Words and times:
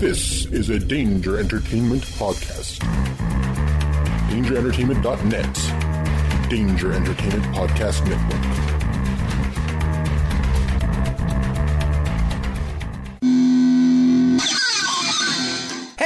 This 0.00 0.46
is 0.46 0.70
a 0.70 0.78
Danger 0.78 1.38
Entertainment 1.38 2.02
podcast. 2.02 2.78
DangerEntertainment.net. 4.30 6.48
Danger 6.48 6.92
Entertainment 6.94 7.44
Podcast 7.54 8.08
Network. 8.08 8.69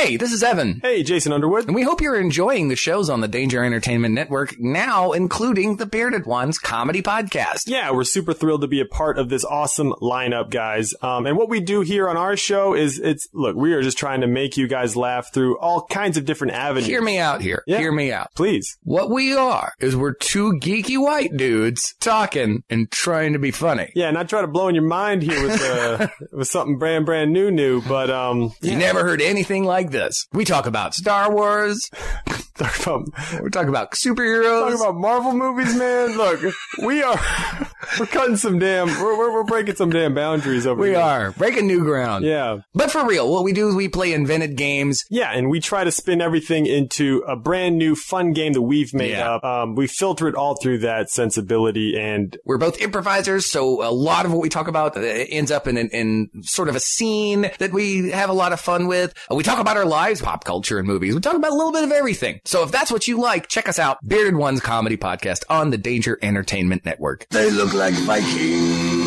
Hey, 0.04 0.18
this 0.18 0.32
is 0.32 0.42
Evan. 0.42 0.80
Hey, 0.82 1.02
Jason 1.02 1.32
Underwood. 1.32 1.64
And 1.64 1.74
we 1.74 1.82
hope 1.82 2.02
you're 2.02 2.20
enjoying 2.20 2.68
the 2.68 2.76
shows 2.76 3.08
on 3.08 3.22
the 3.22 3.26
Danger 3.26 3.64
Entertainment 3.64 4.14
Network, 4.14 4.54
now 4.60 5.12
including 5.12 5.76
the 5.76 5.86
Bearded 5.86 6.26
Ones 6.26 6.58
comedy 6.58 7.00
podcast. 7.00 7.62
Yeah, 7.68 7.90
we're 7.90 8.04
super 8.04 8.34
thrilled 8.34 8.60
to 8.60 8.66
be 8.66 8.82
a 8.82 8.84
part 8.84 9.18
of 9.18 9.30
this 9.30 9.46
awesome 9.46 9.94
lineup, 10.02 10.50
guys. 10.50 10.92
Um, 11.00 11.24
and 11.24 11.38
what 11.38 11.48
we 11.48 11.60
do 11.60 11.80
here 11.80 12.06
on 12.06 12.18
our 12.18 12.36
show 12.36 12.74
is 12.74 12.98
it's, 12.98 13.26
look, 13.32 13.56
we 13.56 13.72
are 13.72 13.80
just 13.80 13.96
trying 13.96 14.20
to 14.20 14.26
make 14.26 14.58
you 14.58 14.68
guys 14.68 14.94
laugh 14.94 15.32
through 15.32 15.58
all 15.58 15.86
kinds 15.86 16.18
of 16.18 16.26
different 16.26 16.52
avenues. 16.52 16.86
Hear 16.86 17.00
me 17.00 17.18
out 17.18 17.40
here. 17.40 17.64
Yeah. 17.66 17.78
Hear 17.78 17.90
me 17.90 18.12
out. 18.12 18.28
Please. 18.34 18.76
What 18.82 19.08
we 19.08 19.34
are 19.34 19.72
is 19.80 19.96
we're 19.96 20.12
two 20.12 20.58
geeky 20.60 21.00
white 21.02 21.34
dudes 21.34 21.94
talking 22.00 22.62
and 22.68 22.90
trying 22.90 23.32
to 23.32 23.38
be 23.38 23.52
funny. 23.52 23.90
Yeah, 23.94 24.10
not 24.10 24.28
try 24.28 24.42
to 24.42 24.48
blow 24.48 24.68
in 24.68 24.74
your 24.74 24.84
mind 24.84 25.22
here 25.22 25.42
with, 25.42 25.62
uh, 25.62 26.08
with 26.32 26.48
something 26.48 26.76
brand, 26.76 27.06
brand 27.06 27.32
new, 27.32 27.50
new, 27.50 27.80
but, 27.80 28.10
um, 28.10 28.52
You 28.60 28.76
never 28.76 29.02
heard 29.02 29.22
anything 29.22 29.64
like 29.64 29.93
this. 29.94 30.26
We 30.32 30.44
talk 30.44 30.66
about 30.66 30.94
Star 30.94 31.32
Wars. 31.32 31.88
talk 32.56 32.78
about, 32.80 33.42
We 33.42 33.50
talk 33.50 33.66
about 33.66 33.92
superheroes. 33.92 34.70
talk 34.72 34.80
about 34.80 34.94
Marvel 34.96 35.32
movies, 35.34 35.74
man. 35.76 36.16
Look, 36.16 36.40
we 36.84 37.02
are, 37.02 37.18
we're 37.98 38.06
cutting 38.06 38.36
some 38.36 38.58
damn, 38.58 38.86
we're, 38.88 39.16
we're, 39.18 39.32
we're 39.32 39.44
breaking 39.44 39.76
some 39.76 39.90
damn 39.90 40.14
boundaries 40.14 40.66
over 40.66 40.80
we 40.80 40.88
here. 40.88 40.96
We 40.98 41.02
are 41.02 41.30
breaking 41.32 41.66
new 41.66 41.82
ground. 41.84 42.24
Yeah. 42.24 42.58
But 42.74 42.90
for 42.90 43.04
real, 43.06 43.30
what 43.30 43.44
we 43.44 43.52
do 43.52 43.68
is 43.68 43.74
we 43.74 43.88
play 43.88 44.12
invented 44.12 44.56
games. 44.56 45.04
Yeah, 45.10 45.30
and 45.32 45.50
we 45.50 45.60
try 45.60 45.84
to 45.84 45.90
spin 45.90 46.20
everything 46.20 46.66
into 46.66 47.24
a 47.26 47.36
brand 47.36 47.76
new 47.78 47.94
fun 47.96 48.32
game 48.32 48.52
that 48.52 48.62
we've 48.62 48.94
made 48.94 49.10
Yeah. 49.12 49.34
up. 49.34 49.44
Um, 49.44 49.74
we 49.74 49.86
filter 49.86 50.28
it 50.28 50.34
all 50.34 50.54
through 50.56 50.78
that 50.78 51.10
sensibility 51.10 51.98
and 51.98 52.36
We're 52.44 52.58
both 52.58 52.80
improvisers, 52.80 53.50
so 53.50 53.82
a 53.86 53.90
lot 53.92 54.26
of 54.26 54.32
what 54.32 54.40
we 54.40 54.48
talk 54.48 54.68
about 54.68 54.96
uh, 54.96 55.00
ends 55.00 55.50
up 55.50 55.66
in, 55.66 55.76
in, 55.76 55.88
in 55.90 56.30
sort 56.42 56.68
of 56.68 56.76
a 56.76 56.80
scene 56.80 57.50
that 57.58 57.72
we 57.72 58.10
have 58.10 58.30
a 58.30 58.32
lot 58.32 58.52
of 58.52 58.60
fun 58.60 58.86
with. 58.86 59.14
Uh, 59.30 59.34
We 59.34 59.42
talk 59.42 59.58
about 59.58 59.76
our 59.76 59.84
lives, 59.84 60.20
pop 60.22 60.44
culture, 60.44 60.78
and 60.78 60.86
movies. 60.86 61.14
We 61.14 61.20
talk 61.20 61.34
about 61.34 61.50
a 61.50 61.54
little 61.54 61.72
bit 61.72 61.84
of 61.84 61.90
everything. 61.92 62.40
So 62.46 62.62
if 62.62 62.70
that's 62.70 62.92
what 62.92 63.08
you 63.08 63.18
like, 63.20 63.48
check 63.48 63.68
us 63.68 63.78
out, 63.78 64.06
Bearded 64.06 64.36
Ones 64.36 64.60
Comedy 64.60 64.98
Podcast 64.98 65.44
on 65.48 65.70
the 65.70 65.78
Danger 65.78 66.18
Entertainment 66.20 66.84
Network. 66.84 67.26
They 67.30 67.50
look 67.50 67.72
like 67.72 67.94
Vikings. 67.94 69.04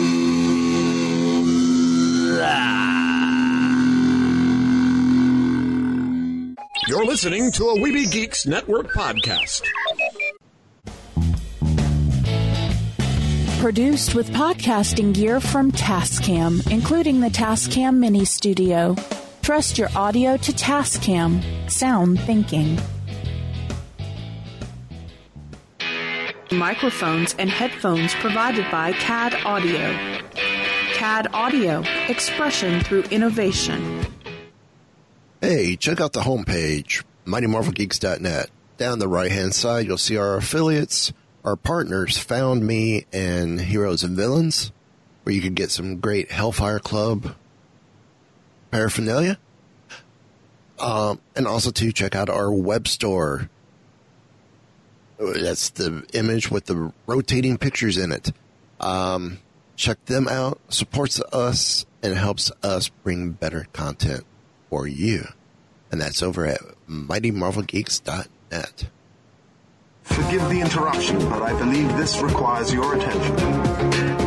You're 6.87 7.05
listening 7.05 7.51
to 7.53 7.65
a 7.69 7.77
Weeby 7.77 8.11
Geeks 8.11 8.47
Network 8.47 8.91
podcast. 8.93 9.61
Produced 13.59 14.15
with 14.15 14.29
podcasting 14.31 15.13
gear 15.13 15.39
from 15.39 15.71
Tascam, 15.71 16.65
including 16.71 17.19
the 17.19 17.29
Tascam 17.29 17.97
Mini 17.97 18.25
Studio. 18.25 18.95
Trust 19.41 19.77
your 19.77 19.89
audio 19.95 20.37
to 20.37 20.51
Tascam. 20.53 21.43
Sound 21.69 22.19
thinking. 22.21 22.79
Microphones 26.51 27.35
and 27.37 27.49
headphones 27.49 28.13
provided 28.15 28.69
by 28.71 28.93
CAD 28.93 29.33
Audio. 29.45 29.93
CAD 30.93 31.27
Audio, 31.33 31.83
expression 32.07 32.81
through 32.81 33.03
innovation. 33.03 34.05
Hey, 35.41 35.75
check 35.75 35.99
out 36.01 36.13
the 36.13 36.21
homepage, 36.21 37.03
MightyMarvelGeeks.net. 37.25 38.49
Down 38.77 38.99
the 38.99 39.07
right 39.07 39.31
hand 39.31 39.53
side, 39.53 39.85
you'll 39.85 39.97
see 39.97 40.17
our 40.17 40.37
affiliates, 40.37 41.11
our 41.43 41.55
partners, 41.55 42.17
Found 42.17 42.65
Me 42.65 43.05
and 43.11 43.59
Heroes 43.59 44.03
and 44.03 44.15
Villains, 44.15 44.71
where 45.23 45.35
you 45.35 45.41
can 45.41 45.53
get 45.53 45.71
some 45.71 45.99
great 45.99 46.31
Hellfire 46.31 46.79
Club 46.79 47.35
paraphernalia. 48.71 49.37
Um, 50.79 51.19
and 51.35 51.47
also 51.47 51.71
to 51.71 51.91
check 51.91 52.15
out 52.15 52.29
our 52.29 52.51
web 52.51 52.87
store. 52.87 53.49
That's 55.19 55.69
the 55.71 56.05
image 56.13 56.51
with 56.51 56.65
the 56.65 56.93
rotating 57.05 57.57
pictures 57.57 57.97
in 57.97 58.11
it. 58.11 58.31
Um, 58.79 59.39
check 59.75 60.03
them 60.05 60.27
out, 60.27 60.59
supports 60.69 61.19
us, 61.33 61.85
and 62.03 62.15
helps 62.15 62.51
us 62.63 62.89
bring 62.89 63.31
better 63.31 63.67
content 63.73 64.23
for 64.69 64.87
you. 64.87 65.27
And 65.91 66.01
that's 66.01 66.21
over 66.21 66.45
at 66.45 66.61
MightyMarvelGeeks.net. 66.89 68.89
Forgive 70.03 70.49
the 70.49 70.61
interruption, 70.61 71.17
but 71.29 71.41
I 71.41 71.57
believe 71.57 71.95
this 71.97 72.21
requires 72.21 72.73
your 72.73 72.95
attention. 72.95 74.26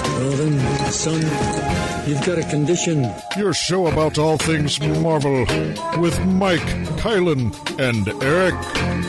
Well 0.21 0.37
then, 0.37 0.91
son, 0.91 1.19
you've 2.07 2.23
got 2.23 2.37
a 2.37 2.47
condition. 2.47 3.11
Your 3.35 3.55
show 3.55 3.87
about 3.87 4.19
all 4.19 4.37
things 4.37 4.79
Marvel 4.79 5.47
with 5.99 6.23
Mike, 6.27 6.61
Kylan, 7.01 7.51
and 7.79 8.07
Eric. 8.21 8.53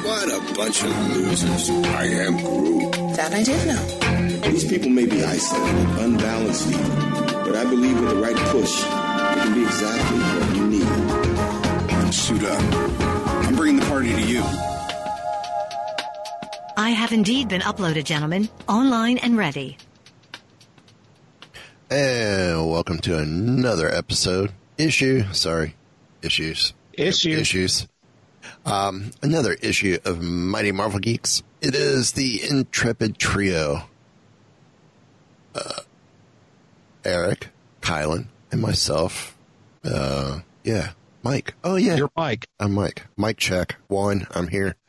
What 0.07 0.29
a 0.33 0.55
bunch 0.55 0.83
of 0.83 1.15
losers. 1.15 1.69
I 1.69 2.05
am 2.05 2.39
Groot. 2.39 2.93
That 3.17 3.35
I 3.35 3.43
did 3.43 3.67
know. 3.67 4.51
These 4.51 4.67
people 4.67 4.89
may 4.89 5.05
be 5.05 5.23
isolated, 5.23 5.99
unbalanced 6.01 6.69
even, 6.69 6.99
but 7.45 7.57
I 7.57 7.65
believe 7.65 8.01
with 8.01 8.09
the 8.09 8.17
right 8.17 8.37
push, 8.49 8.81
it 8.81 8.87
can 8.87 9.55
be 9.55 9.65
exactly 9.65 10.19
what 10.19 10.57
you 10.57 10.67
need. 10.67 12.15
Suit 12.15 12.43
up. 12.45 12.63
I'm 13.45 13.55
bringing 13.55 13.81
the 13.81 13.87
party 13.87 14.15
to 14.15 14.23
you. 14.23 14.43
I 16.79 16.89
have 16.97 17.13
indeed 17.13 17.49
been 17.51 17.61
uploaded, 17.61 18.05
gentlemen, 18.05 18.49
online 18.67 19.19
and 19.19 19.37
ready. 19.37 19.77
And 21.93 22.71
welcome 22.71 23.01
to 23.01 23.19
another 23.19 23.87
episode. 23.95 24.53
Issue, 24.79 25.31
sorry, 25.35 25.75
issues. 26.23 26.73
Issue. 26.95 27.33
Issues. 27.37 27.87
Um, 28.65 29.11
another 29.21 29.53
issue 29.61 29.99
of 30.07 30.23
Mighty 30.23 30.73
Marvel 30.73 31.01
Geeks. 31.01 31.43
It 31.61 31.75
is 31.75 32.13
the 32.13 32.41
Intrepid 32.49 33.19
Trio. 33.19 33.91
Uh, 35.55 35.83
Eric, 37.05 37.51
Kylan, 37.83 38.29
and 38.51 38.63
myself. 38.63 39.37
Uh, 39.85 40.41
yeah, 40.65 40.93
Mike. 41.23 41.53
Oh 41.63 41.77
yeah, 41.77 41.97
You're 41.97 42.11
Mike. 42.17 42.47
I'm 42.59 42.73
Mike. 42.73 43.03
Mike 43.19 43.37
check. 43.37 43.77
One, 43.89 44.27
I'm 44.31 44.49
here. 44.49 44.77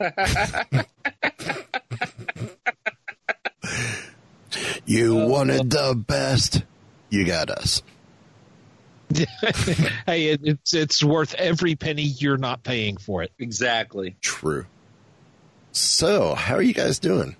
you 4.86 5.14
wanted 5.14 5.68
the 5.68 5.94
best. 5.94 6.62
You 7.14 7.24
got 7.24 7.48
us. 7.48 7.80
hey, 9.14 10.30
it, 10.30 10.40
it's 10.42 10.74
it's 10.74 11.04
worth 11.04 11.34
every 11.34 11.76
penny 11.76 12.02
you're 12.02 12.36
not 12.38 12.64
paying 12.64 12.96
for 12.96 13.22
it. 13.22 13.30
Exactly. 13.38 14.16
True. 14.20 14.66
So, 15.70 16.34
how 16.34 16.56
are 16.56 16.62
you 16.62 16.74
guys 16.74 16.98
doing? 16.98 17.36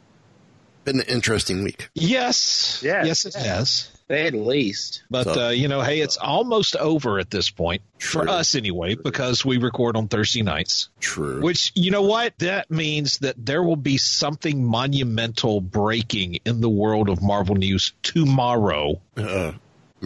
Been 0.85 1.01
an 1.01 1.07
interesting 1.09 1.65
week. 1.65 1.89
Yes. 1.95 2.83
Yes. 2.85 3.07
Yes, 3.07 3.25
it 3.25 3.35
has. 3.35 3.91
At 4.09 4.35
least. 4.35 5.03
But 5.11 5.25
So- 5.25 5.47
uh, 5.47 5.51
you 5.51 5.67
know, 5.67 5.81
hey, 5.81 6.01
it's 6.01 6.19
almost 6.19 6.77
over 6.77 7.19
at 7.19 7.31
this 7.31 7.51
point 7.51 7.83
for 7.99 8.29
us 8.29 8.55
anyway, 8.55 8.95
because 8.95 9.45
we 9.45 9.57
record 9.57 9.97
on 9.97 10.07
Thursday 10.07 10.43
nights. 10.43 10.91
True. 11.01 11.41
Which 11.41 11.73
you 11.75 11.91
know 11.91 12.03
what 12.03 12.39
that 12.39 12.71
means 12.71 13.19
that 13.19 13.35
there 13.45 13.63
will 13.65 13.75
be 13.77 13.97
something 13.97 14.63
monumental 14.65 15.61
breaking 15.61 16.39
in 16.45 16.61
the 16.61 16.69
world 16.69 17.09
of 17.09 17.21
Marvel 17.23 17.57
news 17.57 17.93
tomorrow. 18.03 19.01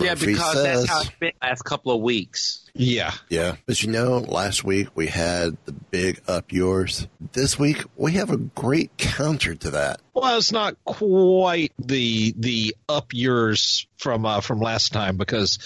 Uh, 0.01 0.05
Yeah, 0.05 0.15
because 0.15 0.53
says, 0.53 0.87
that's 0.87 0.89
how 0.89 1.01
it's 1.01 1.11
been 1.19 1.33
the 1.41 1.47
last 1.47 1.63
couple 1.63 1.93
of 1.93 2.01
weeks. 2.01 2.69
Yeah. 2.75 3.13
Yeah, 3.29 3.57
but 3.67 3.83
you 3.83 3.91
know, 3.91 4.19
last 4.19 4.65
week 4.65 4.89
we 4.95 5.09
had 5.09 5.57
the 5.65 5.73
big 5.73 6.21
up 6.29 6.53
yours. 6.53 7.09
This 7.33 7.59
week 7.59 7.85
we 7.97 8.13
have 8.13 8.31
a 8.31 8.37
great 8.37 8.97
counter 8.97 9.55
to 9.57 9.71
that. 9.73 10.01
Well, 10.15 10.39
it's 10.39 10.53
not 10.53 10.77
quite 10.85 11.73
the 11.79 12.35
the 12.37 12.77
up 12.89 13.13
yours 13.13 13.87
from 13.97 14.25
uh, 14.25 14.41
from 14.41 14.61
last 14.61 14.93
time 14.93 15.17
because 15.17 15.59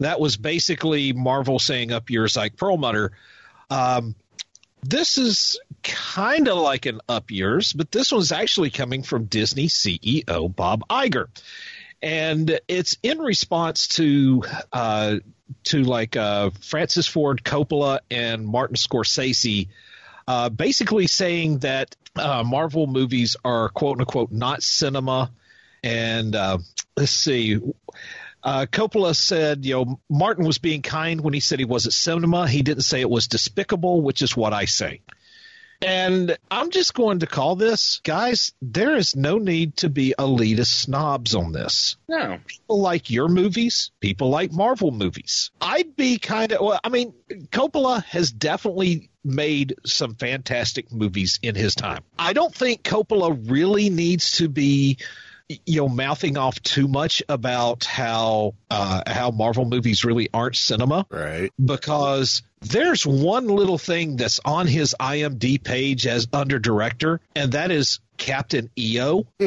that 0.00 0.20
was 0.20 0.36
basically 0.36 1.12
Marvel 1.12 1.58
saying 1.58 1.92
up 1.92 2.10
yours 2.10 2.36
like 2.36 2.56
Perlmutter. 2.56 3.12
Um, 3.70 4.14
this 4.84 5.16
is 5.16 5.58
kind 5.82 6.48
of 6.48 6.58
like 6.58 6.86
an 6.86 7.00
up 7.08 7.30
yours, 7.30 7.72
but 7.72 7.90
this 7.92 8.12
one's 8.12 8.32
actually 8.32 8.70
coming 8.70 9.02
from 9.02 9.24
Disney 9.26 9.68
CEO 9.68 10.54
Bob 10.54 10.82
Iger. 10.88 11.26
And 12.02 12.58
it's 12.66 12.96
in 13.02 13.18
response 13.18 13.88
to 13.88 14.42
uh, 14.72 15.16
to 15.64 15.82
like 15.82 16.16
uh, 16.16 16.50
Francis 16.60 17.06
Ford 17.06 17.42
Coppola 17.44 18.00
and 18.10 18.46
Martin 18.46 18.76
Scorsese, 18.76 19.68
uh, 20.26 20.48
basically 20.48 21.06
saying 21.06 21.58
that 21.58 21.94
uh, 22.16 22.42
Marvel 22.44 22.86
movies 22.86 23.36
are 23.44 23.68
quote 23.68 24.00
unquote 24.00 24.32
not 24.32 24.62
cinema. 24.62 25.30
And 25.84 26.34
uh, 26.34 26.58
let's 26.96 27.12
see, 27.12 27.60
uh, 28.42 28.66
Coppola 28.70 29.14
said, 29.14 29.64
you 29.64 29.74
know, 29.74 30.00
Martin 30.08 30.44
was 30.44 30.58
being 30.58 30.82
kind 30.82 31.20
when 31.20 31.34
he 31.34 31.40
said 31.40 31.58
he 31.58 31.64
wasn't 31.64 31.94
cinema. 31.94 32.48
He 32.48 32.62
didn't 32.62 32.82
say 32.82 33.00
it 33.00 33.10
was 33.10 33.28
despicable, 33.28 34.00
which 34.00 34.22
is 34.22 34.36
what 34.36 34.52
I 34.52 34.64
say. 34.64 35.00
And 35.82 36.36
I'm 36.50 36.70
just 36.70 36.94
going 36.94 37.20
to 37.20 37.26
call 37.26 37.56
this, 37.56 38.00
guys, 38.04 38.52
there 38.62 38.96
is 38.96 39.16
no 39.16 39.38
need 39.38 39.78
to 39.78 39.90
be 39.90 40.14
elitist 40.18 40.82
snobs 40.82 41.34
on 41.34 41.52
this. 41.52 41.96
No. 42.08 42.38
People 42.46 42.80
like 42.80 43.10
your 43.10 43.28
movies, 43.28 43.90
people 44.00 44.30
like 44.30 44.52
Marvel 44.52 44.92
movies. 44.92 45.50
I'd 45.60 45.96
be 45.96 46.18
kind 46.18 46.52
of, 46.52 46.60
well, 46.60 46.80
I 46.84 46.88
mean, 46.88 47.14
Coppola 47.50 48.04
has 48.04 48.30
definitely 48.30 49.10
made 49.24 49.74
some 49.84 50.14
fantastic 50.14 50.92
movies 50.92 51.40
in 51.42 51.54
his 51.54 51.74
time. 51.74 52.02
I 52.18 52.32
don't 52.32 52.54
think 52.54 52.82
Coppola 52.82 53.50
really 53.50 53.90
needs 53.90 54.32
to 54.38 54.48
be 54.48 54.98
you 55.66 55.76
know 55.82 55.88
mouthing 55.88 56.36
off 56.38 56.60
too 56.62 56.88
much 56.88 57.22
about 57.28 57.84
how 57.84 58.54
uh, 58.70 59.02
how 59.06 59.30
Marvel 59.30 59.64
movies 59.64 60.04
really 60.04 60.28
aren't 60.32 60.56
cinema, 60.56 61.06
right? 61.10 61.50
Because 61.62 62.42
there's 62.60 63.04
one 63.06 63.48
little 63.48 63.78
thing 63.78 64.16
that's 64.16 64.40
on 64.44 64.66
his 64.66 64.94
IMDb 65.00 65.62
page 65.62 66.06
as 66.06 66.26
under 66.32 66.58
director, 66.58 67.20
and 67.34 67.52
that 67.52 67.70
is 67.70 68.00
Captain 68.16 68.70
EO. 68.78 69.26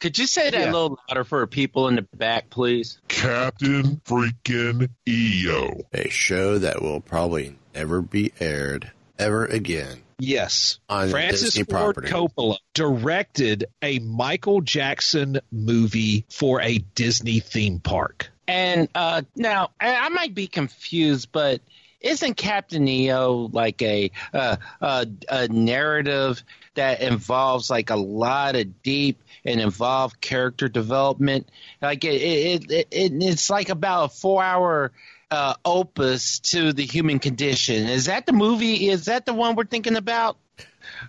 Could 0.00 0.18
you 0.18 0.26
say 0.26 0.50
that 0.50 0.58
Yeah. 0.60 0.64
a 0.64 0.72
little 0.72 0.98
louder 1.08 1.22
for 1.24 1.46
people 1.46 1.86
in 1.88 1.94
the 1.96 2.02
back, 2.02 2.50
please? 2.50 2.98
Captain 3.08 4.00
freaking 4.04 4.88
EO. 5.08 5.82
A 5.92 6.08
show 6.10 6.58
that 6.58 6.82
will 6.82 7.00
probably 7.00 7.56
never 7.74 8.02
be 8.02 8.32
aired 8.40 8.90
ever 9.18 9.44
again. 9.46 10.02
Yes. 10.22 10.78
On 10.88 11.08
Francis 11.08 11.54
Disney 11.54 11.64
Ford 11.64 11.96
property. 11.96 12.12
Coppola 12.12 12.56
directed 12.74 13.64
a 13.82 13.98
Michael 13.98 14.60
Jackson 14.60 15.40
movie 15.50 16.26
for 16.30 16.60
a 16.60 16.78
Disney 16.78 17.40
theme 17.40 17.80
park. 17.80 18.30
And 18.46 18.88
uh, 18.94 19.22
now 19.34 19.70
I, 19.80 19.96
I 19.96 20.08
might 20.10 20.32
be 20.32 20.46
confused, 20.46 21.30
but 21.32 21.60
isn't 22.00 22.36
Captain 22.36 22.86
EO 22.86 23.50
like 23.52 23.82
a 23.82 24.12
uh, 24.32 24.56
a, 24.80 25.06
a 25.28 25.48
narrative 25.48 26.44
that 26.74 27.00
involves 27.00 27.68
like 27.68 27.90
a 27.90 27.96
lot 27.96 28.54
of 28.54 28.80
deep 28.84 29.20
and 29.44 29.60
involved 29.60 30.20
character 30.20 30.68
development? 30.68 31.48
Like 31.80 32.04
it, 32.04 32.22
it, 32.22 32.70
it, 32.70 32.88
it 32.92 33.12
it's 33.24 33.50
like 33.50 33.70
about 33.70 34.04
a 34.04 34.08
four 34.08 34.40
hour 34.40 34.92
uh, 35.32 35.54
opus 35.64 36.40
to 36.40 36.74
the 36.74 36.84
human 36.84 37.18
condition. 37.18 37.88
Is 37.88 38.04
that 38.04 38.26
the 38.26 38.32
movie? 38.32 38.90
Is 38.90 39.06
that 39.06 39.24
the 39.24 39.32
one 39.32 39.56
we're 39.56 39.64
thinking 39.64 39.96
about? 39.96 40.36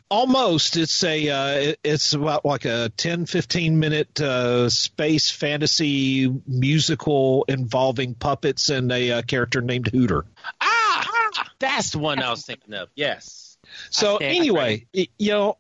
Almost. 0.10 0.78
It's 0.78 1.04
a. 1.04 1.30
Uh, 1.30 1.74
it's 1.84 2.14
about 2.14 2.46
like 2.46 2.64
a 2.64 2.90
10, 2.96 3.26
15 3.26 3.80
minute 3.80 4.22
uh, 4.22 4.70
space 4.70 5.30
fantasy 5.30 6.34
musical 6.48 7.44
involving 7.50 8.16
puppets 8.16 8.70
and 8.70 8.92
a 8.92 9.12
uh, 9.12 9.22
character 9.24 9.60
named 9.60 9.88
Hooter. 9.88 10.26
Ah, 10.62 11.50
that's 11.60 11.92
the 11.92 12.00
one 12.00 12.22
I 12.24 12.30
was 12.30 12.46
thinking 12.46 12.74
of. 12.74 12.90
Yes. 12.96 13.58
So 13.90 14.18
anyway, 14.18 14.86
you 14.94 15.32
know, 15.32 15.58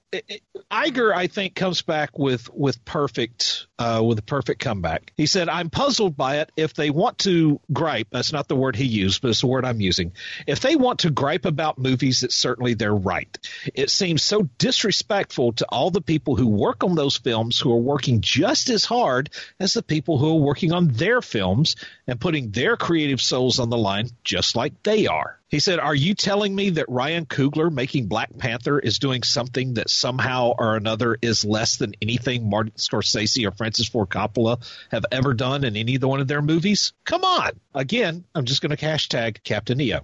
Iger 0.72 1.14
I 1.14 1.28
think 1.28 1.56
comes 1.56 1.82
back 1.82 2.18
with 2.18 2.50
with 2.54 2.84
perfect 2.86 3.68
uh, 3.80 4.02
with 4.06 4.20
a 4.20 4.24
perfect 4.24 4.62
comeback. 4.62 5.12
He 5.18 5.26
said, 5.26 5.50
"I'm 5.50 5.70
puzzled 5.70 6.16
by 6.16 6.38
it. 6.38 6.52
If 6.56 6.74
they 6.74 6.90
want 6.90 7.20
to 7.20 7.60
gripe, 7.72 8.08
that's 8.12 8.32
not 8.32 8.48
the 8.48 8.56
word 8.56 8.76
he 8.76 8.86
used, 8.86 9.22
but 9.22 9.30
it's 9.30 9.42
the 9.42 9.48
word 9.48 9.66
I'm 9.66 9.82
using. 9.82 10.14
If 10.48 10.60
they 10.62 10.76
want 10.76 11.00
to 11.00 11.10
gripe 11.10 11.46
about 11.46 11.78
movies, 11.78 12.24
it's 12.24 12.36
certainly 12.36 12.74
their 12.74 12.94
right. 12.94 13.38
It 13.74 13.90
seems 13.90 14.24
so 14.24 14.50
disrespectful 14.58 15.54
to 15.54 15.66
all 15.70 15.92
the 15.92 16.02
people 16.02 16.36
who 16.36 16.48
work 16.48 16.84
on 16.84 16.96
those 16.96 17.18
films 17.18 17.60
who 17.60 17.72
are 17.72 17.78
working 17.78 18.22
just 18.22 18.70
as 18.70 18.86
hard 18.86 19.30
as 19.60 19.74
the 19.74 19.84
people 19.84 20.18
who 20.18 20.38
are 20.38 20.42
working 20.42 20.72
on 20.72 20.88
their 20.90 21.22
films 21.22 21.76
and 22.08 22.22
putting 22.22 22.52
their 22.52 22.78
creative 22.78 23.22
souls 23.22 23.60
on 23.60 23.70
the 23.70 23.78
line 23.78 24.10
just 24.24 24.56
like 24.56 24.84
they 24.84 25.08
are." 25.08 25.40
He 25.54 25.60
said, 25.60 25.78
Are 25.78 25.94
you 25.94 26.16
telling 26.16 26.56
me 26.56 26.72
that 26.72 26.90
Ryan 26.90 27.28
Coogler 27.28 27.72
making 27.72 28.08
Black 28.08 28.36
Panther 28.40 28.80
is 28.80 28.98
doing 28.98 29.22
something 29.22 29.76
that 29.76 29.88
somehow 30.04 30.54
or 30.60 30.76
another 30.76 31.18
is 31.22 31.46
less 31.46 31.78
than 31.78 31.94
anything 32.02 32.50
Martin 32.50 32.74
Scorsese 32.76 33.48
or 33.48 33.52
Francis 33.52 33.88
Ford 33.88 34.10
Coppola 34.10 34.62
have 34.92 35.06
ever 35.14 35.34
done 35.34 35.64
in 35.64 35.78
any 35.78 35.98
one 35.98 36.20
of 36.20 36.28
their 36.28 36.42
movies? 36.42 36.92
Come 37.06 37.24
on. 37.24 37.52
Again, 37.74 38.26
I'm 38.36 38.44
just 38.44 38.62
going 38.62 38.76
to 38.76 38.86
hashtag 38.86 39.42
Captain 39.44 39.80
EO. 39.80 40.02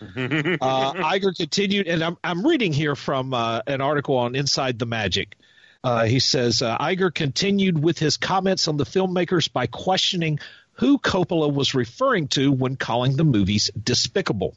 uh, 0.00 0.92
Iger 0.94 1.36
continued, 1.36 1.86
and 1.88 2.02
I'm, 2.02 2.16
I'm 2.24 2.46
reading 2.46 2.72
here 2.72 2.96
from 2.96 3.34
uh, 3.34 3.60
an 3.66 3.82
article 3.82 4.16
on 4.16 4.34
Inside 4.34 4.78
the 4.78 4.86
Magic. 4.86 5.36
Uh, 5.82 6.04
he 6.04 6.20
says 6.20 6.62
uh, 6.62 6.78
Iger 6.78 7.12
continued 7.12 7.78
with 7.78 7.98
his 7.98 8.16
comments 8.16 8.66
on 8.66 8.78
the 8.78 8.86
filmmakers 8.86 9.52
by 9.52 9.66
questioning 9.66 10.38
who 10.74 10.98
Coppola 10.98 11.52
was 11.52 11.74
referring 11.74 12.28
to 12.28 12.50
when 12.50 12.76
calling 12.76 13.16
the 13.16 13.24
movies 13.24 13.70
despicable. 13.80 14.56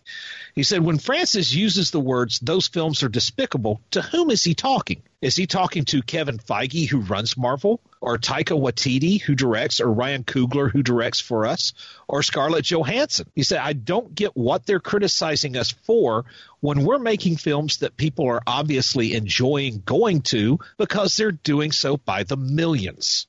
He 0.56 0.64
said, 0.64 0.84
when 0.84 0.98
Francis 0.98 1.54
uses 1.54 1.92
the 1.92 2.00
words, 2.00 2.40
those 2.40 2.68
films 2.68 3.04
are 3.04 3.10
despicable, 3.10 3.82
to 3.92 4.02
whom 4.02 4.32
is 4.32 4.44
he 4.44 4.56
talking? 4.56 5.04
Is 5.22 5.36
he 5.36 5.48
talking 5.48 5.86
to 5.86 6.02
Kevin 6.02 6.38
Feige, 6.38 6.88
who 6.88 7.00
runs 7.00 7.38
Marvel, 7.38 7.82
or 8.02 8.18
Taika 8.18 8.60
Waititi, 8.60 9.20
who 9.22 9.36
directs, 9.36 9.80
or 9.80 9.92
Ryan 9.92 10.24
Coogler, 10.24 10.72
who 10.72 10.84
directs 10.84 11.20
for 11.20 11.46
us, 11.46 11.74
or 12.08 12.22
Scarlett 12.22 12.66
Johansson? 12.66 13.30
He 13.36 13.44
said, 13.44 13.60
I 13.60 13.74
don't 13.74 14.14
get 14.14 14.38
what 14.38 14.66
they're 14.66 14.80
criticizing 14.80 15.58
us 15.58 15.72
for 15.72 16.26
when 16.60 16.84
we're 16.84 17.00
making 17.00 17.38
films 17.38 17.78
that 17.78 17.98
people 17.98 18.28
are 18.28 18.42
obviously 18.46 19.14
enjoying 19.14 19.82
going 19.86 20.22
to 20.22 20.60
because 20.78 21.16
they're 21.16 21.32
doing 21.32 21.72
so 21.72 21.98
by 21.98 22.24
the 22.24 22.38
millions 22.38 23.28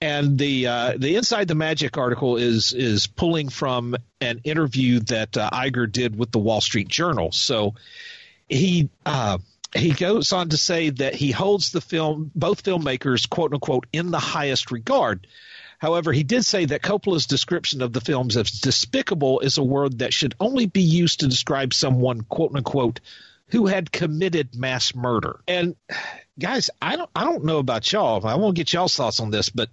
and 0.00 0.38
the 0.38 0.66
uh, 0.66 0.94
the 0.96 1.16
Inside 1.16 1.48
the 1.48 1.54
Magic 1.54 1.96
article 1.96 2.36
is 2.36 2.72
is 2.72 3.06
pulling 3.06 3.48
from 3.48 3.96
an 4.20 4.40
interview 4.44 5.00
that 5.00 5.36
uh, 5.36 5.50
Iger 5.50 5.90
did 5.90 6.18
with 6.18 6.30
the 6.30 6.38
Wall 6.38 6.60
Street 6.60 6.88
Journal. 6.88 7.32
So 7.32 7.74
he 8.48 8.90
uh, 9.04 9.38
he 9.74 9.92
goes 9.92 10.32
on 10.32 10.50
to 10.50 10.56
say 10.56 10.90
that 10.90 11.14
he 11.14 11.30
holds 11.30 11.70
the 11.72 11.80
film 11.80 12.30
both 12.34 12.62
filmmakers 12.62 13.28
quote 13.28 13.52
unquote 13.52 13.86
in 13.92 14.10
the 14.10 14.18
highest 14.18 14.70
regard. 14.70 15.26
However, 15.78 16.12
he 16.12 16.22
did 16.22 16.44
say 16.44 16.64
that 16.66 16.82
Coppola's 16.82 17.26
description 17.26 17.82
of 17.82 17.92
the 17.92 18.00
films 18.00 18.36
as 18.36 18.50
despicable 18.50 19.40
is 19.40 19.58
a 19.58 19.62
word 19.62 19.98
that 19.98 20.14
should 20.14 20.34
only 20.40 20.66
be 20.66 20.80
used 20.80 21.20
to 21.20 21.28
describe 21.28 21.74
someone 21.74 22.22
quote 22.22 22.54
unquote 22.54 23.00
who 23.48 23.66
had 23.66 23.92
committed 23.92 24.56
mass 24.56 24.94
murder. 24.94 25.40
And 25.46 25.76
guys, 26.38 26.70
I 26.80 26.96
don't 26.96 27.10
I 27.14 27.24
don't 27.24 27.44
know 27.44 27.58
about 27.58 27.90
y'all. 27.92 28.26
I 28.26 28.36
won't 28.36 28.56
get 28.56 28.72
y'all's 28.72 28.96
thoughts 28.96 29.20
on 29.20 29.30
this, 29.30 29.50
but 29.50 29.68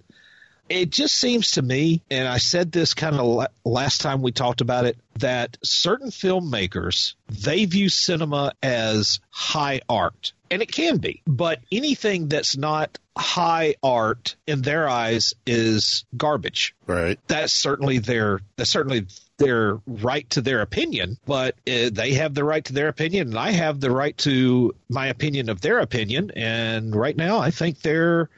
it 0.69 0.89
just 0.89 1.15
seems 1.15 1.51
to 1.51 1.61
me, 1.61 2.01
and 2.09 2.27
I 2.27 2.37
said 2.37 2.71
this 2.71 2.93
kind 2.93 3.15
of 3.15 3.25
la- 3.25 3.47
last 3.65 4.01
time 4.01 4.21
we 4.21 4.31
talked 4.31 4.61
about 4.61 4.85
it, 4.85 4.97
that 5.19 5.57
certain 5.63 6.09
filmmakers 6.09 7.15
they 7.29 7.65
view 7.65 7.89
cinema 7.89 8.53
as 8.61 9.19
high 9.29 9.81
art, 9.89 10.33
and 10.49 10.61
it 10.61 10.71
can 10.71 10.97
be, 10.97 11.21
but 11.27 11.59
anything 11.71 12.27
that's 12.27 12.57
not 12.57 12.97
high 13.17 13.75
art 13.83 14.35
in 14.47 14.61
their 14.61 14.89
eyes 14.89 15.33
is 15.45 16.05
garbage. 16.15 16.75
Right. 16.87 17.19
That's 17.27 17.53
certainly 17.53 17.99
their 17.99 18.39
that's 18.55 18.69
certainly 18.69 19.05
their 19.37 19.79
right 19.85 20.29
to 20.31 20.41
their 20.41 20.61
opinion, 20.61 21.17
but 21.25 21.55
uh, 21.67 21.89
they 21.91 22.13
have 22.13 22.33
the 22.33 22.43
right 22.43 22.63
to 22.65 22.73
their 22.73 22.87
opinion, 22.87 23.29
and 23.29 23.37
I 23.37 23.51
have 23.51 23.79
the 23.79 23.91
right 23.91 24.17
to 24.19 24.73
my 24.89 25.07
opinion 25.07 25.49
of 25.49 25.61
their 25.61 25.79
opinion. 25.79 26.31
And 26.35 26.95
right 26.95 27.17
now, 27.17 27.39
I 27.39 27.51
think 27.51 27.81
they're 27.81 28.29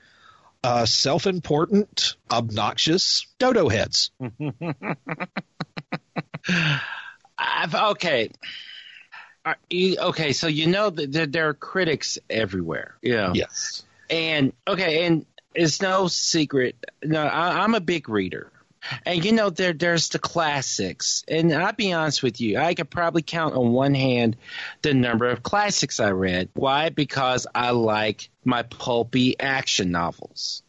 uh, 0.65 0.86
self-important, 0.88 2.15
obnoxious 2.31 3.27
dodo 3.38 3.69
heads. 3.69 4.10
I've, 7.38 7.75
okay. 7.75 8.31
Are 9.45 9.57
you, 9.69 9.98
okay, 10.00 10.34
so 10.34 10.48
you 10.48 10.65
know 10.65 10.89
that 10.89 11.12
there, 11.12 11.27
there 11.27 11.50
are 11.50 11.53
critics 11.53 12.17
everywhere. 12.31 12.95
Yeah. 13.03 13.34
Yes. 13.36 13.84
And 14.10 14.53
okay, 14.67 15.05
and 15.05 15.27
it's 15.53 15.84
no 15.84 16.07
secret. 16.07 16.75
No, 17.03 17.22
I, 17.22 17.63
I'm 17.63 17.75
a 17.75 17.79
big 17.79 18.10
reader, 18.10 18.51
and 19.06 19.24
you 19.24 19.32
know 19.32 19.50
there 19.50 19.74
there's 19.74 20.10
the 20.10 20.20
classics. 20.20 21.24
And 21.27 21.54
I'll 21.54 21.74
be 21.74 21.94
honest 21.94 22.24
with 22.24 22.42
you, 22.42 22.58
I 22.58 22.74
could 22.74 22.89
probably 22.89 23.22
count 23.22 23.56
on 23.56 23.72
one 23.72 23.94
hand 23.94 24.38
the 24.82 24.94
number 24.94 25.27
of 25.27 25.44
classics 25.44 26.00
I 26.00 26.12
read. 26.12 26.50
Why? 26.54 26.89
Because 26.89 27.48
I 27.54 27.72
like 27.72 28.30
my 28.44 28.63
pulpy 28.63 29.39
action 29.39 29.92
novels. 29.92 30.63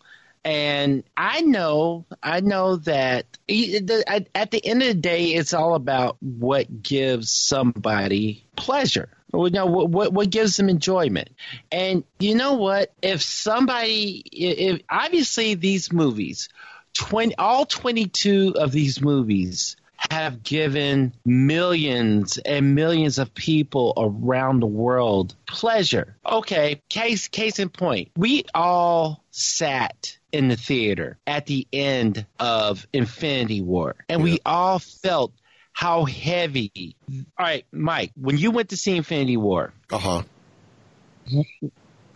And 0.44 1.02
I 1.16 1.40
know, 1.40 2.06
I 2.23 2.38
know 2.38 2.76
that 2.76 3.26
at 3.49 4.50
the 4.52 4.61
end 4.64 4.80
of 4.80 4.88
the 4.88 4.94
day, 4.94 5.35
it's 5.35 5.52
all 5.52 5.75
about 5.75 6.18
what 6.20 6.85
gives 6.85 7.32
somebody 7.32 8.46
pleasure. 8.54 9.08
You 9.35 9.50
know, 9.50 9.66
what, 9.66 10.12
what 10.12 10.30
gives 10.30 10.56
them 10.56 10.68
enjoyment. 10.68 11.30
And 11.73 12.04
you 12.20 12.37
know 12.37 12.54
what? 12.54 12.92
If 13.02 13.23
somebody, 13.23 14.23
if 14.30 14.82
obviously 14.88 15.54
these 15.54 15.92
movies, 15.92 16.49
20, 16.96 17.36
all 17.36 17.66
22 17.66 18.54
of 18.56 18.72
these 18.72 19.00
movies 19.00 19.76
have 20.10 20.42
given 20.42 21.12
millions 21.24 22.38
and 22.38 22.74
millions 22.74 23.18
of 23.18 23.34
people 23.34 23.94
around 23.96 24.60
the 24.60 24.66
world 24.66 25.34
pleasure. 25.46 26.16
Okay, 26.24 26.82
case 26.88 27.28
case 27.28 27.58
in 27.58 27.70
point. 27.70 28.10
We 28.16 28.44
all 28.54 29.22
sat 29.30 30.18
in 30.32 30.48
the 30.48 30.56
theater 30.56 31.18
at 31.26 31.46
the 31.46 31.66
end 31.72 32.26
of 32.38 32.86
Infinity 32.92 33.62
War 33.62 33.94
and 34.08 34.20
yeah. 34.20 34.24
we 34.24 34.38
all 34.44 34.78
felt 34.78 35.32
how 35.72 36.04
heavy. 36.04 36.96
All 37.10 37.24
right, 37.38 37.64
Mike, 37.72 38.12
when 38.16 38.36
you 38.38 38.50
went 38.50 38.70
to 38.70 38.76
see 38.76 38.96
Infinity 38.96 39.36
War, 39.36 39.72
uh-huh. 39.90 40.22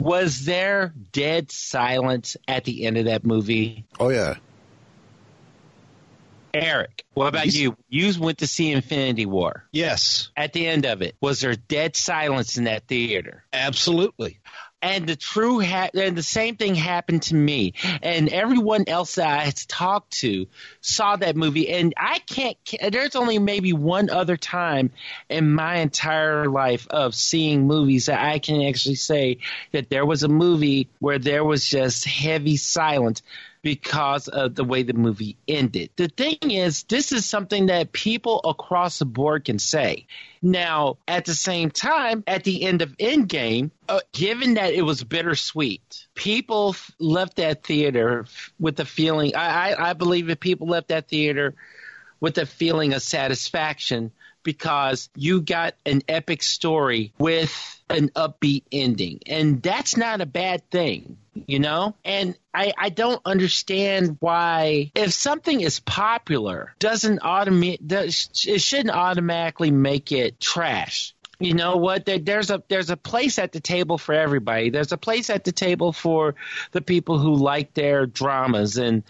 Was 0.01 0.47
there 0.47 0.95
dead 1.13 1.53
silence 1.53 2.39
at 2.49 2.65
the 2.65 2.87
end 2.87 2.97
of 2.97 3.05
that 3.05 3.25
movie? 3.25 3.85
Oh 3.99 4.09
yeah. 4.09 4.37
Eric, 6.55 7.05
what 7.15 7.29
about 7.29 7.47
you? 7.47 7.77
You 7.89 8.13
went 8.21 8.39
to 8.39 8.47
see 8.47 8.71
Infinity 8.71 9.27
War. 9.27 9.65
Yes. 9.73 10.31
At 10.37 10.53
the 10.53 10.67
end 10.67 10.87
of 10.87 11.03
it, 11.03 11.17
was 11.21 11.41
there 11.41 11.55
dead 11.55 11.97
silence 11.97 12.57
in 12.57 12.65
that 12.65 12.87
theater? 12.87 13.45
Absolutely. 13.53 14.41
And 14.83 15.07
the 15.07 15.17
true 15.17 15.61
ha- 15.61 15.91
and 15.95 16.17
the 16.17 16.23
same 16.23 16.57
thing 16.57 16.75
happened 16.75 17.23
to 17.25 17.35
me 17.35 17.75
and 18.03 18.31
everyone 18.31 18.85
else 18.87 19.17
that 19.17 19.47
I 19.47 19.53
talked 19.69 20.21
to 20.21 20.47
saw 20.81 21.17
that 21.17 21.37
movie 21.37 21.69
and 21.69 21.93
I 21.99 22.21
can't 22.21 22.57
there's 22.91 23.15
only 23.15 23.39
maybe 23.39 23.75
one 23.75 24.09
other 24.09 24.39
time 24.39 24.91
in 25.29 25.53
my 25.53 25.77
entire 25.77 26.49
life 26.49 26.87
of 26.89 27.15
seeing 27.15 27.67
movies 27.67 28.07
that 28.07 28.21
I 28.25 28.39
can 28.39 28.63
actually 28.63 28.95
say 28.95 29.39
that 29.73 29.91
there 29.91 30.07
was 30.07 30.23
a 30.23 30.29
movie 30.29 30.89
where 30.99 31.19
there 31.19 31.45
was 31.45 31.67
just 31.67 32.07
heavy 32.07 32.57
silence 32.57 33.23
because 33.63 34.29
of 34.29 34.55
the 34.55 34.65
way 34.65 34.83
the 34.83 34.95
movie 34.95 35.37
ended. 35.47 35.91
The 35.97 36.09
thing 36.09 36.39
is, 36.51 36.85
this 36.85 37.13
is 37.13 37.27
something 37.27 37.67
that 37.67 37.93
people 37.93 38.41
across 38.45 38.99
the 38.99 39.05
board 39.05 39.45
can 39.45 39.59
say. 39.59 40.07
Now, 40.43 40.97
at 41.07 41.27
the 41.27 41.35
same 41.35 41.71
time, 41.71 42.25
at 42.27 42.45
the 42.45 42.63
end 42.63 42.81
of 42.81 42.97
Endgame, 42.97 43.71
uh, 43.89 44.01
given 44.13 44.55
that 44.55 44.73
it 44.73 44.83
was 44.83 45.05
bittersweet, 45.05 46.07
people 46.15 46.71
f- 46.71 46.91
left 46.99 47.37
that 47.37 47.63
theater 47.63 48.21
f- 48.27 48.53
with 48.59 48.77
the 48.77 48.87
feeling. 48.87 49.37
I, 49.37 49.73
I, 49.73 49.91
I 49.91 49.93
believe 49.93 50.29
that 50.29 50.41
people 50.41 50.69
left 50.69 50.89
that 50.89 51.09
theater 51.09 51.55
with 52.21 52.39
a 52.39 52.47
feeling 52.47 52.95
of 52.95 53.03
satisfaction 53.03 54.13
because 54.43 55.09
you 55.15 55.41
got 55.41 55.75
an 55.85 56.03
epic 56.09 56.43
story 56.43 57.13
with 57.19 57.81
an 57.89 58.09
upbeat 58.11 58.65
ending. 58.73 59.21
And 59.27 59.63
that's 59.63 59.97
not 59.97 60.21
a 60.21 60.27
bad 60.27 60.69
thing, 60.71 61.19
you 61.47 61.59
know? 61.59 61.97
And 62.05 62.37
I, 62.55 62.73
I 62.77 62.89
don't 62.91 63.21
understand 63.25 64.17
why, 64.21 64.93
if 64.95 65.13
something 65.13 65.61
is 65.61 65.81
popular, 65.81 66.75
doesn't 66.79 67.21
automate, 67.21 67.87
does, 67.87 68.31
it 68.47 68.61
shouldn't 68.61 68.95
automatically 68.95 69.71
make 69.71 70.13
it 70.13 70.41
trash. 70.41 71.15
You 71.41 71.55
know 71.55 71.77
what? 71.77 72.05
There, 72.05 72.19
there's 72.19 72.51
a 72.51 72.63
there's 72.69 72.91
a 72.91 72.99
place 72.99 73.39
at 73.39 73.53
the 73.53 73.61
table 73.61 73.97
for 73.97 74.15
everybody. 74.15 74.69
There's 74.69 74.93
a 74.93 74.99
place 74.99 75.31
at 75.31 75.45
the 75.45 75.53
table 75.53 75.91
for 75.91 76.35
the 76.73 76.83
people 76.83 77.19
who 77.19 77.35
like 77.35 77.73
their 77.73 78.05
dramas 78.05 78.77
and 78.77 79.03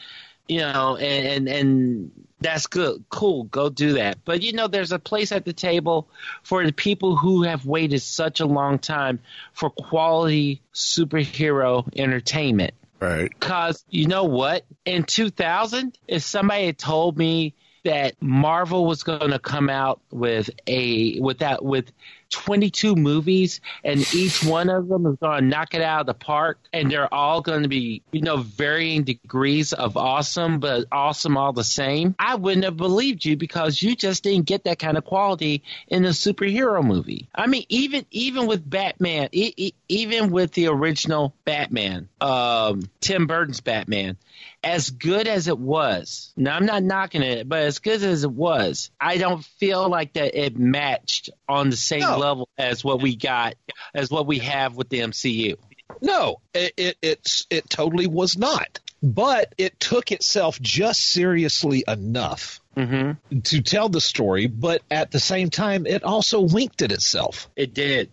you 0.46 0.60
know 0.60 0.96
and 0.96 1.26
and, 1.26 1.48
and 1.48 2.10
that's 2.40 2.66
good. 2.66 3.04
Cool. 3.10 3.44
Go 3.44 3.68
do 3.68 3.94
that. 3.94 4.18
But 4.24 4.42
you 4.42 4.52
know, 4.52 4.66
there's 4.66 4.92
a 4.92 4.98
place 4.98 5.32
at 5.32 5.44
the 5.44 5.52
table 5.52 6.08
for 6.42 6.64
the 6.64 6.72
people 6.72 7.16
who 7.16 7.42
have 7.42 7.66
waited 7.66 8.00
such 8.00 8.40
a 8.40 8.46
long 8.46 8.78
time 8.78 9.20
for 9.52 9.70
quality 9.70 10.62
superhero 10.74 11.86
entertainment. 11.96 12.74
Right. 12.98 13.30
Because 13.30 13.84
you 13.88 14.06
know 14.06 14.24
what? 14.24 14.64
In 14.84 15.04
2000, 15.04 15.98
if 16.06 16.22
somebody 16.22 16.66
had 16.66 16.78
told 16.78 17.16
me 17.16 17.54
that 17.84 18.20
Marvel 18.20 18.84
was 18.86 19.02
going 19.02 19.30
to 19.30 19.38
come 19.38 19.70
out 19.70 20.00
with 20.10 20.50
a 20.66 21.18
with 21.20 21.38
that 21.38 21.64
with 21.64 21.92
22 22.30 22.94
movies, 22.94 23.60
and 23.84 24.00
each 24.14 24.42
one 24.42 24.70
of 24.70 24.88
them 24.88 25.06
is 25.06 25.16
going 25.16 25.40
to 25.40 25.46
knock 25.46 25.74
it 25.74 25.82
out 25.82 26.00
of 26.00 26.06
the 26.06 26.14
park, 26.14 26.58
and 26.72 26.90
they're 26.90 27.12
all 27.12 27.40
going 27.40 27.62
to 27.62 27.68
be, 27.68 28.02
you 28.12 28.22
know, 28.22 28.38
varying 28.38 29.04
degrees 29.04 29.72
of 29.72 29.96
awesome, 29.96 30.60
but 30.60 30.86
awesome 30.90 31.36
all 31.36 31.52
the 31.52 31.64
same. 31.64 32.14
I 32.18 32.36
wouldn't 32.36 32.64
have 32.64 32.76
believed 32.76 33.24
you 33.24 33.36
because 33.36 33.82
you 33.82 33.94
just 33.94 34.22
didn't 34.22 34.46
get 34.46 34.64
that 34.64 34.78
kind 34.78 34.96
of 34.96 35.04
quality 35.04 35.62
in 35.88 36.04
a 36.04 36.10
superhero 36.10 36.82
movie. 36.84 37.28
I 37.34 37.46
mean, 37.46 37.64
even 37.68 38.06
even 38.10 38.46
with 38.46 38.68
Batman, 38.68 39.28
e- 39.32 39.54
e- 39.56 39.74
even 39.88 40.30
with 40.30 40.52
the 40.52 40.68
original 40.68 41.34
Batman, 41.44 42.08
um, 42.20 42.82
Tim 43.00 43.26
Burton's 43.26 43.60
Batman, 43.60 44.16
as 44.62 44.90
good 44.90 45.26
as 45.26 45.48
it 45.48 45.58
was, 45.58 46.32
now 46.36 46.56
I'm 46.56 46.66
not 46.66 46.82
knocking 46.82 47.22
it, 47.22 47.48
but 47.48 47.60
as 47.62 47.78
good 47.78 48.02
as 48.02 48.24
it 48.24 48.30
was, 48.30 48.90
I 49.00 49.16
don't 49.16 49.44
feel 49.44 49.88
like 49.88 50.14
that 50.14 50.34
it 50.34 50.58
matched 50.58 51.30
on 51.48 51.70
the 51.70 51.76
same 51.76 52.00
no. 52.00 52.18
level 52.18 52.48
as 52.58 52.84
what 52.84 53.00
we 53.00 53.16
got, 53.16 53.54
as 53.94 54.10
what 54.10 54.26
we 54.26 54.40
have 54.40 54.76
with 54.76 54.88
the 54.88 55.00
MCU. 55.00 55.56
No, 56.02 56.40
it, 56.54 56.72
it 56.76 56.96
it's 57.02 57.46
it 57.50 57.68
totally 57.68 58.06
was 58.06 58.36
not. 58.36 58.80
But 59.02 59.54
it 59.56 59.80
took 59.80 60.12
itself 60.12 60.60
just 60.60 61.02
seriously 61.02 61.84
enough 61.88 62.60
mm-hmm. 62.76 63.40
to 63.40 63.62
tell 63.62 63.88
the 63.88 64.00
story, 64.00 64.46
but 64.46 64.82
at 64.90 65.10
the 65.10 65.18
same 65.18 65.48
time, 65.48 65.86
it 65.86 66.04
also 66.04 66.42
winked 66.42 66.82
at 66.82 66.92
itself. 66.92 67.48
It 67.56 67.72
did. 67.72 68.10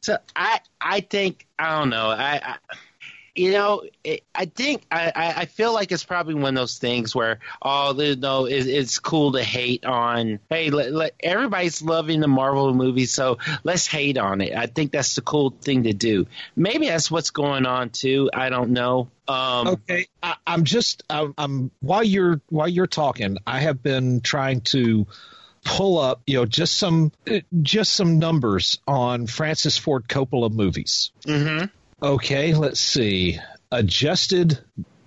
So 0.00 0.16
I 0.34 0.60
I 0.80 1.00
think 1.00 1.46
I 1.58 1.78
don't 1.78 1.90
know 1.90 2.08
I, 2.08 2.40
I 2.42 2.56
you 3.38 3.52
know, 3.52 3.82
it, 4.02 4.24
I 4.34 4.46
think 4.46 4.82
I, 4.90 5.12
I 5.14 5.44
feel 5.44 5.72
like 5.72 5.92
it's 5.92 6.04
probably 6.04 6.34
one 6.34 6.56
of 6.56 6.60
those 6.60 6.78
things 6.78 7.14
where 7.14 7.38
oh, 7.62 7.94
you 8.00 8.16
know, 8.16 8.46
it, 8.46 8.66
it's 8.66 8.98
cool 8.98 9.32
to 9.32 9.42
hate 9.42 9.84
on. 9.84 10.40
Hey, 10.50 10.70
let, 10.70 10.92
let, 10.92 11.14
everybody's 11.20 11.80
loving 11.80 12.20
the 12.20 12.26
Marvel 12.26 12.74
movie, 12.74 13.06
so 13.06 13.38
let's 13.62 13.86
hate 13.86 14.18
on 14.18 14.40
it. 14.40 14.56
I 14.56 14.66
think 14.66 14.90
that's 14.90 15.14
the 15.14 15.20
cool 15.20 15.50
thing 15.50 15.84
to 15.84 15.92
do. 15.92 16.26
Maybe 16.56 16.88
that's 16.88 17.10
what's 17.10 17.30
going 17.30 17.64
on 17.64 17.90
too. 17.90 18.28
I 18.34 18.48
don't 18.48 18.70
know. 18.70 19.08
Um, 19.28 19.68
okay, 19.68 20.06
I, 20.20 20.34
am 20.46 20.64
just 20.64 21.04
I'm, 21.08 21.32
I'm 21.38 21.70
while 21.78 22.02
you're 22.02 22.40
while 22.48 22.68
you're 22.68 22.88
talking, 22.88 23.38
I 23.46 23.60
have 23.60 23.82
been 23.82 24.20
trying 24.20 24.62
to 24.62 25.06
pull 25.64 25.98
up, 25.98 26.22
you 26.26 26.38
know, 26.38 26.46
just 26.46 26.76
some 26.76 27.12
just 27.62 27.92
some 27.92 28.18
numbers 28.18 28.80
on 28.88 29.26
Francis 29.28 29.78
Ford 29.78 30.08
Coppola 30.08 30.50
movies. 30.50 31.12
Mm-hmm. 31.24 31.66
Okay, 32.02 32.54
let's 32.54 32.80
see. 32.80 33.38
Adjusted 33.72 34.58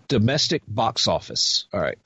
domestic 0.07 0.62
box 0.67 1.07
office. 1.07 1.65
All 1.74 1.79
right. 1.79 1.98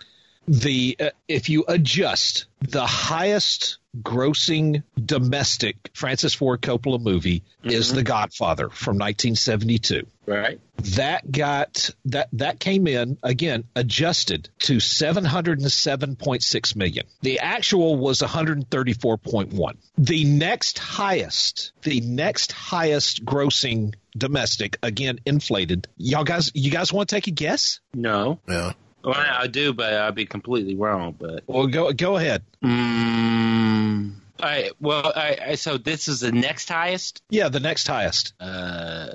The 0.47 0.95
uh, 0.99 1.09
if 1.27 1.49
you 1.49 1.65
adjust 1.67 2.45
the 2.61 2.85
highest 2.85 3.79
grossing 3.99 4.83
domestic 5.03 5.89
Francis 5.93 6.35
Ford 6.35 6.61
Coppola 6.61 7.01
movie 7.01 7.39
mm-hmm. 7.39 7.69
is 7.69 7.91
The 7.91 8.03
Godfather 8.03 8.69
from 8.69 8.97
1972. 8.97 10.05
Right. 10.25 10.59
That 10.95 11.31
got 11.31 11.89
that 12.05 12.29
that 12.33 12.59
came 12.59 12.87
in 12.87 13.17
again 13.23 13.65
adjusted 13.75 14.49
to 14.59 14.77
707.6 14.77 16.75
million. 16.75 17.05
The 17.21 17.39
actual 17.39 17.95
was 17.95 18.21
134.1. 18.21 19.77
The 19.97 20.25
next 20.25 20.79
highest, 20.79 21.71
the 21.83 22.01
next 22.01 22.51
highest 22.51 23.23
grossing 23.23 23.93
domestic 24.17 24.77
again 24.81 25.19
inflated. 25.25 25.87
Y'all 25.97 26.23
guys 26.23 26.51
you 26.53 26.71
guys 26.71 26.91
want 26.91 27.09
to 27.09 27.15
take 27.15 27.27
a 27.27 27.31
guess? 27.31 27.79
No. 27.93 28.39
Yeah. 28.47 28.73
Well, 29.03 29.13
I 29.15 29.45
do, 29.45 29.71
but 29.71 29.93
I'd 29.93 30.15
be 30.15 30.25
completely 30.25 30.75
wrong. 30.75 31.15
But 31.17 31.43
well, 31.45 31.67
go 31.67 31.93
go 31.93 32.17
ahead. 32.17 32.43
Mm, 32.63 34.13
all 34.39 34.49
right. 34.49 34.71
Well, 34.79 35.03
all 35.03 35.13
right, 35.13 35.59
so 35.59 35.77
this 35.77 36.07
is 36.07 36.21
the 36.21 36.31
next 36.31 36.69
highest. 36.69 37.21
Yeah, 37.29 37.49
the 37.49 37.59
next 37.59 37.87
highest. 37.87 38.33
Uh, 38.39 39.09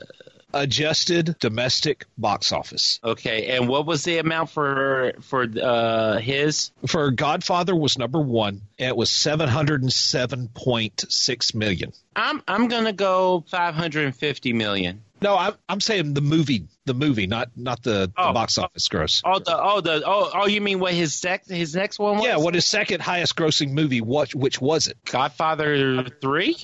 adjusted 0.52 1.36
domestic 1.38 2.06
box 2.18 2.52
office. 2.52 3.00
Okay, 3.02 3.56
and 3.56 3.68
what 3.68 3.86
was 3.86 4.04
the 4.04 4.18
amount 4.18 4.50
for 4.50 5.12
for 5.20 5.46
uh, 5.62 6.18
his? 6.18 6.70
For 6.86 7.10
Godfather 7.10 7.74
was 7.74 7.98
number 7.98 8.20
one. 8.20 8.62
It 8.78 8.96
was 8.96 9.10
seven 9.10 9.48
hundred 9.48 9.82
and 9.82 9.92
seven 9.92 10.48
point 10.48 11.04
six 11.08 11.54
million. 11.54 11.92
I'm 12.14 12.42
I'm 12.46 12.68
gonna 12.68 12.92
go 12.92 13.44
five 13.48 13.74
hundred 13.74 14.06
and 14.06 14.16
fifty 14.16 14.52
million. 14.52 15.02
No, 15.22 15.36
I'm 15.36 15.54
I'm 15.68 15.80
saying 15.80 16.14
the 16.14 16.22
movie, 16.22 16.66
the 16.86 16.94
movie, 16.94 17.26
not 17.26 17.50
not 17.54 17.82
the, 17.82 18.10
oh. 18.16 18.28
the 18.28 18.32
box 18.32 18.56
office 18.56 18.88
gross. 18.88 19.20
Oh, 19.24 19.38
the 19.38 19.54
oh 19.54 19.80
the 19.80 20.02
oh 20.06 20.30
oh 20.34 20.46
you 20.46 20.60
mean 20.60 20.80
what 20.80 20.94
his 20.94 21.14
sec, 21.14 21.46
his 21.46 21.74
next 21.74 21.98
one 21.98 22.16
was? 22.16 22.24
Yeah, 22.24 22.38
what 22.38 22.54
his 22.54 22.66
second 22.66 23.02
highest 23.02 23.36
grossing 23.36 23.72
movie? 23.72 24.00
What 24.00 24.34
which 24.34 24.60
was 24.60 24.86
it? 24.86 24.96
Godfather 25.04 26.04
three. 26.22 26.56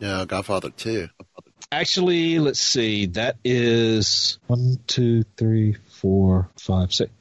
No, 0.00 0.24
Godfather 0.24 0.70
two. 0.70 1.08
Actually, 1.70 2.38
let's 2.38 2.60
see. 2.60 3.04
That 3.06 3.36
is 3.44 4.38
one, 4.46 4.78
two, 4.86 5.24
three, 5.36 5.76
four, 6.00 6.48
five, 6.58 6.94
six. 6.94 7.12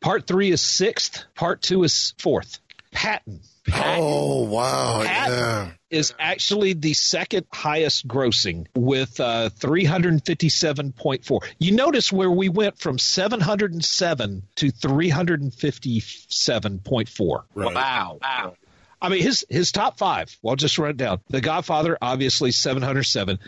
Part 0.00 0.26
three 0.26 0.50
is 0.50 0.60
sixth. 0.60 1.24
Part 1.36 1.62
two 1.62 1.84
is 1.84 2.12
fourth. 2.18 2.58
Patton. 2.90 3.38
Oh 3.72 4.42
wow! 4.48 5.02
Patton 5.04 5.38
Yeah. 5.38 5.70
is 5.88 6.12
actually 6.18 6.72
the 6.72 6.94
second 6.94 7.46
highest 7.52 8.08
grossing 8.08 8.66
with 8.74 9.20
uh, 9.20 9.50
357.4. 9.60 11.40
You 11.60 11.70
notice 11.76 12.12
where 12.12 12.28
we 12.30 12.48
went 12.48 12.80
from 12.80 12.98
707 12.98 14.42
to 14.56 14.72
357.4. 14.72 17.42
Wow. 17.54 18.18
Wow. 18.20 18.56
I 19.00 19.08
mean, 19.08 19.22
his 19.22 19.46
his 19.48 19.70
top 19.70 19.96
five. 19.96 20.36
Well, 20.42 20.50
I'll 20.50 20.56
just 20.56 20.76
run 20.78 20.90
it 20.90 20.96
down. 20.96 21.20
The 21.28 21.40
Godfather, 21.40 21.96
obviously 22.02 22.50
707. 22.50 23.38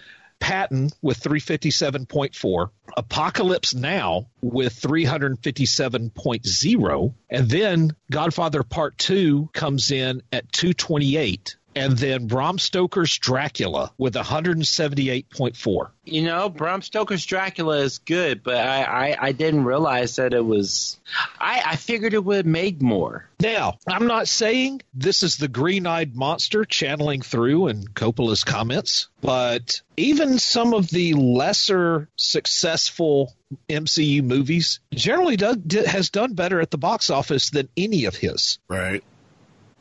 Patton 0.40 0.90
with 1.00 1.20
357.4. 1.20 2.70
Apocalypse 2.96 3.74
Now 3.74 4.26
with 4.42 4.80
357.0. 4.80 7.14
And 7.30 7.48
then 7.48 7.96
Godfather 8.10 8.62
Part 8.62 8.98
2 8.98 9.48
comes 9.52 9.90
in 9.90 10.22
at 10.32 10.52
228. 10.52 11.56
And 11.76 11.96
then 11.98 12.26
Bram 12.26 12.58
Stoker's 12.58 13.18
Dracula 13.18 13.92
with 13.98 14.14
178.4. 14.14 15.90
You 16.04 16.22
know, 16.22 16.48
Bram 16.48 16.82
Stoker's 16.82 17.24
Dracula 17.24 17.78
is 17.78 17.98
good, 17.98 18.42
but 18.42 18.56
I, 18.56 18.82
I, 18.84 19.16
I 19.20 19.32
didn't 19.32 19.64
realize 19.64 20.16
that 20.16 20.34
it 20.34 20.44
was. 20.44 20.98
I, 21.40 21.62
I 21.66 21.76
figured 21.76 22.14
it 22.14 22.24
would 22.24 22.36
have 22.36 22.46
made 22.46 22.82
more. 22.82 23.28
Now, 23.40 23.78
I'm 23.86 24.06
not 24.06 24.28
saying 24.28 24.82
this 24.92 25.22
is 25.22 25.36
the 25.36 25.48
green 25.48 25.86
eyed 25.86 26.14
monster 26.14 26.64
channeling 26.64 27.22
through 27.22 27.68
in 27.68 27.88
Coppola's 27.88 28.44
comments, 28.44 29.08
but 29.20 29.80
even 29.96 30.38
some 30.38 30.74
of 30.74 30.88
the 30.88 31.14
lesser 31.14 32.08
successful 32.16 33.34
MCU 33.68 34.22
movies 34.22 34.80
generally 34.92 35.36
does, 35.36 35.56
has 35.86 36.10
done 36.10 36.34
better 36.34 36.60
at 36.60 36.70
the 36.70 36.78
box 36.78 37.10
office 37.10 37.50
than 37.50 37.68
any 37.76 38.04
of 38.04 38.14
his. 38.14 38.58
Right. 38.68 39.02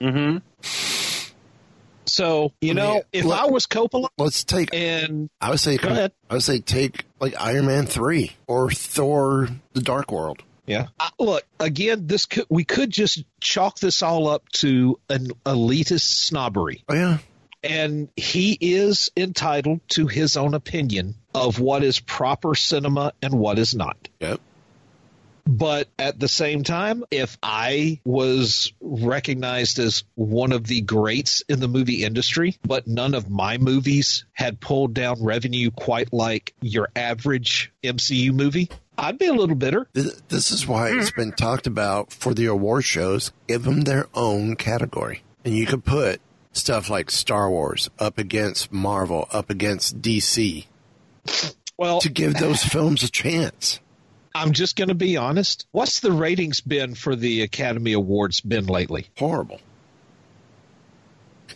Mm-hmm. 0.01 0.37
So, 2.13 2.53
you 2.61 2.71
I 2.71 2.73
mean, 2.73 2.75
know, 2.75 3.01
if 3.11 3.25
look- 3.25 3.39
I 3.39 3.47
was 3.47 3.65
Coppola 3.65 4.07
Let's 4.19 4.43
take. 4.43 4.69
and 4.71 5.31
I 5.41 5.49
would 5.49 5.59
say. 5.59 5.77
Go 5.77 5.89
ahead. 5.89 6.11
I 6.29 6.35
would 6.35 6.43
say 6.43 6.59
take 6.59 7.05
like 7.19 7.33
Iron 7.39 7.65
Man 7.65 7.87
three 7.87 8.33
or 8.45 8.69
Thor: 8.69 9.49
The 9.73 9.81
Dark 9.81 10.11
World. 10.11 10.43
Yeah. 10.67 10.87
Uh, 10.99 11.09
look, 11.19 11.43
again, 11.59 12.05
this 12.05 12.27
could 12.27 12.45
we 12.49 12.65
could 12.65 12.91
just 12.91 13.23
chalk 13.41 13.79
this 13.79 14.03
all 14.03 14.27
up 14.27 14.47
to 14.63 14.99
an 15.09 15.29
elitist 15.43 16.25
snobbery. 16.25 16.83
Oh 16.87 16.93
yeah. 16.93 17.17
And 17.63 18.09
he 18.15 18.57
is 18.61 19.09
entitled 19.17 19.79
to 19.89 20.05
his 20.05 20.37
own 20.37 20.53
opinion 20.53 21.15
of 21.33 21.59
what 21.59 21.83
is 21.83 21.99
proper 21.99 22.53
cinema 22.55 23.13
and 23.23 23.33
what 23.33 23.57
is 23.57 23.73
not. 23.73 24.09
Yep. 24.19 24.39
But 25.45 25.89
at 25.99 26.19
the 26.19 26.27
same 26.27 26.63
time, 26.63 27.03
if 27.11 27.37
I 27.43 27.99
was 28.05 28.71
recognized 28.79 29.77
as 29.79 30.03
one 30.15 30.53
of 30.53 30.67
the 30.67 30.81
greats 30.81 31.41
in 31.49 31.59
the 31.59 31.67
movie 31.67 32.03
industry, 32.03 32.57
but 32.65 32.87
none 32.87 33.13
of 33.13 33.29
my 33.29 33.57
movies 33.57 34.25
had 34.31 34.61
pulled 34.61 34.93
down 34.93 35.21
revenue 35.21 35.69
quite 35.71 36.13
like 36.13 36.53
your 36.61 36.89
average 36.95 37.71
MCU 37.83 38.33
movie, 38.33 38.69
I'd 38.97 39.17
be 39.17 39.25
a 39.25 39.33
little 39.33 39.55
bitter. 39.55 39.87
This, 39.93 40.51
is 40.51 40.67
why 40.67 40.91
it's 40.91 41.11
been 41.11 41.33
talked 41.33 41.67
about 41.67 42.13
for 42.13 42.33
the 42.33 42.45
award 42.45 42.85
shows. 42.85 43.31
Give 43.47 43.63
them 43.63 43.81
their 43.81 44.07
own 44.13 44.55
category, 44.55 45.23
and 45.43 45.55
you 45.55 45.65
could 45.65 45.83
put 45.83 46.21
stuff 46.51 46.89
like 46.89 47.09
Star 47.09 47.49
Wars 47.49 47.89
up 47.99 48.17
against 48.17 48.71
Marvel, 48.71 49.27
up 49.31 49.49
against 49.49 50.01
DC, 50.01 50.67
Well, 51.77 51.99
to 51.99 52.09
give 52.09 52.35
those 52.35 52.63
films 52.63 53.03
a 53.03 53.09
chance. 53.09 53.79
I'm 54.35 54.53
just 54.53 54.75
going 54.75 54.87
to 54.87 54.95
be 54.95 55.17
honest. 55.17 55.67
What's 55.71 55.99
the 55.99 56.11
ratings 56.11 56.61
been 56.61 56.95
for 56.95 57.15
the 57.15 57.41
Academy 57.43 57.93
Awards 57.93 58.41
been 58.41 58.65
lately? 58.65 59.07
Horrible. 59.17 59.59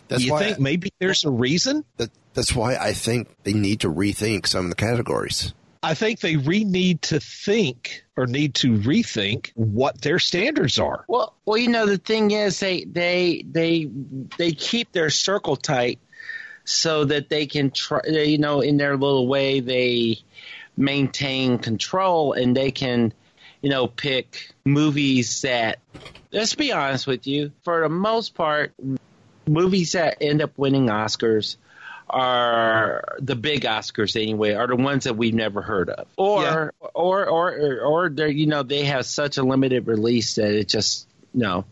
That's 0.06 0.22
you 0.22 0.32
why 0.32 0.44
think 0.44 0.60
maybe 0.60 0.92
there's 0.98 1.24
a 1.24 1.30
reason? 1.30 1.84
that, 1.96 2.10
that's 2.34 2.54
why 2.54 2.76
I 2.76 2.92
think 2.92 3.28
they 3.42 3.52
need 3.52 3.80
to 3.80 3.88
rethink 3.88 4.46
some 4.46 4.66
of 4.66 4.70
the 4.70 4.76
categories. 4.76 5.52
I 5.82 5.94
think 5.94 6.20
they 6.20 6.36
re 6.36 6.64
need 6.64 7.02
to 7.02 7.20
think 7.20 8.04
or 8.16 8.26
need 8.26 8.54
to 8.56 8.72
rethink 8.72 9.52
what 9.54 10.00
their 10.00 10.18
standards 10.18 10.78
are. 10.78 11.04
Well, 11.08 11.34
well, 11.44 11.56
you 11.56 11.68
know, 11.68 11.86
the 11.86 11.98
thing 11.98 12.30
is, 12.30 12.58
they 12.58 12.84
they 12.84 13.44
they 13.48 13.88
they 14.36 14.52
keep 14.52 14.92
their 14.92 15.10
circle 15.10 15.56
tight 15.56 16.00
so 16.64 17.04
that 17.04 17.28
they 17.28 17.46
can 17.46 17.70
try. 17.70 18.00
You 18.06 18.38
know, 18.38 18.60
in 18.60 18.76
their 18.76 18.96
little 18.96 19.28
way, 19.28 19.60
they 19.60 20.18
maintain 20.78 21.58
control 21.58 22.32
and 22.32 22.56
they 22.56 22.70
can, 22.70 23.12
you 23.60 23.68
know, 23.68 23.86
pick 23.86 24.54
movies 24.64 25.42
that. 25.42 25.80
Let's 26.32 26.54
be 26.54 26.72
honest 26.72 27.06
with 27.06 27.26
you. 27.26 27.52
For 27.64 27.82
the 27.82 27.88
most 27.88 28.34
part, 28.34 28.72
movies 29.46 29.92
that 29.92 30.18
end 30.20 30.40
up 30.40 30.56
winning 30.56 30.86
Oscars 30.86 31.56
are 32.10 33.18
the 33.18 33.36
big 33.36 33.62
Oscars 33.62 34.20
anyway 34.20 34.54
are 34.54 34.66
the 34.66 34.76
ones 34.76 35.04
that 35.04 35.16
we've 35.16 35.34
never 35.34 35.60
heard 35.60 35.90
of, 35.90 36.06
or 36.16 36.72
or 36.94 37.26
or 37.26 37.54
or, 37.54 37.80
or 37.80 38.08
they're 38.08 38.28
you 38.28 38.46
know 38.46 38.62
they 38.62 38.84
have 38.84 39.04
such 39.04 39.36
a 39.36 39.42
limited 39.42 39.86
release 39.86 40.36
that 40.36 40.54
it 40.54 40.68
just 40.68 41.06
no. 41.34 41.64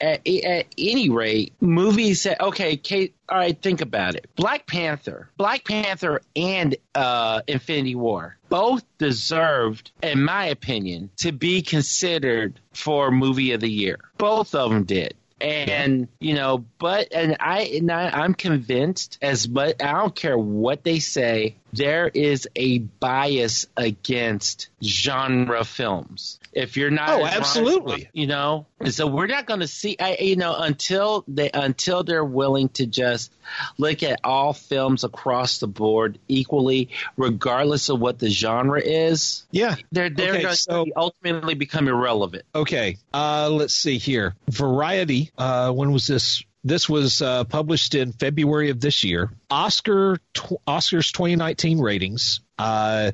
At, 0.00 0.26
at 0.26 0.66
any 0.78 1.10
rate, 1.10 1.52
movies 1.60 2.22
that 2.22 2.40
okay, 2.40 2.76
Kate. 2.76 3.14
All 3.28 3.36
right, 3.36 3.60
think 3.60 3.80
about 3.80 4.14
it. 4.14 4.28
Black 4.34 4.66
Panther, 4.66 5.28
Black 5.36 5.64
Panther, 5.64 6.22
and 6.34 6.74
uh, 6.94 7.42
Infinity 7.46 7.94
War 7.94 8.36
both 8.50 8.84
deserved, 8.98 9.92
in 10.02 10.22
my 10.22 10.46
opinion, 10.46 11.08
to 11.18 11.32
be 11.32 11.62
considered 11.62 12.60
for 12.72 13.10
movie 13.10 13.52
of 13.52 13.60
the 13.60 13.70
year. 13.70 13.98
Both 14.18 14.54
of 14.54 14.70
them 14.70 14.84
did. 14.84 15.14
And 15.40 16.08
you 16.18 16.34
know, 16.34 16.66
but 16.78 17.14
and 17.14 17.38
I 17.40 17.60
and 17.62 17.90
I, 17.90 18.10
I'm 18.10 18.34
convinced 18.34 19.16
as 19.22 19.46
but 19.46 19.82
I 19.82 19.92
don't 19.92 20.14
care 20.14 20.36
what 20.36 20.84
they 20.84 20.98
say. 20.98 21.56
There 21.72 22.08
is 22.08 22.48
a 22.56 22.78
bias 22.78 23.66
against 23.76 24.68
genre 24.82 25.64
films. 25.64 26.38
If 26.52 26.76
you're 26.76 26.90
not, 26.90 27.10
Oh, 27.10 27.24
absolutely. 27.24 28.08
you 28.12 28.26
know, 28.26 28.66
and 28.80 28.92
so 28.92 29.06
we're 29.06 29.28
not 29.28 29.46
going 29.46 29.60
to 29.60 29.68
see. 29.68 29.96
I, 30.00 30.16
you 30.20 30.34
know, 30.34 30.56
until 30.56 31.24
they 31.28 31.48
until 31.54 32.02
they're 32.02 32.24
willing 32.24 32.70
to 32.70 32.86
just 32.86 33.32
look 33.78 34.02
at 34.02 34.18
all 34.24 34.52
films 34.52 35.04
across 35.04 35.58
the 35.58 35.68
board 35.68 36.18
equally, 36.26 36.88
regardless 37.16 37.88
of 37.88 38.00
what 38.00 38.18
the 38.18 38.30
genre 38.30 38.80
is. 38.80 39.46
Yeah. 39.52 39.76
They're 39.92 40.10
they're 40.10 40.32
Okay, 40.32 40.42
going 40.42 40.54
so- 40.56 40.84
to 40.86 40.92
ultimately 40.96 41.54
become 41.54 41.86
irrelevant. 41.86 42.44
Okay, 42.52 42.96
uh, 43.14 43.48
let's 43.50 43.74
see 43.74 43.98
here. 43.98 44.34
Variety. 44.48 45.30
Uh, 45.38 45.70
when 45.70 45.92
was 45.92 46.06
this? 46.08 46.42
This 46.62 46.88
was 46.88 47.22
uh, 47.22 47.44
published 47.44 47.94
in 47.94 48.12
February 48.12 48.70
of 48.70 48.80
this 48.80 49.02
year. 49.02 49.30
Oscar 49.50 50.18
tw- 50.34 50.60
Oscars 50.66 51.12
2019 51.12 51.80
ratings. 51.80 52.40
Uh, 52.58 53.12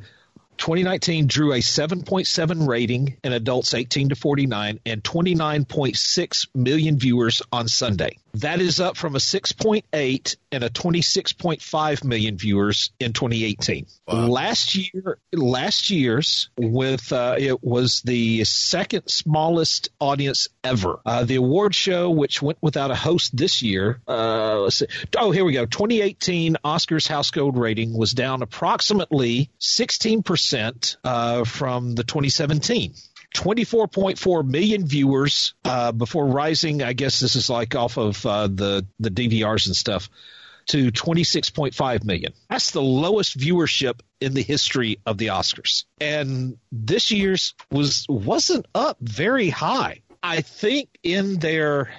2019 0.59 1.26
drew 1.26 1.52
a 1.52 1.59
7.7 1.59 2.66
rating 2.66 3.16
in 3.22 3.32
adults 3.32 3.74
18 3.74 4.09
to 4.09 4.16
49 4.16 4.80
and 4.87 5.02
29.6 5.02 6.48
million 6.54 6.98
viewers 6.98 7.42
on 7.52 7.68
Sunday. 7.68 8.16
That 8.40 8.61
is 8.61 8.81
up 8.81 8.99
from 8.99 9.14
a 9.14 9.18
6.8 9.18 10.37
and 10.53 10.62
a 10.62 10.68
26.5 10.68 12.05
million 12.05 12.37
viewers 12.37 12.90
in 13.01 13.14
2018. 13.14 13.87
Last 14.09 14.75
year, 14.75 15.18
last 15.33 15.88
year's 15.88 16.51
with 16.59 17.12
uh, 17.12 17.37
it 17.38 17.64
was 17.64 18.03
the 18.03 18.44
second 18.44 19.09
smallest 19.09 19.88
audience 20.01 20.49
ever. 20.62 21.01
Uh, 21.07 21.25
the 21.25 21.37
award 21.37 21.75
show, 21.75 22.11
which 22.11 22.42
went 22.42 22.59
without 22.61 22.90
a 22.90 22.94
host 22.94 23.35
this 23.35 23.62
year, 23.62 24.03
uh, 24.07 24.68
oh 25.16 25.31
here 25.31 25.44
we 25.44 25.55
go. 25.55 25.64
2018 25.64 26.59
Oscars 26.62 27.09
House 27.09 27.31
Gold 27.31 27.57
rating 27.57 27.96
was 27.96 28.12
down 28.12 28.42
approximately 28.42 29.51
16 29.61 30.22
percent 30.22 30.99
uh, 31.05 31.44
from 31.44 31.94
the 31.94 32.05
2017. 32.05 32.92
24.4 33.37 34.46
million 34.46 34.87
viewers 34.87 35.55
uh, 35.64 35.92
before 35.92 36.27
rising. 36.27 36.83
I 36.83 36.94
guess 36.94 37.20
this 37.20 37.37
is 37.37 37.51
like 37.51 37.75
off 37.75 37.99
of 37.99 38.25
uh, 38.25 38.49
the 38.49 38.87
the 38.99 39.11
DVRs 39.11 39.66
and 39.66 39.77
stuff 39.77 40.09
to 40.66 40.90
26.5 40.90 42.05
million. 42.05 42.33
That's 42.51 42.72
the 42.72 42.83
lowest 42.83 43.38
viewership 43.38 44.01
in 44.20 44.35
the 44.35 44.42
history 44.42 44.99
of 45.07 45.18
the 45.18 45.29
Oscars. 45.29 45.85
And 46.01 46.59
this 46.72 47.11
year's 47.11 47.55
was 47.70 48.07
wasn't 48.09 48.66
up 48.75 48.96
very 49.01 49.49
high. 49.49 50.01
I 50.22 50.40
think 50.40 50.88
in 51.03 51.38
their 51.38 51.90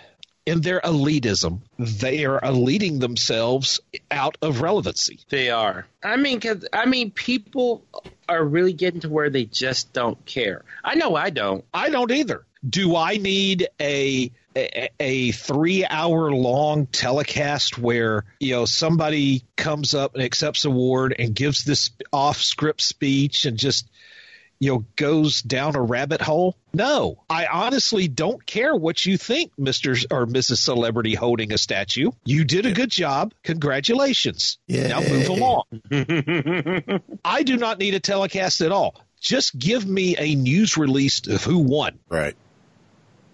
in 0.48 0.62
their 0.62 0.80
elitism, 0.80 1.60
they 1.78 2.24
are 2.24 2.40
eluding 2.42 3.00
themselves 3.00 3.82
out 4.10 4.38
of 4.42 4.62
relevancy. 4.62 5.20
They 5.28 5.50
are. 5.50 5.86
I 6.02 6.16
mean, 6.16 6.40
cause 6.40 6.66
I 6.72 6.86
mean, 6.86 7.12
people 7.12 7.84
are 8.30 8.44
really 8.46 8.72
getting 8.72 9.02
to 9.02 9.10
where 9.10 9.30
they 9.30 9.44
just 9.44 9.92
don't 9.92 10.26
care. 10.26 10.64
I 10.86 10.96
know 10.96 11.16
I 11.16 11.32
don't. 11.32 11.66
I 11.74 11.90
don't 11.90 12.12
either. 12.12 12.46
Do 12.68 12.96
I 12.96 13.18
need 13.18 13.68
a 13.82 14.32
a, 14.56 14.90
a 15.02 15.32
three 15.32 15.86
hour 15.86 16.32
long 16.32 16.88
telecast 16.88 17.78
where 17.78 18.24
you 18.40 18.54
know 18.54 18.64
somebody 18.66 19.44
comes 19.58 19.94
up 19.94 20.16
and 20.16 20.24
accepts 20.24 20.64
award 20.64 21.14
and 21.20 21.36
gives 21.36 21.66
this 21.66 21.92
off 22.14 22.38
script 22.38 22.82
speech 22.82 23.46
and 23.46 23.58
just 23.58 23.86
you 24.60 24.72
know 24.72 24.86
goes 24.96 25.42
down 25.42 25.76
a 25.76 25.82
rabbit 25.82 26.22
hole? 26.22 26.56
No. 26.74 27.24
I 27.30 27.48
honestly 27.48 28.08
don't 28.08 28.46
care 28.46 28.76
what 28.76 29.06
you 29.06 29.18
think 29.18 29.52
mr 29.60 30.06
or 30.12 30.26
mrs 30.26 30.58
celebrity 30.58 31.16
holding 31.16 31.54
a 31.54 31.58
statue. 31.58 32.12
You 32.26 32.44
did 32.44 32.66
a 32.66 32.72
good 32.72 32.90
job. 32.90 33.34
Congratulations. 33.44 34.58
Yeah. 34.68 34.88
now 34.88 35.02
move 35.02 35.30
along. 35.30 35.64
I 37.26 37.44
do 37.44 37.58
not 37.58 37.80
need 37.80 37.94
a 37.94 38.00
telecast 38.00 38.62
at 38.62 38.72
all. 38.72 38.96
Just 39.20 39.58
give 39.58 39.86
me 39.86 40.16
a 40.18 40.36
news 40.36 40.78
release 40.78 41.26
of 41.28 41.44
who 41.44 41.60
won. 41.60 42.00
Right. 42.10 42.36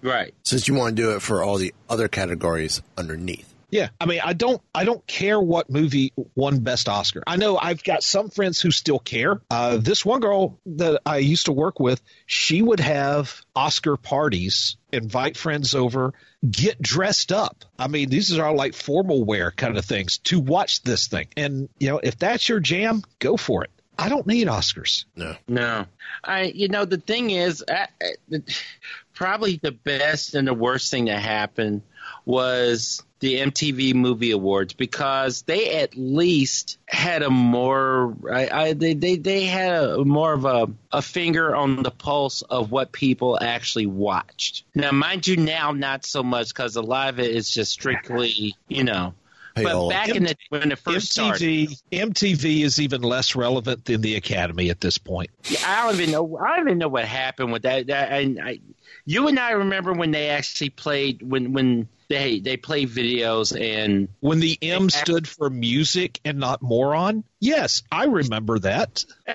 Right. 0.01 0.33
Since 0.43 0.67
you 0.67 0.73
want 0.73 0.95
to 0.95 1.01
do 1.01 1.15
it 1.15 1.21
for 1.21 1.43
all 1.43 1.57
the 1.57 1.73
other 1.89 2.07
categories 2.07 2.81
underneath. 2.97 3.52
Yeah, 3.73 3.89
I 3.99 4.05
mean, 4.05 4.21
I 4.23 4.33
don't, 4.33 4.61
I 4.75 4.83
don't 4.83 5.03
care 5.07 5.41
what 5.41 5.67
movie 5.67 6.13
won 6.35 6.59
Best 6.59 6.87
Oscar. 6.87 7.23
I 7.25 7.37
know 7.37 7.57
I've 7.57 7.83
got 7.83 8.03
some 8.03 8.29
friends 8.29 8.61
who 8.61 8.69
still 8.69 8.99
care. 8.99 9.41
Uh, 9.49 9.77
this 9.77 10.05
one 10.05 10.19
girl 10.19 10.59
that 10.67 11.01
I 11.07 11.17
used 11.17 11.47
to 11.47 11.53
work 11.53 11.79
with, 11.79 11.99
she 12.27 12.61
would 12.61 12.79
have 12.79 13.41
Oscar 13.55 13.97
parties, 13.97 14.77
invite 14.91 15.37
friends 15.37 15.73
over, 15.73 16.13
get 16.47 16.83
dressed 16.83 17.31
up. 17.31 17.65
I 17.79 17.87
mean, 17.87 18.09
these 18.09 18.37
are 18.37 18.45
all 18.45 18.55
like 18.55 18.75
formal 18.75 19.23
wear 19.23 19.49
kind 19.49 19.75
of 19.75 19.85
things 19.85 20.19
to 20.25 20.39
watch 20.39 20.83
this 20.83 21.07
thing. 21.07 21.29
And 21.35 21.67
you 21.79 21.89
know, 21.89 21.97
if 21.97 22.19
that's 22.19 22.47
your 22.47 22.59
jam, 22.59 23.01
go 23.17 23.37
for 23.37 23.63
it. 23.63 23.71
I 23.97 24.07
don't 24.07 24.27
need 24.27 24.45
Oscars. 24.47 25.05
No. 25.15 25.35
No, 25.47 25.85
I. 26.23 26.43
You 26.43 26.67
know, 26.67 26.85
the 26.85 26.97
thing 26.97 27.31
is, 27.31 27.63
I, 27.67 27.87
I, 28.31 28.37
probably 29.15 29.59
the 29.61 29.71
best 29.71 30.35
and 30.35 30.47
the 30.47 30.53
worst 30.53 30.91
thing 30.91 31.05
that 31.05 31.21
happened 31.21 31.81
was 32.25 33.03
the 33.23 33.39
MTV 33.39 33.93
Movie 33.93 34.31
Awards 34.31 34.73
because 34.73 35.43
they 35.43 35.77
at 35.77 35.95
least 35.95 36.77
had 36.89 37.23
a 37.23 37.29
more. 37.29 38.13
I, 38.29 38.49
I 38.49 38.73
they, 38.73 38.93
they 38.93 39.15
they 39.15 39.45
had 39.45 39.81
a 39.81 40.03
more 40.03 40.33
of 40.33 40.43
a 40.43 40.67
a 40.91 41.01
finger 41.01 41.55
on 41.55 41.83
the 41.83 41.89
pulse 41.89 42.41
of 42.41 42.69
what 42.69 42.91
people 42.91 43.39
actually 43.41 43.85
watched. 43.85 44.65
Now, 44.75 44.91
mind 44.91 45.25
you, 45.25 45.37
now 45.37 45.71
not 45.71 46.05
so 46.05 46.21
much 46.21 46.49
because 46.49 46.75
a 46.75 46.81
lot 46.81 47.07
of 47.07 47.19
it 47.21 47.31
is 47.31 47.49
just 47.49 47.71
strictly, 47.71 48.57
you 48.67 48.83
know. 48.83 49.13
But 49.55 49.65
Payola. 49.65 49.89
back 49.89 50.09
in 50.09 50.23
the 50.23 50.35
when 50.49 50.73
it 50.73 50.79
first 50.79 51.13
started, 51.13 51.41
MTV, 51.41 51.81
MTV 51.93 52.63
is 52.65 52.81
even 52.81 53.03
less 53.03 53.37
relevant 53.37 53.85
than 53.85 54.01
the 54.01 54.15
Academy 54.15 54.69
at 54.69 54.81
this 54.81 54.97
point. 54.97 55.29
Yeah, 55.45 55.59
I 55.65 55.85
don't 55.85 56.01
even 56.01 56.11
know. 56.11 56.37
I 56.37 56.57
don't 56.57 56.67
even 56.67 56.77
know 56.77 56.89
what 56.89 57.05
happened 57.05 57.53
with 57.53 57.61
that. 57.61 57.87
that 57.87 58.11
and 58.11 58.41
I, 58.41 58.59
you 59.05 59.29
and 59.29 59.39
I 59.39 59.51
remember 59.51 59.93
when 59.93 60.11
they 60.11 60.29
actually 60.29 60.71
played 60.71 61.21
when 61.21 61.53
when 61.53 61.87
they 62.13 62.39
they 62.39 62.57
play 62.57 62.85
videos 62.85 63.59
and 63.59 64.07
When 64.19 64.39
the 64.39 64.57
M 64.61 64.89
stood 64.89 65.27
for 65.27 65.49
music 65.49 66.19
and 66.23 66.37
not 66.37 66.61
moron? 66.61 67.23
Yes, 67.39 67.81
I 67.91 68.05
remember 68.05 68.59
that. 68.59 69.03
uh, 69.27 69.33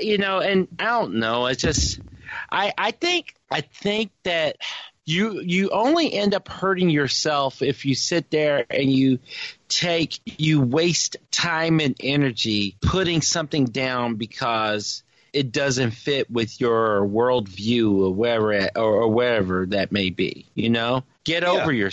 you 0.00 0.18
know, 0.18 0.40
and 0.40 0.68
I 0.78 0.86
don't 0.86 1.16
know. 1.16 1.46
It's 1.46 1.62
just 1.62 2.00
I 2.50 2.72
I 2.78 2.90
think 2.92 3.34
I 3.50 3.60
think 3.60 4.10
that 4.24 4.56
you 5.04 5.40
you 5.40 5.70
only 5.70 6.12
end 6.12 6.34
up 6.34 6.48
hurting 6.48 6.90
yourself 6.90 7.62
if 7.62 7.84
you 7.84 7.94
sit 7.94 8.30
there 8.30 8.64
and 8.70 8.90
you 8.90 9.18
take 9.68 10.18
you 10.38 10.60
waste 10.62 11.16
time 11.30 11.80
and 11.80 11.94
energy 12.00 12.76
putting 12.80 13.20
something 13.20 13.66
down 13.66 14.14
because 14.14 15.04
it 15.36 15.52
doesn't 15.52 15.90
fit 15.90 16.30
with 16.30 16.58
your 16.62 17.06
worldview 17.06 18.06
or 18.06 18.14
wherever 18.14 18.70
or, 18.74 19.02
or 19.02 19.08
wherever 19.08 19.66
that 19.66 19.92
may 19.92 20.08
be. 20.08 20.46
You 20.54 20.70
know, 20.70 21.04
get 21.24 21.44
over 21.44 21.70
your. 21.70 21.90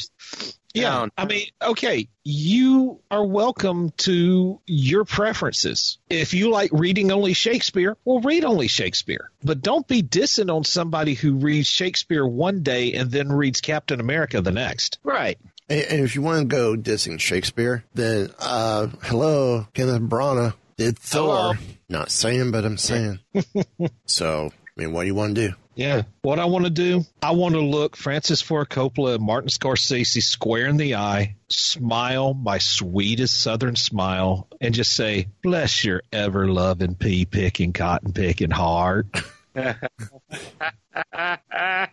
Yeah, 0.73 1.07
I 1.15 1.25
mean, 1.25 1.47
okay, 1.61 2.07
you 2.23 3.01
are 3.11 3.23
welcome 3.23 3.91
to 3.97 4.59
your 4.65 5.05
preferences. 5.05 5.99
If 6.09 6.33
you 6.33 6.49
like 6.49 6.71
reading 6.73 7.11
only 7.11 7.33
Shakespeare, 7.33 7.95
well, 8.05 8.21
read 8.21 8.43
only 8.43 8.67
Shakespeare. 8.67 9.29
But 9.43 9.61
don't 9.61 9.87
be 9.87 10.01
dissing 10.01 10.51
on 10.51 10.63
somebody 10.63 11.13
who 11.13 11.35
reads 11.35 11.67
Shakespeare 11.67 12.25
one 12.25 12.63
day 12.63 12.93
and 12.93 13.11
then 13.11 13.31
reads 13.31 13.61
Captain 13.61 13.99
America 13.99 14.41
the 14.41 14.51
next. 14.51 14.97
Right. 15.03 15.37
And, 15.69 15.81
and 15.81 15.99
if 15.99 16.15
you 16.15 16.23
want 16.23 16.39
to 16.39 16.45
go 16.45 16.75
dissing 16.75 17.19
Shakespeare, 17.19 17.83
then 17.93 18.31
uh, 18.39 18.87
hello, 19.03 19.67
Kenneth 19.75 20.01
Branagh 20.01 20.53
did 20.77 20.97
Thor. 20.97 21.57
Not 21.89 22.11
saying, 22.11 22.51
but 22.51 22.65
I'm 22.65 22.77
saying. 22.77 23.19
so, 24.05 24.51
I 24.53 24.81
mean, 24.81 24.93
what 24.93 25.01
do 25.01 25.07
you 25.07 25.15
want 25.15 25.35
to 25.35 25.49
do? 25.49 25.55
Yeah. 25.75 26.03
What 26.21 26.39
I 26.39 26.45
want 26.45 26.65
to 26.65 26.71
do, 26.71 27.03
I 27.21 27.31
want 27.31 27.55
to 27.55 27.61
look 27.61 27.95
Francis 27.95 28.41
Ford 28.41 28.69
Coppola 28.69 29.15
and 29.15 29.23
Martin 29.23 29.49
Scorsese 29.49 30.21
square 30.21 30.67
in 30.67 30.77
the 30.77 30.95
eye, 30.95 31.35
smile 31.49 32.33
my 32.33 32.59
sweetest 32.59 33.41
southern 33.41 33.75
smile, 33.75 34.47
and 34.61 34.73
just 34.73 34.95
say, 34.95 35.27
bless 35.41 35.83
your 35.83 36.03
ever 36.11 36.47
loving 36.47 36.95
pea 36.95 37.25
picking, 37.25 37.73
cotton 37.73 38.13
picking 38.13 38.51
heart. 38.51 39.07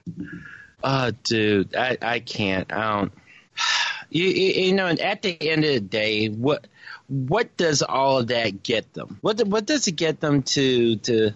Oh, 0.82 1.10
dude, 1.24 1.76
I, 1.76 1.98
I 2.00 2.20
can't. 2.20 2.72
I 2.72 2.98
don't. 2.98 3.12
You, 4.12 4.24
you 4.24 4.64
you 4.64 4.72
know, 4.72 4.88
at 4.88 5.22
the 5.22 5.40
end 5.40 5.64
of 5.64 5.72
the 5.72 5.78
day, 5.78 6.26
what 6.26 6.66
what 7.10 7.56
does 7.56 7.82
all 7.82 8.18
of 8.18 8.28
that 8.28 8.62
get 8.62 8.92
them? 8.94 9.18
What 9.20 9.44
what 9.46 9.66
does 9.66 9.88
it 9.88 9.96
get 9.96 10.20
them 10.20 10.42
to 10.44 10.96
to 10.96 11.32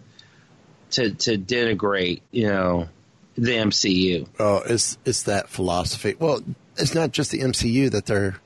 to 0.93 1.11
to 1.11 1.37
denigrate? 1.37 2.23
You 2.31 2.49
know, 2.49 2.89
the 3.35 3.53
MCU. 3.53 4.29
Oh, 4.39 4.63
it's 4.65 4.97
it's 5.05 5.25
that 5.25 5.49
philosophy. 5.49 6.15
Well, 6.19 6.41
it's 6.77 6.95
not 6.95 7.11
just 7.11 7.33
the 7.33 7.41
MCU 7.41 7.91
that 7.91 8.07
they're 8.07 8.37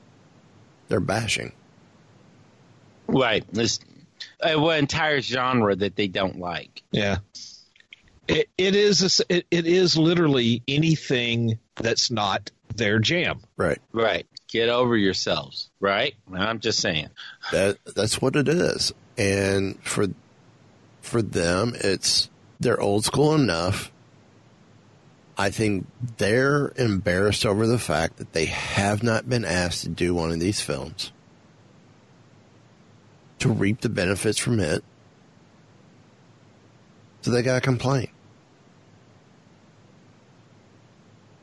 they're 0.87 0.99
bashing. 0.99 1.53
Right. 3.07 3.45
This 3.53 3.79
uh, 4.41 4.59
what 4.59 4.79
entire 4.79 5.21
genre 5.21 5.75
that 5.75 5.95
they 5.95 6.07
don't 6.07 6.39
like. 6.39 6.81
Yeah. 6.91 7.17
It, 8.27 8.47
it 8.57 8.75
is 8.75 9.01
a 9.01 9.05
s 9.05 9.21
it, 9.29 9.45
it 9.51 9.67
is 9.67 9.97
literally 9.97 10.63
anything 10.67 11.59
that's 11.75 12.09
not 12.09 12.51
their 12.75 12.99
jam. 12.99 13.41
Right. 13.55 13.79
Right. 13.91 14.25
Get 14.51 14.69
over 14.69 14.97
yourselves. 14.97 15.69
Right. 15.79 16.15
I'm 16.33 16.59
just 16.59 16.79
saying. 16.79 17.09
That 17.51 17.77
that's 17.95 18.21
what 18.21 18.35
it 18.35 18.47
is. 18.47 18.91
And 19.17 19.81
for 19.83 20.07
for 21.01 21.21
them, 21.21 21.75
it's 21.75 22.29
they're 22.59 22.79
old 22.79 23.05
school 23.05 23.35
enough. 23.35 23.91
I 25.37 25.51
think 25.51 25.87
they're 26.17 26.73
embarrassed 26.75 27.45
over 27.45 27.65
the 27.65 27.79
fact 27.79 28.17
that 28.17 28.33
they 28.33 28.45
have 28.45 29.03
not 29.03 29.29
been 29.29 29.45
asked 29.45 29.83
to 29.83 29.89
do 29.89 30.13
one 30.13 30.31
of 30.31 30.39
these 30.39 30.59
films 30.59 31.13
to 33.39 33.49
reap 33.49 33.81
the 33.81 33.89
benefits 33.89 34.37
from 34.37 34.59
it. 34.59 34.83
So 37.21 37.31
they 37.31 37.41
got 37.41 37.55
to 37.55 37.61
complain. 37.61 38.09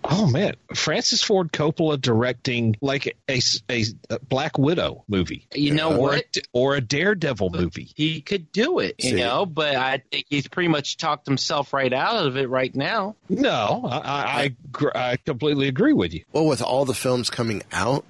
Oh 0.08 0.26
man, 0.26 0.54
Francis 0.74 1.22
Ford 1.22 1.52
Coppola 1.52 2.00
directing 2.00 2.76
like 2.80 3.06
a, 3.28 3.40
a, 3.68 3.84
a 4.10 4.18
Black 4.20 4.56
Widow 4.56 5.04
movie. 5.08 5.46
You 5.54 5.72
know 5.74 5.96
or 5.96 6.08
what? 6.08 6.24
A, 6.36 6.40
or 6.52 6.76
a 6.76 6.80
Daredevil 6.80 7.50
movie. 7.50 7.90
He 7.94 8.20
could 8.20 8.52
do 8.52 8.78
it, 8.78 8.96
you 8.98 9.10
See? 9.10 9.16
know, 9.16 9.46
but 9.46 9.74
I 9.74 10.02
think 10.10 10.26
he's 10.28 10.48
pretty 10.48 10.68
much 10.68 10.96
talked 10.96 11.26
himself 11.26 11.72
right 11.72 11.92
out 11.92 12.26
of 12.26 12.36
it 12.36 12.48
right 12.48 12.74
now. 12.74 13.16
No, 13.28 13.88
I 13.90 13.96
I, 13.96 14.54
I, 14.94 15.12
I 15.12 15.16
completely 15.16 15.68
agree 15.68 15.92
with 15.92 16.14
you. 16.14 16.24
Well, 16.32 16.46
with 16.46 16.62
all 16.62 16.84
the 16.84 16.94
films 16.94 17.28
coming 17.28 17.62
out, 17.72 18.04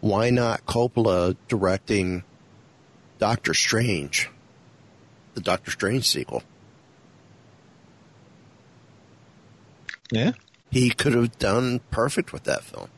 why 0.00 0.30
not 0.30 0.64
Coppola 0.64 1.36
directing 1.48 2.24
Doctor 3.18 3.52
Strange, 3.52 4.30
the 5.34 5.40
Doctor 5.40 5.70
Strange 5.70 6.06
sequel? 6.06 6.42
Yeah. 10.10 10.32
He 10.70 10.90
could 10.90 11.14
have 11.14 11.38
done 11.38 11.80
perfect 11.90 12.32
with 12.32 12.44
that 12.44 12.62
film. 12.62 12.88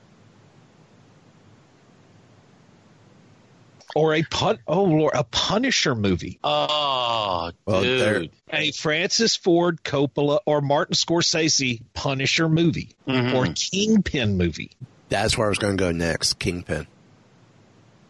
Or 3.96 4.14
a 4.14 4.22
pun 4.22 4.59
oh 4.68 4.85
Lord, 4.85 5.14
a 5.16 5.24
Punisher 5.24 5.96
movie. 5.96 6.38
Oh, 6.44 7.50
Well, 7.66 7.83
dude. 7.83 8.30
A 8.52 8.70
Francis 8.72 9.35
Ford 9.35 9.83
Coppola 9.83 10.38
or 10.46 10.61
Martin 10.61 10.94
Scorsese 10.94 11.83
Punisher 11.92 12.48
movie 12.48 12.90
Mhm. 13.09 13.35
or 13.35 13.52
Kingpin 13.52 14.37
movie. 14.37 14.70
That's 15.09 15.37
where 15.37 15.46
I 15.46 15.50
was 15.50 15.59
going 15.59 15.76
to 15.76 15.83
go 15.83 15.90
next. 15.90 16.38
Kingpin. 16.38 16.87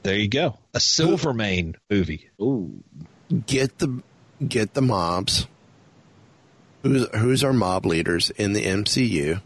There 0.03 0.17
you 0.19 0.29
go. 0.29 0.59
A 0.75 0.81
Silvermane 0.81 1.77
movie. 1.91 2.29
Ooh. 2.41 2.83
Get 3.47 3.79
the 3.79 4.03
get 4.47 4.75
the 4.75 4.83
mobs. 4.83 5.47
Who's 6.83 7.07
who's 7.17 7.43
our 7.45 7.53
mob 7.55 7.87
leaders 7.87 8.31
in 8.31 8.53
the 8.53 8.65
MCU? 8.67 9.41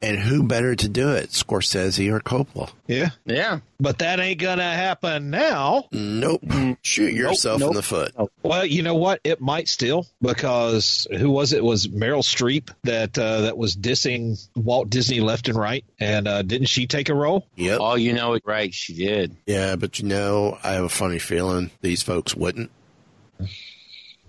And 0.00 0.18
who 0.18 0.42
better 0.42 0.74
to 0.74 0.88
do 0.88 1.10
it, 1.10 1.30
Scorsese 1.30 2.10
or 2.10 2.20
Coppola? 2.20 2.70
Yeah. 2.86 3.10
Yeah. 3.24 3.60
But 3.80 3.98
that 3.98 4.18
ain't 4.18 4.40
going 4.40 4.58
to 4.58 4.64
happen 4.64 5.30
now. 5.30 5.84
Nope. 5.92 6.42
Shoot 6.82 7.12
yourself 7.12 7.60
nope. 7.60 7.70
in 7.70 7.76
the 7.76 7.82
foot. 7.82 8.12
Well, 8.42 8.64
you 8.64 8.82
know 8.82 8.94
what? 8.94 9.20
It 9.24 9.40
might 9.40 9.68
still 9.68 10.06
because 10.20 11.06
who 11.10 11.30
was 11.30 11.52
it? 11.52 11.58
it 11.58 11.64
was 11.64 11.88
Meryl 11.88 12.22
Streep 12.22 12.70
that 12.84 13.18
uh, 13.18 13.42
that 13.42 13.58
was 13.58 13.76
dissing 13.76 14.48
Walt 14.54 14.88
Disney 14.88 15.20
left 15.20 15.48
and 15.48 15.58
right, 15.58 15.84
and 15.98 16.26
uh, 16.26 16.42
didn't 16.42 16.68
she 16.68 16.86
take 16.86 17.08
a 17.08 17.14
role? 17.14 17.46
Yep. 17.56 17.78
Oh, 17.82 17.94
you 17.96 18.12
know 18.12 18.34
it 18.34 18.42
right. 18.46 18.72
She 18.72 18.94
did. 18.94 19.36
Yeah, 19.46 19.76
but 19.76 19.98
you 19.98 20.06
know, 20.06 20.56
I 20.62 20.72
have 20.74 20.84
a 20.84 20.88
funny 20.88 21.18
feeling 21.18 21.70
these 21.80 22.02
folks 22.02 22.34
wouldn't. 22.34 22.70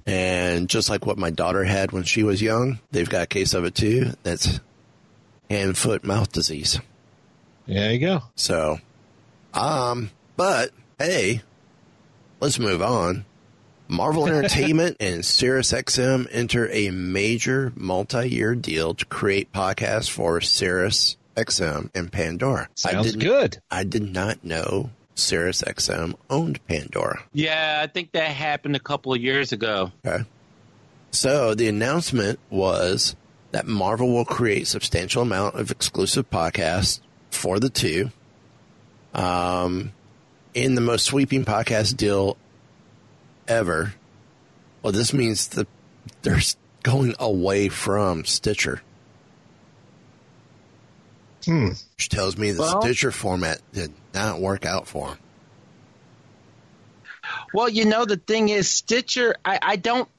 And 0.05 0.67
just 0.67 0.89
like 0.89 1.05
what 1.05 1.19
my 1.19 1.29
daughter 1.29 1.63
had 1.63 1.91
when 1.91 2.03
she 2.03 2.23
was 2.23 2.41
young, 2.41 2.79
they've 2.91 3.09
got 3.09 3.23
a 3.23 3.27
case 3.27 3.53
of 3.53 3.63
it 3.63 3.75
too. 3.75 4.13
That's 4.23 4.59
hand, 5.49 5.77
foot, 5.77 6.03
mouth 6.03 6.31
disease. 6.31 6.79
There 7.67 7.91
you 7.91 7.99
go. 7.99 8.23
So, 8.35 8.79
um, 9.53 10.11
but 10.35 10.71
hey, 10.97 11.41
let's 12.39 12.59
move 12.59 12.81
on. 12.81 13.25
Marvel 13.87 14.27
Entertainment 14.27 14.97
and 14.99 15.21
SiriusXM 15.21 16.27
enter 16.31 16.69
a 16.69 16.91
major 16.91 17.73
multi-year 17.75 18.55
deal 18.55 18.93
to 18.93 19.05
create 19.05 19.51
podcasts 19.51 20.09
for 20.09 20.39
SiriusXM 20.39 21.89
and 21.95 22.11
Pandora. 22.11 22.69
Sounds 22.75 23.15
I 23.15 23.19
good. 23.19 23.61
I 23.69 23.83
did 23.83 24.13
not 24.13 24.43
know 24.43 24.91
SiriusXM 25.15 26.15
owned 26.29 26.65
Pandora. 26.67 27.23
Yeah, 27.33 27.81
I 27.83 27.87
think 27.87 28.11
that 28.13 28.29
happened 28.29 28.75
a 28.75 28.79
couple 28.79 29.13
of 29.13 29.21
years 29.21 29.51
ago. 29.51 29.91
Okay. 30.05 30.23
So 31.11 31.55
the 31.55 31.67
announcement 31.67 32.39
was 32.49 33.15
that 33.51 33.67
Marvel 33.67 34.11
will 34.11 34.25
create 34.25 34.67
substantial 34.67 35.21
amount 35.21 35.55
of 35.55 35.71
exclusive 35.71 36.29
podcasts 36.29 36.99
for 37.31 37.59
the 37.59 37.69
two. 37.69 38.11
Um, 39.13 39.91
in 40.53 40.75
the 40.75 40.81
most 40.81 41.05
sweeping 41.05 41.45
podcast 41.45 41.97
deal 41.97 42.37
ever. 43.47 43.93
Well, 44.81 44.93
this 44.93 45.13
means 45.13 45.47
that 45.49 45.67
they're 46.21 46.39
going 46.83 47.15
away 47.19 47.69
from 47.69 48.25
Stitcher. 48.25 48.81
Hmm. 51.45 51.69
Which 51.97 52.09
tells 52.09 52.37
me 52.37 52.51
the 52.51 52.61
Well- 52.61 52.81
Stitcher 52.81 53.11
format 53.11 53.61
did 53.73 53.93
not 54.13 54.39
work 54.39 54.65
out 54.65 54.87
for 54.87 55.09
them. 55.09 55.17
Well, 57.53 57.69
you 57.69 57.85
know, 57.85 58.05
the 58.05 58.17
thing 58.17 58.49
is, 58.49 58.69
Stitcher, 58.69 59.35
I, 59.45 59.59
I 59.61 59.75
don't. 59.75 60.09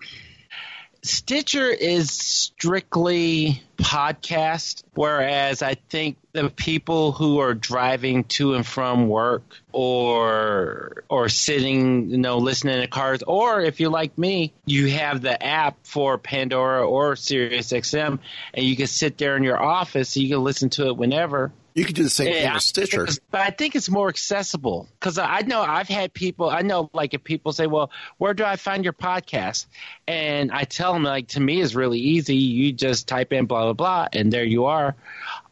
Stitcher 1.03 1.69
is 1.69 2.11
strictly 2.11 3.63
podcast, 3.79 4.85
whereas 4.95 5.63
I 5.63 5.75
think 5.75 6.19
the 6.33 6.51
people 6.51 7.13
who 7.13 7.39
are 7.39 7.55
driving 7.55 8.25
to 8.25 8.55
and 8.55 8.67
from 8.67 9.09
work 9.09 9.43
or 9.73 11.05
or 11.09 11.29
sitting, 11.31 12.11
you 12.11 12.19
know, 12.19 12.39
listening 12.39 12.83
to 12.83 12.87
cars, 12.87 13.23
or 13.23 13.63
if 13.63 13.81
you're 13.81 13.91
like 13.91 14.19
me, 14.19 14.53
you 14.67 14.91
have 14.91 15.23
the 15.23 15.43
app 15.43 15.79
for 15.85 16.19
Pandora 16.19 16.87
or 16.87 17.15
SiriusXM, 17.15 18.19
and 18.53 18.67
you 18.67 18.77
can 18.77 18.87
sit 18.87 19.17
there 19.17 19.37
in 19.37 19.43
your 19.43 19.61
office, 19.61 20.17
you 20.17 20.29
can 20.29 20.45
listen 20.45 20.69
to 20.71 20.89
it 20.89 20.97
whenever. 20.97 21.51
You 21.75 21.85
could 21.85 21.95
do 21.95 22.03
the 22.03 22.11
same 22.11 22.33
thing 22.33 22.53
with 22.53 22.63
Stitcher. 22.63 23.07
But 23.31 23.43
I 23.43 23.51
think 23.51 23.77
it's 23.77 23.89
more 23.89 24.09
accessible 24.09 24.89
because 24.99 25.19
I 25.19 25.43
know 25.43 25.63
I've 25.63 25.89
had 25.89 26.13
people. 26.13 26.51
I 26.51 26.63
know, 26.63 26.91
like, 26.93 27.15
if 27.15 27.23
people 27.23 27.53
say, 27.53 27.67
"Well, 27.67 27.91
where 28.19 28.35
do 28.35 28.45
I 28.45 28.57
find 28.57 28.85
your 28.85 28.93
podcast?" 28.93 29.67
and 30.09 30.51
I 30.51 30.65
tell 30.65 30.93
them, 30.93 31.05
like, 31.05 31.29
to 31.29 31.41
me, 31.41 31.61
it's 31.61 31.75
really 31.75 32.01
easy. 32.01 32.37
You 32.37 32.73
just 32.73 33.07
type 33.07 33.33
in 33.33 33.47
blah 33.47 33.65
blah 33.65 33.73
blah, 33.73 34.09
and 34.13 34.33
there 34.33 34.45
you 34.45 34.65
are. 34.67 34.97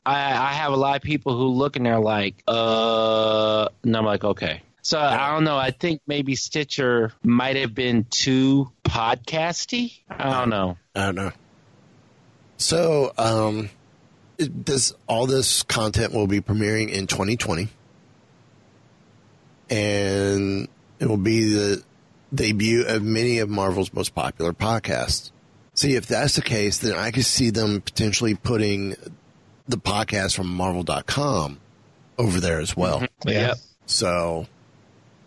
I, 0.05 0.17
I 0.17 0.53
have 0.55 0.73
a 0.73 0.77
lot 0.77 0.97
of 0.97 1.03
people 1.03 1.37
who 1.37 1.49
look 1.49 1.77
and 1.77 1.87
they're 1.87 2.01
like, 2.01 2.43
"Uh," 2.49 3.69
and 3.85 3.97
I'm 3.97 4.05
like, 4.05 4.25
"Okay." 4.25 4.63
So 4.83 4.99
I 4.99 5.33
don't 5.33 5.45
know. 5.45 5.59
I 5.59 5.71
think 5.71 6.01
maybe 6.07 6.35
Stitcher 6.35 7.13
might 7.23 7.57
have 7.57 7.75
been 7.75 8.07
too 8.09 8.73
podcasty. 8.85 9.99
I 10.09 10.31
don't 10.31 10.49
know. 10.49 10.79
I 10.95 11.05
don't 11.07 11.15
know. 11.15 11.33
So, 12.57 13.13
um, 13.19 13.69
this 14.39 14.95
all 15.07 15.27
this 15.27 15.63
content 15.65 16.15
will 16.15 16.27
be 16.27 16.41
premiering 16.41 16.91
in 16.91 17.07
2020, 17.07 17.69
and 19.71 20.69
it 20.99 21.07
will 21.07 21.17
be 21.17 21.53
the 21.53 21.83
debut 22.35 22.85
of 22.87 23.03
many 23.03 23.39
of 23.39 23.49
Marvel's 23.49 23.93
most 23.93 24.15
popular 24.15 24.53
podcasts. 24.53 25.33
See, 25.75 25.95
if 25.95 26.07
that's 26.07 26.37
the 26.37 26.43
case, 26.43 26.79
then 26.79 26.97
I 26.97 27.11
could 27.11 27.25
see 27.25 27.51
them 27.51 27.81
potentially 27.81 28.35
putting 28.35 28.97
the 29.69 29.77
podcast 29.77 30.35
from 30.35 30.49
Marvel.com 30.49 31.61
over 32.19 32.41
there 32.41 32.61
as 32.61 32.77
well. 32.77 33.05
Yeah. 33.25 33.55
So, 33.87 34.47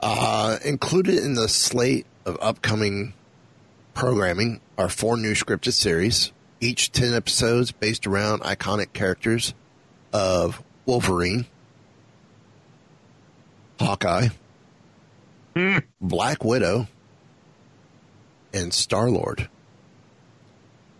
uh, 0.02 0.58
included 0.66 1.20
in 1.20 1.36
the 1.36 1.48
slate 1.48 2.06
of 2.26 2.38
upcoming 2.42 3.14
programming 3.94 4.62
are 4.78 4.90
four 4.90 5.18
new 5.18 5.34
scripted 5.34 5.74
series, 5.74 6.32
each 6.62 6.92
10 6.92 7.14
episodes 7.14 7.72
based 7.72 8.08
around 8.08 8.42
iconic 8.42 8.94
characters 8.94 9.54
of 10.14 10.64
Wolverine, 10.86 11.48
Hawkeye, 13.80 14.30
hmm. 15.56 15.78
Black 16.00 16.46
Widow, 16.46 16.88
and 18.54 18.74
Star 18.74 19.10
Lord, 19.10 19.50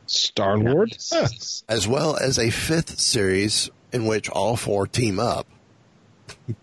Star 0.08 0.58
Lord. 0.58 0.98
as 1.70 1.88
well 1.88 2.18
as 2.18 2.40
a 2.40 2.50
fifth 2.50 3.00
series 3.00 3.70
in 3.94 4.06
which 4.06 4.30
all 4.30 4.56
four 4.56 4.88
team 4.88 5.20
up. 5.20 5.48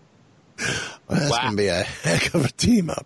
Well, 1.07 1.17
that's 1.17 1.37
going 1.39 1.51
to 1.51 1.57
be 1.57 1.67
a 1.67 1.83
heck 1.83 2.33
of 2.35 2.43
a 2.45 2.51
team 2.51 2.89
up. 2.89 3.05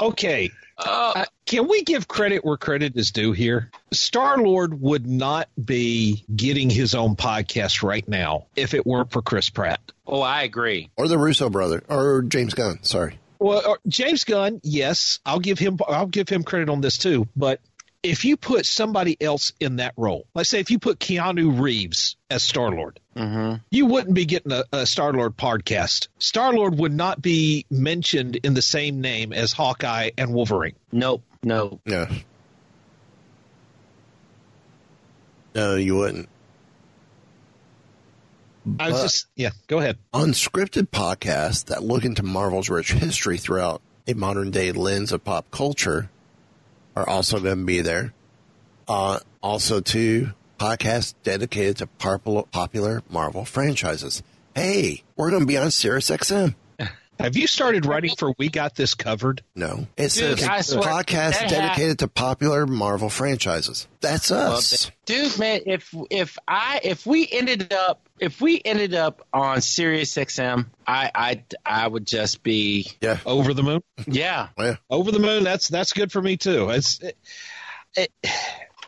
Okay. 0.00 0.50
Uh, 0.76 1.24
can 1.46 1.68
we 1.68 1.82
give 1.82 2.08
credit 2.08 2.44
where 2.44 2.56
credit 2.56 2.96
is 2.96 3.12
due 3.12 3.32
here? 3.32 3.70
Star 3.92 4.38
Lord 4.38 4.80
would 4.80 5.06
not 5.06 5.48
be 5.62 6.24
getting 6.34 6.70
his 6.70 6.94
own 6.94 7.16
podcast 7.16 7.82
right 7.82 8.06
now 8.08 8.46
if 8.56 8.74
it 8.74 8.86
weren't 8.86 9.12
for 9.12 9.22
Chris 9.22 9.50
Pratt. 9.50 9.80
Oh, 10.06 10.20
I 10.20 10.42
agree. 10.42 10.90
Or 10.96 11.08
the 11.08 11.18
Russo 11.18 11.48
brother, 11.50 11.82
or 11.88 12.22
James 12.22 12.54
Gunn, 12.54 12.82
sorry. 12.82 13.18
Well, 13.38 13.72
uh, 13.72 13.76
James 13.86 14.24
Gunn, 14.24 14.60
yes, 14.62 15.20
I'll 15.26 15.40
give 15.40 15.58
him 15.58 15.78
I'll 15.86 16.06
give 16.06 16.28
him 16.28 16.44
credit 16.44 16.68
on 16.68 16.80
this 16.80 16.98
too. 16.98 17.28
But 17.36 17.60
if 18.04 18.24
you 18.24 18.36
put 18.36 18.66
somebody 18.66 19.16
else 19.20 19.52
in 19.58 19.76
that 19.76 19.94
role, 19.96 20.26
let's 20.34 20.48
say 20.50 20.60
if 20.60 20.70
you 20.70 20.78
put 20.78 21.00
Keanu 21.00 21.60
Reeves 21.60 22.16
as 22.30 22.42
Star 22.44 22.70
Lord, 22.70 23.00
Mm-hmm. 23.16 23.54
you 23.70 23.86
wouldn't 23.86 24.14
be 24.14 24.24
getting 24.26 24.50
a, 24.52 24.64
a 24.72 24.86
Star 24.86 25.12
Lord 25.12 25.36
podcast. 25.36 26.08
Star 26.18 26.52
Lord 26.52 26.76
would 26.78 26.92
not 26.92 27.22
be 27.22 27.64
mentioned 27.70 28.36
in 28.42 28.54
the 28.54 28.62
same 28.62 29.00
name 29.00 29.32
as 29.32 29.52
Hawkeye 29.52 30.10
and 30.18 30.34
Wolverine. 30.34 30.74
Nope. 30.92 31.22
No. 31.42 31.80
Yeah. 31.86 32.12
No, 35.54 35.76
you 35.76 35.94
wouldn't. 35.96 36.28
I 38.80 38.88
was 38.90 38.96
But- 38.98 39.02
just 39.02 39.26
yeah. 39.36 39.50
Go 39.66 39.78
ahead. 39.78 39.98
Unscripted 40.12 40.88
podcasts 40.88 41.66
that 41.66 41.82
look 41.82 42.04
into 42.04 42.22
Marvel's 42.22 42.68
rich 42.68 42.92
history 42.92 43.38
throughout 43.38 43.80
a 44.06 44.14
modern 44.14 44.50
day 44.50 44.72
lens 44.72 45.12
of 45.12 45.22
pop 45.22 45.50
culture 45.50 46.10
are 46.96 47.08
also 47.08 47.40
going 47.40 47.58
to 47.58 47.64
be 47.64 47.80
there. 47.80 48.12
Uh, 48.86 49.20
also, 49.42 49.80
two 49.80 50.30
podcasts 50.58 51.14
dedicated 51.22 51.78
to 51.78 51.86
popular, 51.86 53.02
Marvel 53.08 53.44
franchises. 53.44 54.22
Hey, 54.54 55.02
we're 55.16 55.30
going 55.30 55.42
to 55.42 55.46
be 55.46 55.58
on 55.58 55.70
Sirius 55.70 56.10
XM. 56.10 56.54
Have 57.20 57.36
you 57.36 57.46
started 57.46 57.86
writing 57.86 58.10
for 58.18 58.34
We 58.38 58.48
Got 58.48 58.74
This 58.74 58.94
Covered? 58.94 59.42
No, 59.54 59.86
it 59.96 60.12
Dude, 60.12 60.38
says 60.38 60.74
podcast 60.74 61.38
that 61.38 61.48
dedicated 61.48 62.00
to 62.00 62.08
popular 62.08 62.66
Marvel 62.66 63.08
franchises. 63.08 63.86
That's 64.00 64.30
us. 64.30 64.90
dude 65.06 65.38
man 65.38 65.60
if 65.66 65.94
if 66.10 66.38
i 66.46 66.80
if 66.82 67.06
we 67.06 67.26
ended 67.30 67.72
up 67.72 68.06
if 68.20 68.40
we 68.40 68.60
ended 68.64 68.94
up 68.94 69.26
on 69.32 69.60
sirius 69.62 70.12
xm 70.14 70.66
i 70.86 71.10
i 71.14 71.42
i 71.64 71.86
would 71.86 72.06
just 72.06 72.42
be 72.42 72.90
yeah 73.00 73.18
Over 73.24 73.54
the 73.54 73.62
moon. 73.62 73.82
yeah 74.06 74.48
yeah. 74.58 74.76
Over 74.90 75.10
the 75.10 75.18
moon. 75.20 75.44
That's 75.44 75.68
that's 75.68 75.92
good 75.94 76.12
for 76.12 76.20
me 76.20 76.36
too. 76.36 76.68
It's 76.70 77.00
it, 77.00 77.16
it, 77.96 78.12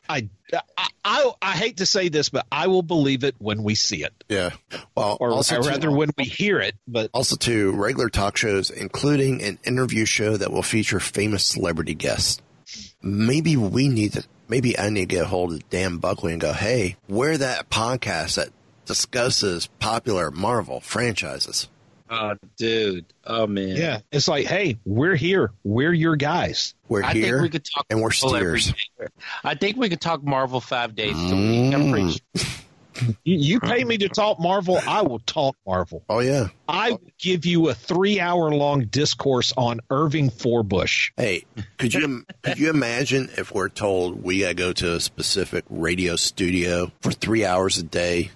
I, 0.09 0.29
I 0.77 0.89
I 1.05 1.33
I 1.43 1.53
hate 1.53 1.79
to 1.79 1.87
say 1.87 2.09
this, 2.09 2.29
but 2.29 2.47
I 2.51 2.67
will 2.69 2.83
believe 2.83 3.25
it 3.25 3.35
when 3.39 3.63
we 3.63 3.75
see 3.75 4.05
it, 4.05 4.13
Yeah. 4.29 4.51
Well, 4.97 5.17
or, 5.21 5.31
also 5.31 5.59
or 5.59 5.63
too- 5.63 5.69
rather 5.69 5.91
when 5.91 6.11
we 6.17 6.25
hear 6.25 6.59
it. 6.61 6.75
But 6.87 7.11
Also, 7.13 7.37
to 7.37 7.73
regular 7.73 8.09
talk 8.09 8.37
shows, 8.37 8.71
including 8.71 9.43
an 9.43 9.59
interview 9.65 10.05
show 10.05 10.37
that 10.37 10.53
will 10.53 10.63
feature 10.63 11.01
famous 11.01 11.45
celebrity 11.45 11.95
guests. 11.95 12.41
Maybe 13.03 13.57
we 13.57 13.89
need 13.89 14.15
to, 14.15 14.25
maybe 14.49 14.79
I 14.79 14.89
need 14.91 15.01
to 15.01 15.07
get 15.07 15.23
a 15.25 15.29
hold 15.29 15.53
of 15.53 15.69
Dan 15.71 15.99
Buckley 15.99 16.33
and 16.33 16.41
go, 16.41 16.53
hey, 16.53 16.97
we're 17.09 17.37
that 17.39 17.71
podcast 17.71 18.37
that 18.37 18.49
discusses 18.85 19.67
popular 19.79 20.31
Marvel 20.31 20.81
franchises. 20.81 21.69
Oh 22.11 22.35
dude 22.57 23.05
oh 23.27 23.47
man 23.47 23.77
yeah, 23.77 24.01
it's 24.13 24.29
like, 24.29 24.47
hey, 24.47 24.79
we're 24.85 25.17
here. 25.17 25.53
We're 25.65 25.93
your 25.93 26.17
guys. 26.17 26.75
We're 26.89 27.03
I 27.03 27.13
here 27.13 27.41
think 27.41 27.43
we 27.43 27.49
could 27.51 27.65
talk 27.65 27.87
and 27.91 28.01
we're 28.01 28.11
Marvel 28.23 28.37
every 28.37 28.61
steers. 28.61 28.89
I 29.45 29.55
think 29.55 29.77
we 29.77 29.89
could 29.89 30.01
talk 30.01 30.23
Marvel 30.23 30.61
five 30.61 30.95
days 30.95 31.17
a 31.17 31.35
week. 31.35 31.75
I'm 31.75 31.91
pretty 31.91 32.21
Mm. 32.37 32.63
You, 33.25 33.37
you 33.37 33.61
pay 33.61 33.85
me 33.85 33.99
to 33.99 34.09
talk 34.09 34.41
Marvel, 34.41 34.81
I 34.87 35.03
will 35.03 35.19
talk 35.19 35.57
Marvel. 35.67 36.03
Oh 36.09 36.21
yeah. 36.21 36.49
I 36.69 36.93
will 36.93 37.01
give 37.19 37.45
you 37.45 37.69
a 37.69 37.75
three 37.75 38.21
hour 38.21 38.51
long 38.51 38.87
discourse 38.87 39.53
on 39.57 39.81
Irving 39.91 40.31
Forbush. 40.31 41.11
Hey, 41.17 41.45
could 41.79 41.93
you 41.93 42.25
could 42.43 42.59
you 42.59 42.71
imagine 42.71 43.29
if 43.37 43.53
we're 43.53 43.69
told 43.69 44.23
we 44.23 44.41
gotta 44.41 44.55
go 44.55 44.73
to 44.73 44.95
a 44.95 45.01
specific 45.01 45.65
radio 45.69 46.17
studio 46.17 46.91
for 47.01 47.13
three 47.13 47.45
hours 47.45 47.79
a 47.79 47.83
day 47.83 48.31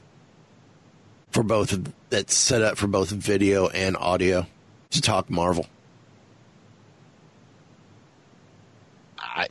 for 1.31 1.43
both 1.43 1.79
that's 2.11 2.35
set 2.35 2.63
up 2.63 2.77
for 2.77 2.87
both 2.87 3.11
video 3.11 3.69
and 3.69 3.97
audio 3.97 4.47
to 4.91 5.01
talk 5.01 5.31
Marvel? 5.31 5.67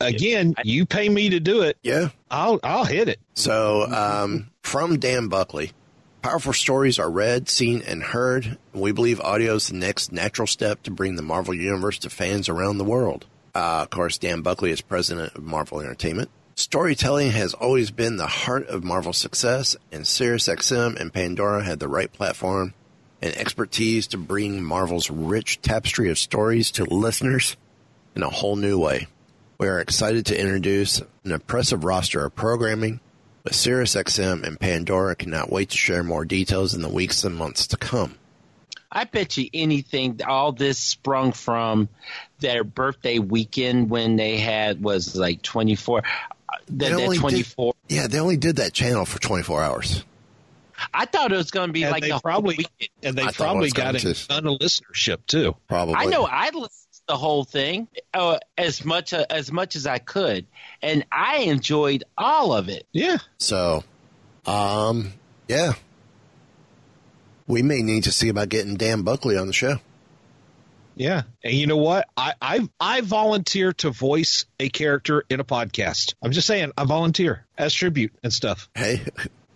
Again, 0.00 0.54
you 0.62 0.86
pay 0.86 1.08
me 1.08 1.30
to 1.30 1.40
do 1.40 1.62
it. 1.62 1.76
Yeah. 1.82 2.10
I'll 2.30 2.60
I'll 2.62 2.84
hit 2.84 3.08
it. 3.08 3.18
So, 3.34 3.82
um, 3.90 4.50
from 4.62 4.98
Dan 4.98 5.28
Buckley, 5.28 5.72
powerful 6.22 6.52
stories 6.52 6.98
are 6.98 7.10
read, 7.10 7.48
seen, 7.48 7.82
and 7.82 8.02
heard. 8.02 8.58
We 8.72 8.92
believe 8.92 9.20
audio 9.20 9.54
is 9.54 9.68
the 9.68 9.76
next 9.76 10.12
natural 10.12 10.46
step 10.46 10.82
to 10.84 10.90
bring 10.90 11.16
the 11.16 11.22
Marvel 11.22 11.54
Universe 11.54 11.98
to 12.00 12.10
fans 12.10 12.48
around 12.48 12.78
the 12.78 12.84
world. 12.84 13.26
Uh, 13.54 13.80
of 13.82 13.90
course, 13.90 14.18
Dan 14.18 14.42
Buckley 14.42 14.70
is 14.70 14.80
president 14.80 15.34
of 15.34 15.42
Marvel 15.42 15.80
Entertainment. 15.80 16.30
Storytelling 16.54 17.30
has 17.30 17.54
always 17.54 17.90
been 17.90 18.16
the 18.16 18.26
heart 18.26 18.66
of 18.68 18.84
Marvel's 18.84 19.16
success, 19.18 19.76
and 19.90 20.04
SiriusXM 20.04 21.00
and 21.00 21.12
Pandora 21.12 21.64
had 21.64 21.80
the 21.80 21.88
right 21.88 22.12
platform 22.12 22.74
and 23.22 23.34
expertise 23.36 24.06
to 24.08 24.18
bring 24.18 24.62
Marvel's 24.62 25.10
rich 25.10 25.62
tapestry 25.62 26.10
of 26.10 26.18
stories 26.18 26.70
to 26.72 26.84
listeners 26.84 27.56
in 28.14 28.22
a 28.22 28.30
whole 28.30 28.56
new 28.56 28.78
way. 28.78 29.06
We 29.58 29.68
are 29.68 29.78
excited 29.78 30.26
to 30.26 30.40
introduce 30.40 31.00
an 31.24 31.32
impressive 31.32 31.84
roster 31.84 32.24
of 32.24 32.34
programming, 32.34 33.00
but 33.42 33.52
SiriusXM 33.52 34.42
and 34.42 34.58
Pandora 34.60 35.16
cannot 35.16 35.52
wait 35.52 35.70
to 35.70 35.76
share 35.76 36.02
more 36.02 36.24
details 36.24 36.74
in 36.74 36.82
the 36.82 36.88
weeks 36.88 37.24
and 37.24 37.36
months 37.36 37.66
to 37.68 37.76
come. 37.76 38.16
I 38.92 39.04
bet 39.04 39.36
you 39.36 39.48
anything. 39.54 40.20
All 40.26 40.52
this 40.52 40.78
sprung 40.78 41.32
from 41.32 41.88
their 42.40 42.64
birthday 42.64 43.18
weekend 43.20 43.88
when 43.88 44.16
they 44.16 44.38
had 44.38 44.82
was 44.82 45.14
like 45.14 45.42
twenty 45.42 45.76
four. 45.76 46.02
They 46.02 46.39
That, 46.68 46.90
that 46.90 46.92
only 46.92 47.18
twenty 47.18 47.36
did- 47.38 47.46
four. 47.46 47.74
Yeah, 47.88 48.06
they 48.06 48.18
only 48.20 48.36
did 48.36 48.56
that 48.56 48.72
channel 48.72 49.04
for 49.04 49.18
24 49.20 49.62
hours. 49.62 50.04
I 50.94 51.04
thought 51.06 51.30
it 51.32 51.36
was 51.36 51.50
going 51.50 51.68
to 51.68 51.72
be 51.72 51.82
And 51.82 51.92
like 51.92 52.02
they 52.02 52.08
the 52.08 52.14
whole 52.14 52.20
probably 52.20 52.56
weekend. 52.56 52.90
and 53.02 53.16
they 53.18 53.22
I 53.24 53.32
probably 53.32 53.70
got 53.70 53.92
going 53.94 53.96
a 53.96 54.14
to. 54.14 54.28
ton 54.28 54.46
of 54.46 54.58
listenership 54.60 55.18
too. 55.26 55.54
Probably. 55.68 55.94
I 55.96 56.06
know 56.06 56.24
I 56.24 56.46
listened 56.46 56.70
to 56.94 57.00
the 57.08 57.16
whole 57.16 57.44
thing 57.44 57.86
uh, 58.14 58.38
as 58.56 58.82
much 58.84 59.12
uh, 59.12 59.26
as 59.28 59.52
much 59.52 59.76
as 59.76 59.86
I 59.86 59.98
could, 59.98 60.46
and 60.80 61.04
I 61.12 61.38
enjoyed 61.38 62.04
all 62.16 62.54
of 62.54 62.68
it. 62.70 62.86
Yeah. 62.92 63.18
So, 63.38 63.84
um, 64.46 65.12
yeah. 65.48 65.72
We 67.46 67.62
may 67.62 67.82
need 67.82 68.04
to 68.04 68.12
see 68.12 68.28
about 68.28 68.48
getting 68.48 68.76
Dan 68.76 69.02
Buckley 69.02 69.36
on 69.36 69.48
the 69.48 69.52
show. 69.52 69.76
Yeah. 71.00 71.22
And 71.42 71.54
you 71.54 71.66
know 71.66 71.78
what? 71.78 72.08
I, 72.14 72.34
I 72.42 72.68
I 72.78 73.00
volunteer 73.00 73.72
to 73.72 73.90
voice 73.90 74.44
a 74.58 74.68
character 74.68 75.24
in 75.30 75.40
a 75.40 75.44
podcast. 75.44 76.14
I'm 76.22 76.30
just 76.30 76.46
saying, 76.46 76.72
I 76.76 76.84
volunteer 76.84 77.46
as 77.56 77.72
tribute 77.72 78.12
and 78.22 78.30
stuff. 78.30 78.68
Hey, 78.74 79.00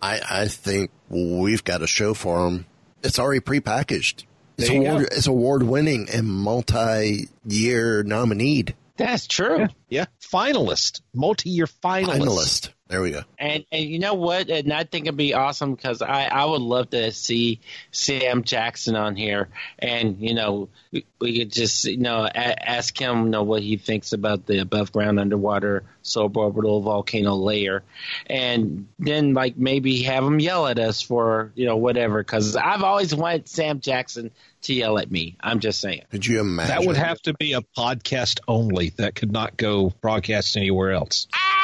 I, 0.01 0.21
I 0.27 0.47
think 0.47 0.89
we've 1.07 1.63
got 1.63 1.83
a 1.83 1.87
show 1.87 2.15
for 2.15 2.47
him. 2.47 2.65
It's 3.03 3.19
already 3.19 3.41
prepackaged. 3.41 4.23
It's 4.57 4.69
award, 4.69 5.01
go. 5.01 5.15
it's 5.15 5.27
award 5.27 5.61
winning 5.61 6.07
and 6.11 6.27
multi 6.27 7.29
year 7.45 8.01
nominee. 8.01 8.65
That's 8.97 9.27
true. 9.27 9.59
Yeah. 9.59 9.67
yeah. 9.89 10.05
Finalist. 10.21 11.01
Multi 11.13 11.51
year 11.51 11.67
finalist. 11.67 12.21
Finalist. 12.21 12.69
There 12.87 13.01
we 13.01 13.09
go. 13.09 13.21
And 13.39 13.65
and 13.71 13.83
you 13.83 13.97
know 13.97 14.13
what? 14.13 14.49
And 14.49 14.71
I 14.71 14.83
think 14.83 15.07
it'd 15.07 15.17
be 15.17 15.33
awesome 15.33 15.73
because 15.73 16.03
I 16.03 16.25
I 16.25 16.45
would 16.45 16.61
love 16.61 16.91
to 16.91 17.11
see 17.13 17.59
Sam 17.91 18.43
Jackson 18.43 18.95
on 18.95 19.15
here, 19.15 19.49
and 19.79 20.19
you 20.19 20.35
know 20.35 20.69
we, 20.91 21.03
we 21.19 21.39
could 21.39 21.51
just 21.51 21.85
you 21.85 21.97
know 21.97 22.25
a, 22.25 22.69
ask 22.69 22.95
him 22.95 23.23
you 23.23 23.29
know 23.29 23.41
what 23.41 23.63
he 23.63 23.77
thinks 23.77 24.13
about 24.13 24.45
the 24.45 24.59
above 24.59 24.91
ground, 24.91 25.19
underwater, 25.19 25.83
suborbital 26.03 26.83
volcano 26.83 27.33
layer, 27.33 27.81
and 28.27 28.87
then 28.99 29.33
like 29.33 29.57
maybe 29.57 30.03
have 30.03 30.23
him 30.23 30.39
yell 30.39 30.67
at 30.67 30.77
us 30.77 31.01
for 31.01 31.51
you 31.55 31.65
know 31.65 31.77
whatever. 31.77 32.19
Because 32.19 32.55
I've 32.55 32.83
always 32.83 33.15
wanted 33.15 33.49
Sam 33.49 33.79
Jackson 33.79 34.29
to 34.61 34.75
yell 34.75 34.99
at 34.99 35.09
me. 35.09 35.37
I'm 35.41 35.59
just 35.59 35.81
saying. 35.81 36.03
Could 36.11 36.27
you 36.27 36.39
imagine? 36.39 36.75
That 36.75 36.85
would 36.85 36.97
have 36.97 37.19
to 37.23 37.33
be 37.33 37.53
a 37.53 37.61
podcast 37.61 38.41
only. 38.47 38.89
That 38.97 39.15
could 39.15 39.31
not 39.31 39.57
go 39.57 39.89
broadcast 40.01 40.55
anywhere 40.55 40.91
else. 40.91 41.25
Ah! 41.33 41.54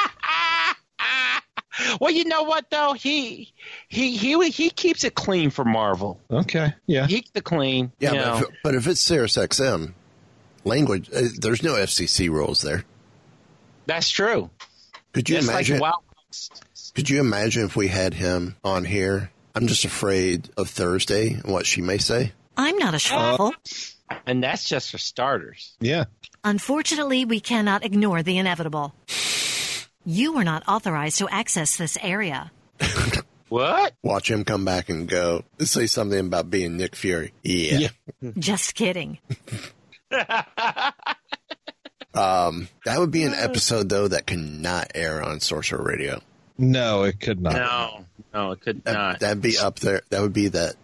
Well, 2.00 2.12
you 2.12 2.26
know 2.26 2.44
what 2.44 2.70
though 2.70 2.94
he 2.94 3.54
he 3.88 4.18
he 4.18 4.50
he 4.50 4.70
keeps 4.70 5.04
it 5.04 5.16
clean 5.16 5.50
for 5.50 5.66
Marvel. 5.66 6.20
Okay. 6.30 6.74
Yeah. 6.88 7.08
He 7.08 7.16
keeps 7.16 7.32
it 7.36 7.44
clean. 7.44 7.92
Yeah, 8.00 8.12
you 8.12 8.18
know. 8.18 8.34
but 8.34 8.42
if, 8.42 8.56
but 8.64 8.76
if 8.76 8.88
it's 8.88 9.02
Sirius 9.02 9.38
XM, 9.38 9.94
language, 10.64 11.10
uh, 11.14 11.22
there's 11.40 11.64
no 11.64 11.74
FCC 11.74 12.30
rules 12.30 12.62
there. 12.62 12.86
That's 13.86 14.10
true. 14.10 14.50
Could 15.14 15.30
you 15.30 15.38
Just 15.38 15.50
imagine? 15.50 15.80
like 15.80 15.94
Wild 15.94 16.04
Could 16.96 17.10
you 17.10 17.20
imagine 17.20 17.66
if 17.66 17.76
we 17.76 17.88
had 17.88 18.14
him 18.14 18.56
on 18.64 18.86
here? 18.86 19.32
I'm 19.54 19.68
just 19.68 19.84
afraid 19.84 20.50
of 20.56 20.70
Thursday 20.70 21.34
and 21.34 21.52
what 21.52 21.66
she 21.66 21.82
may 21.82 21.98
say. 21.98 22.32
I'm 22.56 22.78
not 22.78 22.94
a 22.94 22.98
schwaffle. 22.98 23.54
and 24.26 24.44
that's 24.44 24.64
just 24.64 24.92
for 24.92 24.98
starters. 24.98 25.74
Yeah. 25.80 26.06
Unfortunately, 26.44 27.26
we 27.26 27.40
cannot 27.40 27.84
ignore 27.86 28.24
the 28.24 28.38
inevitable. 28.38 28.94
You 30.06 30.34
were 30.34 30.44
not 30.44 30.64
authorized 30.68 31.20
to 31.20 31.30
access 31.30 31.78
this 31.78 31.98
area. 32.02 32.52
What? 33.52 33.94
Watch 34.02 34.32
him 34.32 34.46
come 34.46 34.64
back 34.64 34.88
and 34.88 35.10
go 35.10 35.44
say 35.60 35.86
something 35.86 36.18
about 36.28 36.50
being 36.50 36.78
Nick 36.78 36.96
Fury. 36.96 37.34
Yeah. 37.44 37.90
Just 38.40 38.76
kidding. 38.76 39.18
Um, 42.14 42.68
that 42.84 43.00
would 43.00 43.12
be 43.12 43.24
an 43.24 43.34
episode 43.34 43.88
though 43.88 44.10
that 44.10 44.28
cannot 44.28 44.92
air 44.96 45.24
on 45.24 45.40
Sorcerer 45.40 45.82
Radio. 45.82 46.22
No, 46.58 47.04
it 47.04 47.22
could 47.22 47.42
not. 47.42 47.54
No, 47.54 48.06
no, 48.34 48.52
it 48.52 48.60
could 48.60 48.86
not. 48.86 49.22
That'd 49.22 49.42
be 49.42 49.58
up 49.58 49.80
there. 49.80 50.02
That 50.10 50.22
would 50.22 50.34
be 50.34 50.50
that 50.50 50.76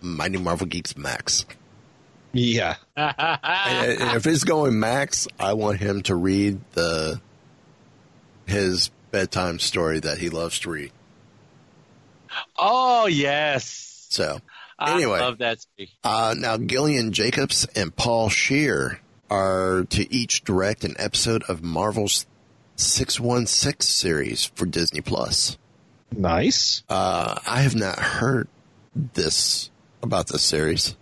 Mighty 0.00 0.38
Marvel 0.38 0.68
Geeks 0.68 0.96
Max. 0.96 1.46
Yeah. 2.32 2.76
and, 2.96 3.16
and 4.00 4.16
if 4.16 4.26
it's 4.26 4.44
going 4.44 4.78
Max, 4.78 5.26
I 5.40 5.54
want 5.54 5.80
him 5.80 6.02
to 6.02 6.14
read 6.14 6.60
the 6.74 7.20
his 8.48 8.90
bedtime 9.10 9.58
story 9.58 10.00
that 10.00 10.18
he 10.18 10.28
loves 10.30 10.58
to 10.60 10.70
read. 10.70 10.92
oh 12.56 13.06
yes. 13.06 14.06
So 14.10 14.24
anyway, 14.24 14.42
I 14.78 14.94
anyway, 14.94 15.20
love 15.20 15.38
that. 15.38 15.66
Uh, 16.04 16.34
now, 16.38 16.56
Gillian 16.56 17.12
Jacobs 17.12 17.66
and 17.74 17.94
Paul 17.94 18.28
Scheer 18.28 19.00
are 19.30 19.84
to 19.90 20.12
each 20.12 20.44
direct 20.44 20.84
an 20.84 20.94
episode 20.98 21.42
of 21.48 21.62
Marvel's 21.62 22.26
616 22.76 23.82
series 23.86 24.44
for 24.44 24.66
Disney 24.66 25.00
Plus. 25.00 25.58
Nice. 26.16 26.82
Uh, 26.88 27.38
I 27.46 27.60
have 27.60 27.74
not 27.74 27.98
heard 27.98 28.48
this 28.94 29.70
about 30.02 30.28
this 30.28 30.42
series. 30.42 30.96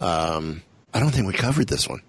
Um, 0.00 0.62
I 0.94 1.00
don't 1.00 1.10
think 1.10 1.26
we 1.26 1.34
covered 1.34 1.66
this 1.68 1.86
one. 1.88 2.00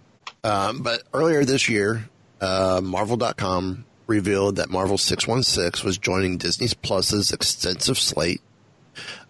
Um, 0.44 0.84
but 0.84 1.04
earlier 1.14 1.44
this 1.44 1.68
year, 1.68 2.08
uh, 2.40 2.80
Marvel.com 2.82 3.84
revealed 4.10 4.58
that 4.58 4.70
Marvel 4.70 4.98
616 4.98 5.86
was 5.86 5.98
joining 5.98 6.38
Disney 6.38 6.68
Plus's 6.82 7.32
extensive 7.32 7.98
slate 7.98 8.42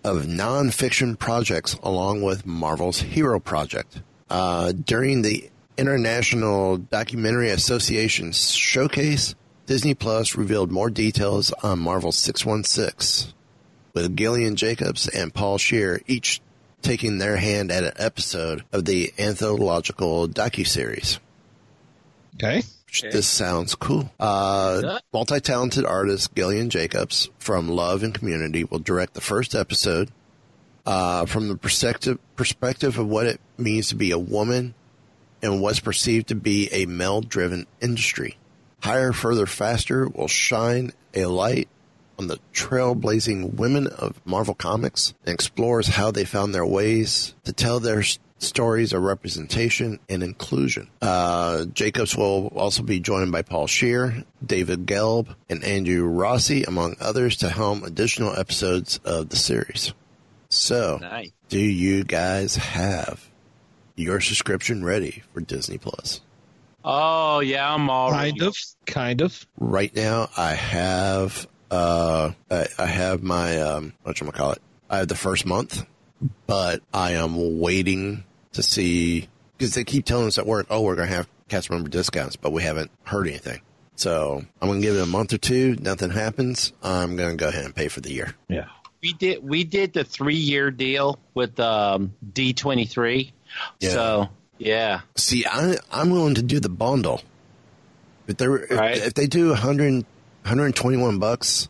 of 0.03 0.23
nonfiction 0.23 1.19
projects 1.19 1.75
along 1.83 2.21
with 2.21 2.45
Marvel's 2.45 3.01
Hero 3.01 3.39
Project. 3.39 4.01
Uh, 4.29 4.71
during 4.71 5.21
the 5.21 5.49
International 5.77 6.77
Documentary 6.77 7.49
Association 7.49 8.31
showcase, 8.31 9.35
Disney 9.65 9.93
Plus 9.93 10.35
revealed 10.35 10.71
more 10.71 10.89
details 10.89 11.51
on 11.61 11.79
Marvel 11.79 12.11
616, 12.11 13.33
with 13.93 14.15
Gillian 14.15 14.55
Jacobs 14.55 15.07
and 15.07 15.33
Paul 15.33 15.57
Scheer 15.57 16.01
each 16.07 16.41
taking 16.81 17.17
their 17.17 17.35
hand 17.35 17.71
at 17.71 17.83
an 17.83 17.93
episode 17.97 18.63
of 18.71 18.85
the 18.85 19.13
anthological 19.19 20.27
docuseries. 20.27 21.19
Okay. 22.35 22.63
This 23.12 23.28
sounds 23.28 23.75
cool. 23.75 24.12
Uh, 24.19 24.99
multi-talented 25.13 25.86
artist 25.86 26.34
Gillian 26.36 26.69
Jacobs 26.69 27.30
from 27.38 27.69
Love 27.69 28.04
and 28.04 28.13
Community 28.13 28.63
will 28.63 28.80
direct 28.80 29.13
the 29.13 29.21
first 29.21 29.56
episode 29.56 30.10
uh, 30.86 31.25
from 31.25 31.47
the 31.47 31.56
perspective 31.56 32.17
perspective 32.36 32.97
of 32.97 33.08
what 33.08 33.28
it 33.28 33.39
means 33.58 33.89
to 33.89 33.95
be 33.95 34.12
a 34.12 34.19
woman 34.19 34.73
in 35.41 35.62
what's 35.62 35.80
perceived 35.80 36.28
to 36.30 36.36
be 36.36 36.67
a 36.71 36.86
male-driven 36.86 37.65
industry. 37.80 38.38
Higher, 38.82 39.13
further, 39.13 39.45
faster 39.45 40.08
will 40.08 40.28
shine 40.28 40.91
a 41.13 41.25
light 41.25 41.69
on 42.17 42.28
the 42.28 42.39
trailblazing 42.54 43.54
women 43.54 43.87
of 43.87 44.19
Marvel 44.25 44.54
Comics 44.54 45.13
and 45.25 45.33
explores 45.33 45.87
how 45.87 46.12
they 46.12 46.25
found 46.25 46.54
their 46.54 46.65
ways 46.65 47.33
to 47.46 47.54
tell 47.54 47.79
their 47.79 48.04
stories 48.40 48.94
of 48.94 49.04
representation 49.04 50.00
and 50.10 50.23
inclusion. 50.23 50.90
Uh, 51.02 51.65
Jacobs 51.65 52.15
will 52.15 52.48
also 52.56 52.81
be 52.83 53.00
joined 53.00 53.31
by 53.31 53.42
Paul 53.42 53.67
Scheer, 53.67 54.23
David 54.46 54.85
Gelb, 54.85 55.35
and 55.50 55.63
Andrew 55.63 56.06
Rossi, 56.06 56.63
among 56.63 56.96
others, 57.00 57.37
to 57.37 57.50
helm 57.50 57.83
additional 57.83 58.35
episodes 58.35 59.00
of 59.06 59.29
the 59.29 59.35
series. 59.35 59.94
So, 60.50 60.98
Nice. 61.02 61.31
do 61.50 61.60
you 61.60 62.04
guys 62.04 62.56
have 62.56 63.29
your 63.96 64.19
subscription 64.21 64.83
ready 64.83 65.21
for 65.33 65.42
Disney 65.42 65.77
Plus? 65.77 66.21
Oh 66.83 67.42
yeah, 67.42 67.73
I'm 67.73 67.90
all 67.90 68.12
Kind 68.12 68.42
of, 68.42 68.56
kind 68.85 69.21
of. 69.21 69.46
Right 69.60 69.94
now, 69.94 70.29
I 70.37 70.54
have 70.54 71.46
uh, 71.69 72.31
I, 72.50 72.67
I 72.79 72.85
have 72.85 73.21
my 73.21 73.60
um, 73.62 73.94
what 74.04 74.15
call 74.33 74.54
it? 74.54 74.62
I 74.90 74.98
have 75.00 75.08
the 75.10 75.15
first 75.15 75.46
month, 75.46 75.85
but 76.48 76.81
I 76.94 77.12
am 77.12 77.60
waiting 77.60 78.23
to 78.62 78.67
see 78.67 79.27
because 79.57 79.73
they 79.75 79.83
keep 79.83 80.05
telling 80.05 80.27
us 80.27 80.37
at 80.37 80.45
work, 80.45 80.67
oh, 80.69 80.81
we're 80.81 80.95
gonna 80.95 81.07
have 81.07 81.27
cast 81.49 81.69
member 81.69 81.89
discounts, 81.89 82.35
but 82.35 82.51
we 82.51 82.63
haven't 82.63 82.91
heard 83.03 83.27
anything. 83.27 83.62
So 83.95 84.43
I'm 84.62 84.67
gonna 84.69 84.81
give 84.81 84.95
it 84.95 85.01
a 85.01 85.05
month 85.05 85.33
or 85.33 85.37
two. 85.37 85.75
Nothing 85.81 86.10
happens. 86.12 86.71
I'm 86.81 87.15
gonna 87.15 87.35
go 87.35 87.49
ahead 87.49 87.65
and 87.65 87.75
pay 87.75 87.87
for 87.89 88.01
the 88.01 88.12
year. 88.13 88.35
Yeah. 88.47 88.67
We 89.01 89.13
did 89.13 89.43
we 89.47 89.63
did 89.63 89.93
the 89.93 90.03
three 90.03 90.35
year 90.35 90.71
deal 90.71 91.19
with 91.33 91.60
um, 91.60 92.13
D 92.33 92.53
twenty 92.53 92.85
three. 92.85 93.33
Yeah. 93.79 93.89
So 93.89 94.29
yeah. 94.57 95.01
See, 95.15 95.45
I, 95.45 95.77
I'm 95.91 96.10
willing 96.10 96.35
to 96.35 96.43
do 96.43 96.60
the 96.60 96.69
bundle. 96.69 97.21
If 98.27 98.37
they 98.37 98.47
were, 98.47 98.67
Right. 98.69 98.97
if, 98.97 99.07
if 99.07 99.13
they 99.15 99.25
do 99.25 99.47
100, 99.49 99.93
121 100.43 101.17
bucks 101.17 101.67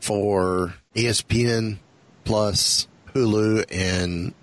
for 0.00 0.74
ESPN 0.94 1.78
plus 2.24 2.88
Hulu 3.14 3.64
and 3.70 4.34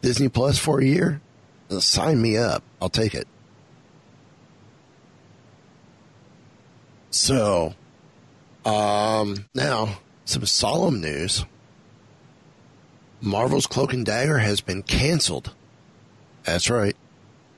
Disney 0.00 0.28
Plus 0.28 0.58
for 0.58 0.80
a 0.80 0.84
year, 0.84 1.20
sign 1.78 2.20
me 2.20 2.36
up. 2.36 2.62
I'll 2.80 2.88
take 2.88 3.14
it. 3.14 3.26
So, 7.10 7.74
um, 8.64 9.46
now 9.54 9.98
some 10.24 10.44
solemn 10.46 11.00
news. 11.00 11.44
Marvel's 13.20 13.66
Cloak 13.66 13.92
and 13.92 14.06
Dagger 14.06 14.38
has 14.38 14.60
been 14.60 14.82
canceled. 14.82 15.52
That's 16.44 16.70
right. 16.70 16.96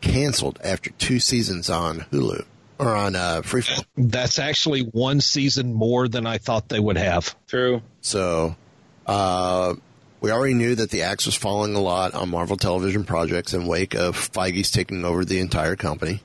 Canceled 0.00 0.58
after 0.64 0.90
two 0.90 1.20
seasons 1.20 1.68
on 1.68 2.00
Hulu 2.12 2.44
or 2.78 2.94
on 2.96 3.14
uh, 3.14 3.42
Freeform. 3.42 3.84
That's 3.96 4.38
actually 4.38 4.82
one 4.82 5.20
season 5.20 5.74
more 5.74 6.08
than 6.08 6.26
I 6.26 6.38
thought 6.38 6.68
they 6.70 6.80
would 6.80 6.96
have. 6.96 7.36
True. 7.46 7.82
So, 8.00 8.56
uh, 9.06 9.74
we 10.20 10.30
already 10.30 10.54
knew 10.54 10.74
that 10.74 10.90
the 10.90 11.02
axe 11.02 11.26
was 11.26 11.34
falling 11.34 11.74
a 11.74 11.80
lot 11.80 12.14
on 12.14 12.28
Marvel 12.30 12.56
television 12.56 13.04
projects 13.04 13.54
in 13.54 13.66
wake 13.66 13.94
of 13.94 14.16
Feige's 14.16 14.70
taking 14.70 15.04
over 15.04 15.24
the 15.24 15.38
entire 15.40 15.76
company. 15.76 16.20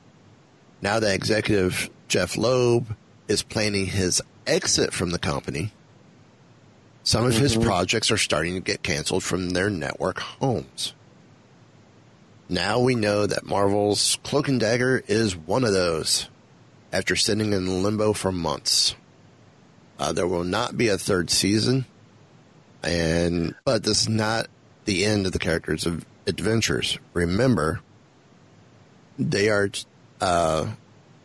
Now 0.82 1.00
that 1.00 1.16
executive 1.16 1.90
Jeph 2.08 2.38
Loeb 2.38 2.96
is 3.28 3.42
planning 3.42 3.88
his 3.88 4.22
exit 4.46 4.94
from 4.94 5.12
the 5.12 5.20
company, 5.20 5.72
some 7.04 7.26
of 7.26 7.38
his 7.38 7.56
Mhm. 7.56 7.64
projects 7.64 8.12
are 8.12 8.18
starting 8.18 8.56
to 8.56 8.60
get 8.60 8.84
canceled 8.84 9.24
from 9.24 9.52
their 9.52 9.70
network 9.70 10.20
homes. 10.20 10.94
Now 12.50 12.80
we 12.80 12.94
know 12.96 13.26
that 13.26 13.46
Marvel's 13.46 14.18
Cloak 14.24 14.48
and 14.48 14.60
Dagger 14.60 15.04
is 15.08 15.36
one 15.36 15.64
of 15.64 15.74
those 15.74 16.28
after 16.92 17.16
sitting 17.16 17.54
in 17.54 17.84
limbo 17.84 18.14
for 18.14 18.32
months. 18.32 18.96
Uh, 19.98 20.12
there 20.12 20.28
will 20.28 20.44
not 20.44 20.78
be 20.78 20.88
a 20.90 20.98
third 20.98 21.30
season, 21.30 21.86
and 22.86 23.56
but 23.66 23.84
this 23.84 24.02
is 24.02 24.10
not 24.10 24.48
the 24.86 25.06
end 25.06 25.26
of 25.26 25.32
the 25.32 25.40
characters' 25.40 25.86
of 25.86 26.06
adventures. 26.28 26.98
Remember, 27.14 27.82
they 29.18 29.50
are 29.50 29.70
uh, 30.22 30.68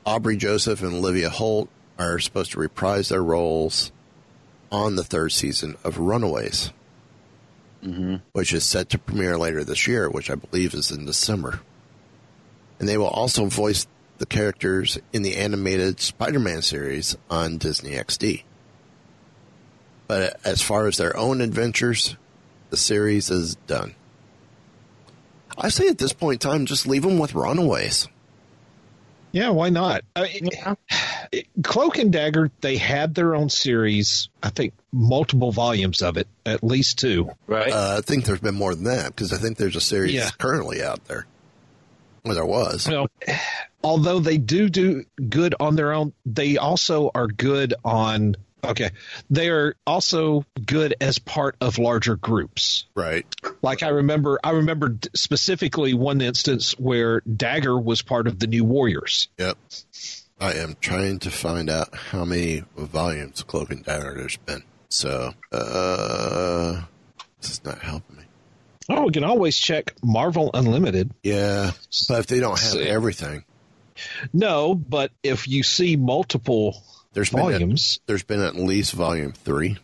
Aubrey 0.06 0.36
Joseph 0.36 0.82
and 0.82 0.94
Olivia 0.94 1.28
Holt 1.30 1.68
are 1.98 2.18
supposed 2.18 2.52
to 2.52 2.60
reprise 2.60 3.08
their 3.10 3.22
roles 3.22 3.92
on 4.72 4.96
the 4.96 5.04
third 5.04 5.30
season 5.32 5.76
of 5.84 5.98
Runaways, 5.98 6.72
Mm-hmm. 7.84 8.16
which 8.32 8.52
is 8.52 8.64
set 8.64 8.90
to 8.90 8.98
premiere 8.98 9.38
later 9.38 9.64
this 9.64 9.86
year, 9.86 10.10
which 10.10 10.30
I 10.30 10.34
believe 10.34 10.74
is 10.74 10.90
in 10.90 11.06
December. 11.06 11.60
And 12.78 12.86
they 12.88 12.98
will 12.98 13.06
also 13.08 13.46
voice 13.46 13.86
the 14.18 14.26
characters 14.26 14.98
in 15.14 15.22
the 15.22 15.36
animated 15.36 15.98
Spider-Man 15.98 16.60
series 16.60 17.16
on 17.30 17.56
Disney 17.56 17.92
XD. 17.92 18.42
But 20.10 20.40
as 20.44 20.60
far 20.60 20.88
as 20.88 20.96
their 20.96 21.16
own 21.16 21.40
adventures, 21.40 22.16
the 22.70 22.76
series 22.76 23.30
is 23.30 23.54
done. 23.68 23.94
I 25.56 25.68
say 25.68 25.86
at 25.86 25.98
this 25.98 26.12
point 26.12 26.44
in 26.44 26.50
time, 26.50 26.66
just 26.66 26.84
leave 26.84 27.02
them 27.02 27.20
with 27.20 27.32
Runaways. 27.32 28.08
Yeah, 29.30 29.50
why 29.50 29.68
not? 29.68 30.02
I 30.16 30.22
mean, 30.22 30.48
it- 31.30 31.46
Cloak 31.62 31.98
and 31.98 32.12
Dagger, 32.12 32.50
they 32.60 32.76
had 32.76 33.14
their 33.14 33.36
own 33.36 33.50
series. 33.50 34.28
I 34.42 34.50
think 34.50 34.74
multiple 34.90 35.52
volumes 35.52 36.02
of 36.02 36.16
it, 36.16 36.26
at 36.44 36.64
least 36.64 36.98
two. 36.98 37.30
Right. 37.46 37.70
Uh, 37.70 37.98
I 37.98 38.00
think 38.00 38.24
there's 38.24 38.40
been 38.40 38.56
more 38.56 38.74
than 38.74 38.86
that 38.86 39.14
because 39.14 39.32
I 39.32 39.36
think 39.36 39.58
there's 39.58 39.76
a 39.76 39.80
series 39.80 40.14
Yeah. 40.14 40.30
currently 40.38 40.82
out 40.82 41.04
there. 41.04 41.24
Well, 42.24 42.34
there 42.34 42.44
was. 42.44 42.88
Well, 42.88 43.06
although 43.84 44.18
they 44.18 44.38
do 44.38 44.68
do 44.68 45.04
good 45.28 45.54
on 45.60 45.76
their 45.76 45.92
own, 45.92 46.14
they 46.26 46.56
also 46.56 47.12
are 47.14 47.28
good 47.28 47.74
on. 47.84 48.34
Okay, 48.62 48.90
they 49.30 49.48
are 49.48 49.74
also 49.86 50.44
good 50.66 50.94
as 51.00 51.18
part 51.18 51.56
of 51.60 51.78
larger 51.78 52.16
groups. 52.16 52.84
Right. 52.94 53.26
Like 53.62 53.82
I 53.82 53.88
remember, 53.88 54.38
I 54.44 54.50
remember 54.50 54.98
specifically 55.14 55.94
one 55.94 56.20
instance 56.20 56.78
where 56.78 57.20
Dagger 57.20 57.78
was 57.78 58.02
part 58.02 58.26
of 58.26 58.38
the 58.38 58.46
New 58.46 58.64
Warriors. 58.64 59.28
Yep. 59.38 59.56
I 60.40 60.54
am 60.54 60.76
trying 60.80 61.18
to 61.20 61.30
find 61.30 61.68
out 61.68 61.94
how 61.94 62.24
many 62.24 62.64
volumes 62.76 63.40
of 63.40 63.46
Cloak 63.46 63.70
and 63.70 63.84
Dagger 63.84 64.14
there's 64.14 64.36
been. 64.38 64.62
So, 64.88 65.34
uh, 65.52 66.82
this 67.40 67.50
is 67.50 67.64
not 67.64 67.80
helping 67.80 68.16
me. 68.16 68.24
Oh, 68.88 69.04
we 69.04 69.12
can 69.12 69.24
always 69.24 69.56
check 69.56 69.94
Marvel 70.02 70.50
Unlimited. 70.52 71.12
Yeah, 71.22 71.72
but 72.08 72.20
if 72.20 72.26
they 72.26 72.40
don't 72.40 72.58
have 72.58 72.76
everything, 72.76 73.44
No, 74.32 74.74
but 74.74 75.12
if 75.22 75.46
you 75.46 75.62
see 75.62 75.96
multiple 75.96 76.82
there's 77.12 77.30
volumes, 77.30 77.98
been 77.98 78.02
at, 78.02 78.06
there's 78.06 78.22
been 78.22 78.40
at 78.40 78.56
least 78.56 78.92
volume 78.92 79.32
three. 79.32 79.78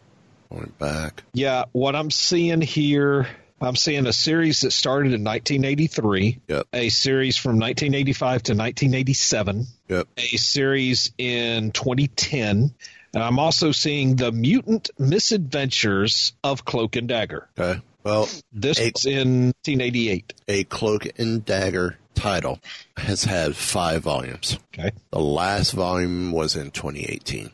Going 0.51 0.73
back, 0.79 1.25
Yeah, 1.33 1.65
what 1.73 1.97
I'm 1.97 2.11
seeing 2.13 2.61
here, 2.61 3.27
I'm 3.61 3.75
seeing 3.75 4.07
a 4.07 4.13
series 4.13 4.61
that 4.61 4.71
started 4.71 5.13
in 5.13 5.25
1983, 5.25 6.39
Yep. 6.47 6.67
a 6.73 6.89
series 6.89 7.37
from 7.37 7.59
1985 7.59 8.45
to 8.45 8.53
1987, 8.55 9.67
Yep. 9.89 10.07
a 10.17 10.37
series 10.37 11.13
in 11.19 11.73
2010, 11.73 12.73
and 13.13 13.23
I'm 13.23 13.41
also 13.41 13.73
seeing 13.73 14.15
the 14.15 14.31
Mutant 14.31 14.91
Misadventures 14.99 16.33
of 16.45 16.65
Cloak 16.65 16.95
and 16.97 17.09
Dagger. 17.09 17.49
Okay. 17.59 17.81
Well, 18.05 18.29
This 18.53 18.79
a, 18.79 18.93
was 18.95 19.05
in 19.05 19.47
1988. 19.67 20.33
a 20.47 20.63
Cloak 20.65 21.19
and 21.19 21.45
Dagger 21.45 21.99
title 22.17 22.59
has 22.97 23.25
had 23.25 23.55
five 23.55 24.03
volumes. 24.03 24.59
Okay. 24.75 24.91
The 25.11 25.21
last 25.21 25.73
volume 25.73 26.33
was 26.33 26.57
in 26.57 26.71
2018. 26.71 27.51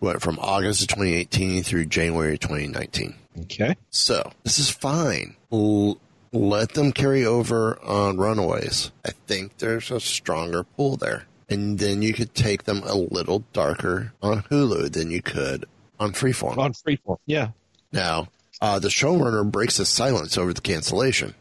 Went 0.00 0.22
from 0.22 0.38
August 0.40 0.82
of 0.82 0.88
2018 0.88 1.62
through 1.62 1.86
January 1.86 2.38
2019. 2.38 3.14
Okay. 3.42 3.76
So 3.90 4.30
this 4.42 4.58
is 4.58 4.70
fine. 4.70 5.36
L- 5.52 5.98
let 6.32 6.74
them 6.74 6.92
carry 6.92 7.24
over 7.24 7.78
on 7.82 8.16
Runaways. 8.16 8.90
I 9.06 9.10
think 9.26 9.58
there's 9.58 9.90
a 9.90 10.00
stronger 10.00 10.64
pull 10.64 10.96
there. 10.96 11.24
And 11.48 11.78
then 11.78 12.02
you 12.02 12.12
could 12.12 12.34
take 12.34 12.64
them 12.64 12.82
a 12.84 12.96
little 12.96 13.44
darker 13.52 14.12
on 14.22 14.42
Hulu 14.44 14.92
than 14.92 15.10
you 15.10 15.22
could 15.22 15.66
on 16.00 16.12
Freeform. 16.12 16.58
On 16.58 16.72
Freeform. 16.72 17.18
Yeah. 17.26 17.50
Now, 17.92 18.28
uh, 18.60 18.78
the 18.78 18.88
showrunner 18.88 19.48
breaks 19.48 19.76
his 19.76 19.88
silence 19.88 20.36
over 20.36 20.52
the 20.52 20.60
cancellation. 20.60 21.34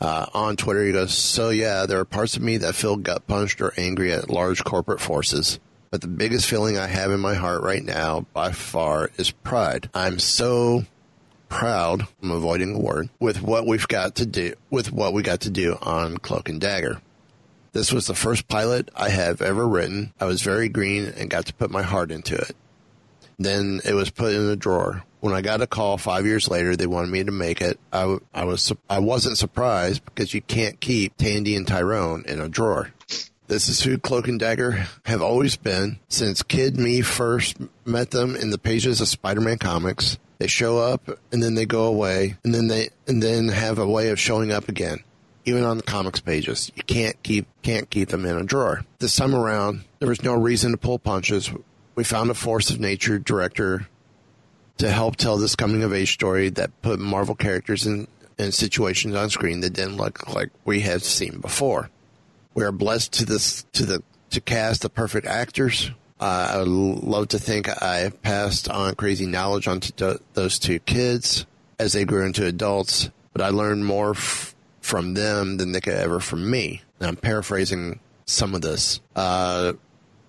Uh, 0.00 0.26
on 0.34 0.56
Twitter, 0.56 0.84
he 0.84 0.92
goes, 0.92 1.14
So, 1.14 1.48
yeah, 1.50 1.86
there 1.86 1.98
are 2.00 2.04
parts 2.04 2.36
of 2.36 2.42
me 2.42 2.58
that 2.58 2.74
feel 2.74 2.96
gut 2.96 3.26
punched 3.26 3.60
or 3.60 3.72
angry 3.76 4.12
at 4.12 4.30
large 4.30 4.62
corporate 4.64 5.00
forces. 5.00 5.58
But 5.90 6.00
the 6.00 6.08
biggest 6.08 6.46
feeling 6.46 6.76
I 6.76 6.86
have 6.86 7.10
in 7.10 7.20
my 7.20 7.34
heart 7.34 7.62
right 7.62 7.82
now, 7.82 8.26
by 8.34 8.52
far, 8.52 9.10
is 9.16 9.30
pride. 9.30 9.88
I'm 9.94 10.18
so 10.18 10.84
proud, 11.48 12.06
I'm 12.22 12.30
avoiding 12.30 12.72
the 12.74 12.80
word, 12.80 13.08
with 13.20 13.40
what 13.40 13.66
we've 13.66 13.88
got 13.88 14.16
to 14.16 14.26
do, 14.26 14.54
with 14.70 14.92
what 14.92 15.12
we 15.12 15.22
got 15.22 15.40
to 15.42 15.50
do 15.50 15.78
on 15.80 16.18
Cloak 16.18 16.48
and 16.48 16.60
Dagger. 16.60 17.00
This 17.72 17.92
was 17.92 18.06
the 18.06 18.14
first 18.14 18.48
pilot 18.48 18.90
I 18.96 19.10
have 19.10 19.42
ever 19.42 19.66
written. 19.66 20.12
I 20.18 20.24
was 20.24 20.42
very 20.42 20.68
green 20.68 21.06
and 21.16 21.30
got 21.30 21.46
to 21.46 21.54
put 21.54 21.70
my 21.70 21.82
heart 21.82 22.10
into 22.10 22.34
it. 22.34 22.56
Then 23.38 23.80
it 23.84 23.92
was 23.92 24.10
put 24.10 24.34
in 24.34 24.48
a 24.48 24.56
drawer. 24.56 25.04
When 25.20 25.34
I 25.34 25.40
got 25.40 25.60
a 25.60 25.66
call 25.66 25.98
five 25.98 26.24
years 26.24 26.48
later, 26.48 26.76
they 26.76 26.86
wanted 26.86 27.10
me 27.10 27.24
to 27.24 27.32
make 27.32 27.60
it. 27.60 27.78
I, 27.92 28.16
I 28.32 28.44
was 28.44 28.72
I 28.88 29.00
wasn't 29.00 29.38
surprised 29.38 30.04
because 30.04 30.32
you 30.32 30.40
can't 30.40 30.80
keep 30.80 31.16
Tandy 31.16 31.56
and 31.56 31.66
Tyrone 31.66 32.24
in 32.26 32.40
a 32.40 32.48
drawer. 32.48 32.92
This 33.48 33.68
is 33.68 33.82
who 33.82 33.98
Cloak 33.98 34.26
and 34.26 34.40
Dagger 34.40 34.86
have 35.04 35.22
always 35.22 35.56
been 35.56 35.98
since 36.08 36.42
Kid 36.42 36.76
Me 36.76 37.00
first 37.00 37.56
met 37.84 38.10
them 38.10 38.34
in 38.34 38.50
the 38.50 38.58
pages 38.58 39.00
of 39.00 39.06
Spider-Man 39.06 39.58
comics. 39.58 40.18
They 40.38 40.48
show 40.48 40.78
up 40.78 41.08
and 41.30 41.42
then 41.42 41.54
they 41.54 41.64
go 41.64 41.84
away 41.84 42.36
and 42.44 42.52
then 42.54 42.66
they 42.66 42.90
and 43.06 43.22
then 43.22 43.48
have 43.48 43.78
a 43.78 43.88
way 43.88 44.10
of 44.10 44.18
showing 44.18 44.52
up 44.52 44.68
again. 44.68 44.98
Even 45.44 45.62
on 45.62 45.76
the 45.76 45.84
comics 45.84 46.18
pages, 46.18 46.72
you 46.74 46.82
can't 46.82 47.22
keep 47.22 47.46
can't 47.62 47.88
keep 47.88 48.08
them 48.08 48.26
in 48.26 48.36
a 48.36 48.42
drawer. 48.42 48.84
This 48.98 49.14
time 49.14 49.34
around, 49.34 49.84
there 50.00 50.08
was 50.08 50.24
no 50.24 50.34
reason 50.34 50.72
to 50.72 50.76
pull 50.76 50.98
punches. 50.98 51.50
We 51.96 52.04
found 52.04 52.30
a 52.30 52.34
force 52.34 52.70
of 52.70 52.78
nature 52.78 53.18
director 53.18 53.88
to 54.78 54.90
help 54.90 55.16
tell 55.16 55.38
this 55.38 55.56
coming 55.56 55.82
of 55.82 55.92
age 55.92 56.12
story 56.12 56.50
that 56.50 56.82
put 56.82 57.00
Marvel 57.00 57.34
characters 57.34 57.86
in, 57.86 58.06
in 58.38 58.52
situations 58.52 59.14
on 59.14 59.30
screen 59.30 59.60
that 59.60 59.70
didn't 59.70 59.96
look 59.96 60.32
like 60.32 60.50
we 60.64 60.80
had 60.80 61.02
seen 61.02 61.40
before. 61.40 61.90
We 62.54 62.64
are 62.64 62.72
blessed 62.72 63.12
to 63.14 63.24
this 63.24 63.64
to 63.72 63.84
the 63.84 64.02
to 64.30 64.40
cast 64.40 64.82
the 64.82 64.90
perfect 64.90 65.26
actors. 65.26 65.90
Uh, 66.20 66.50
I 66.52 66.58
would 66.58 66.68
love 66.68 67.28
to 67.28 67.38
think 67.38 67.68
I 67.82 68.10
passed 68.22 68.68
on 68.68 68.94
crazy 68.94 69.26
knowledge 69.26 69.68
onto 69.68 69.92
th- 69.92 70.20
those 70.34 70.58
two 70.58 70.78
kids 70.80 71.44
as 71.78 71.92
they 71.92 72.04
grew 72.04 72.24
into 72.24 72.46
adults, 72.46 73.10
but 73.32 73.42
I 73.42 73.50
learned 73.50 73.84
more 73.84 74.10
f- 74.10 74.54
from 74.80 75.12
them 75.12 75.58
than 75.58 75.72
they 75.72 75.80
could 75.80 75.94
ever 75.94 76.20
from 76.20 76.50
me. 76.50 76.82
And 77.00 77.08
I'm 77.08 77.16
paraphrasing 77.16 78.00
some 78.24 78.54
of 78.54 78.62
this. 78.62 79.00
Uh, 79.14 79.74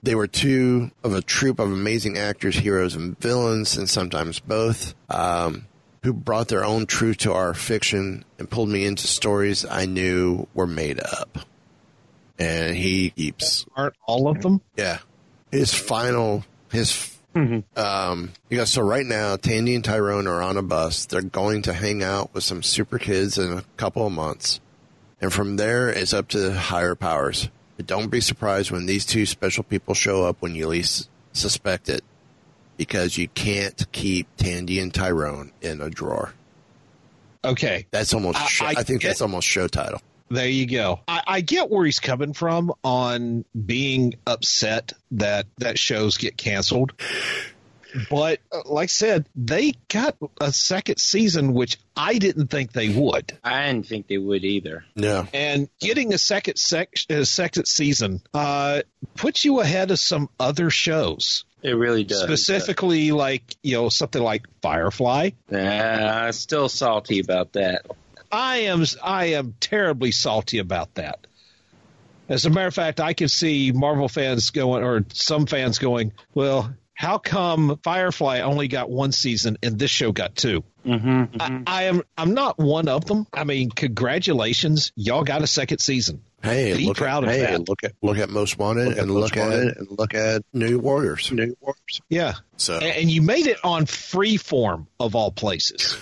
they 0.04 0.16
were 0.16 0.28
two 0.28 0.92
of 1.04 1.14
a 1.14 1.22
troupe 1.22 1.60
of 1.60 1.72
amazing 1.72 2.18
actors, 2.18 2.56
heroes, 2.56 2.96
and 2.96 3.20
villains, 3.20 3.78
and 3.78 3.90
sometimes 3.90 4.40
both, 4.40 4.94
um, 5.10 5.66
who 6.04 6.14
brought 6.14 6.48
their 6.48 6.64
own 6.64 6.86
truth 6.86 7.18
to 7.18 7.34
our 7.34 7.54
fiction 7.54 8.24
and 8.40 8.50
pulled 8.50 8.70
me 8.70 8.86
into 8.86 9.08
stories 9.08 9.66
I 9.66 9.86
knew 9.86 10.48
were 10.54 10.68
made 10.68 11.00
up. 11.00 11.40
And 12.40 12.76
he 12.76 13.10
keeps. 13.10 13.66
Aren't 13.76 13.96
all 14.06 14.28
of 14.28 14.42
them? 14.42 14.62
Yeah. 14.76 15.00
His 15.52 15.74
final, 15.74 16.46
his, 16.72 17.18
um, 17.76 18.32
you 18.50 18.58
guys 18.58 18.72
so 18.72 18.84
right 18.84 19.06
now, 19.06 19.36
Tandy 19.38 19.76
and 19.76 19.84
Tyrone 19.84 20.28
are 20.28 20.42
on 20.42 20.58
a 20.58 20.62
bus. 20.62 21.06
They're 21.06 21.22
going 21.22 21.64
to 21.64 21.74
hang 21.74 22.04
out 22.04 22.34
with 22.34 22.44
some 22.44 22.62
super 22.62 23.00
kids 23.00 23.38
in 23.38 23.52
a 23.52 23.64
couple 23.76 24.06
of 24.06 24.14
months. 24.14 24.60
And 25.20 25.34
from 25.34 25.58
there, 25.58 25.90
it's 25.90 26.14
up 26.14 26.28
to 26.30 26.54
higher 26.54 26.94
powers. 26.94 27.50
But 27.78 27.86
don't 27.88 28.10
be 28.10 28.20
surprised 28.22 28.72
when 28.72 28.86
these 28.88 29.06
two 29.06 29.26
special 29.26 29.64
people 29.64 29.94
show 29.94 30.24
up 30.26 30.38
when 30.42 30.56
you 30.56 30.68
least 30.68 31.10
suspect 31.34 31.90
it. 31.90 32.04
Because 32.76 33.18
you 33.18 33.28
can't 33.30 33.86
keep 33.92 34.28
Tandy 34.38 34.80
and 34.80 34.94
Tyrone 34.94 35.52
in 35.62 35.82
a 35.82 35.90
drawer. 35.90 36.34
Okay. 37.44 37.88
That's 37.92 38.14
almost, 38.14 38.40
I- 38.40 38.46
show, 38.46 38.66
I 38.66 38.70
I, 38.70 38.84
think 38.84 39.02
get- 39.02 39.08
that's 39.10 39.22
almost 39.22 39.48
show 39.48 39.68
title. 39.68 40.00
There 40.30 40.48
you 40.50 40.66
go. 40.68 41.00
I, 41.08 41.24
I 41.26 41.42
get 41.42 41.70
where 41.70 41.86
he's 41.86 42.00
coming 42.02 42.34
from 42.34 42.74
on 42.84 43.46
being 43.66 44.16
upset 44.28 44.92
that 45.12 45.48
that 45.60 45.80
shows 45.80 46.18
get 46.18 46.36
canceled. 46.36 46.92
But 48.10 48.40
uh, 48.52 48.62
like 48.66 48.84
I 48.84 48.88
said, 48.88 49.28
they 49.36 49.74
got 49.88 50.18
a 50.40 50.52
second 50.52 51.00
season, 51.00 51.54
which 51.54 51.78
I 51.96 52.18
didn't 52.18 52.48
think 52.48 52.72
they 52.72 52.90
would. 52.90 53.38
I 53.44 53.68
didn't 53.68 53.88
think 53.88 54.08
they 54.08 54.18
would 54.18 54.44
either. 54.44 54.86
Yeah. 54.96 55.26
And 55.34 55.70
getting 55.80 56.14
a 56.14 56.18
second 56.18 56.58
sec- 56.58 56.96
a 57.10 57.26
second 57.26 57.66
season 57.66 58.22
uh, 58.34 58.82
puts 59.16 59.46
you 59.46 59.60
ahead 59.60 59.92
of 59.92 60.00
some 60.00 60.30
other 60.40 60.70
shows. 60.70 61.46
It 61.64 61.72
really 61.72 62.04
does. 62.04 62.22
Specifically, 62.22 63.12
like 63.12 63.56
you 63.64 63.78
know 63.78 63.90
something 63.90 64.22
like 64.22 64.46
Firefly. 64.62 65.32
Yeah, 65.50 66.22
I'm 66.26 66.34
still 66.34 66.70
salty 66.70 67.20
about 67.20 67.54
that. 67.54 67.86
I 68.32 68.58
am 68.58 68.86
I 69.04 69.26
am 69.26 69.56
terribly 69.60 70.12
salty 70.12 70.60
about 70.60 70.96
that. 70.96 71.26
As 72.30 72.46
a 72.46 72.50
matter 72.50 72.68
of 72.68 72.74
fact, 72.74 73.00
I 73.00 73.14
can 73.14 73.30
see 73.30 73.72
Marvel 73.72 74.10
fans 74.10 74.50
going, 74.50 74.84
or 74.84 75.06
some 75.14 75.46
fans 75.46 75.80
going, 75.80 76.12
"Well, 76.34 76.76
how 76.98 77.20
come 77.20 77.80
Firefly 77.84 78.40
only 78.40 78.68
got 78.68 78.90
one 78.90 79.12
season 79.12 79.58
and 79.62 79.78
this 79.78 79.92
show 79.92 80.12
got 80.12 80.36
2 80.36 80.64
Mm-hmm, 80.84 81.42
I, 81.42 81.64
I 81.68 81.84
am 81.84 82.02
I'm 82.18 82.34
not 82.34 82.58
one 82.58 82.88
of 82.88 83.06
them. 83.06 83.28
I 83.34 83.44
mean, 83.44 83.70
congratulations, 83.70 84.94
y'all 84.96 85.26
got 85.26 85.42
a 85.42 85.48
second 85.48 85.80
season. 85.80 86.22
Hey, 86.42 86.78
Be 86.78 86.86
look 86.86 86.96
proud 86.96 87.26
at, 87.26 87.30
of 87.30 87.36
hey, 87.36 87.42
that. 87.42 87.68
look 87.68 87.84
at 87.84 87.92
look 88.02 88.18
at 88.18 88.30
Most 88.30 88.58
Wanted 88.58 88.88
Look 88.88 88.98
at 88.98 89.04
and 89.04 89.12
Most 89.12 89.36
look 89.36 89.38
at 89.38 89.50
Wanted 89.50 89.78
and 89.78 89.88
look 90.00 90.14
at 90.14 90.44
New 90.54 90.80
Warriors. 90.80 91.30
New 91.30 91.58
Warriors. 91.60 92.02
Yeah. 92.08 92.36
So 92.56 92.76
And, 92.76 92.86
and 92.86 93.12
you 93.12 93.22
made 93.22 93.48
it 93.48 93.58
on 93.66 93.86
Freeform 93.86 94.88
of 94.98 95.14
all 95.16 95.30
places. 95.32 95.98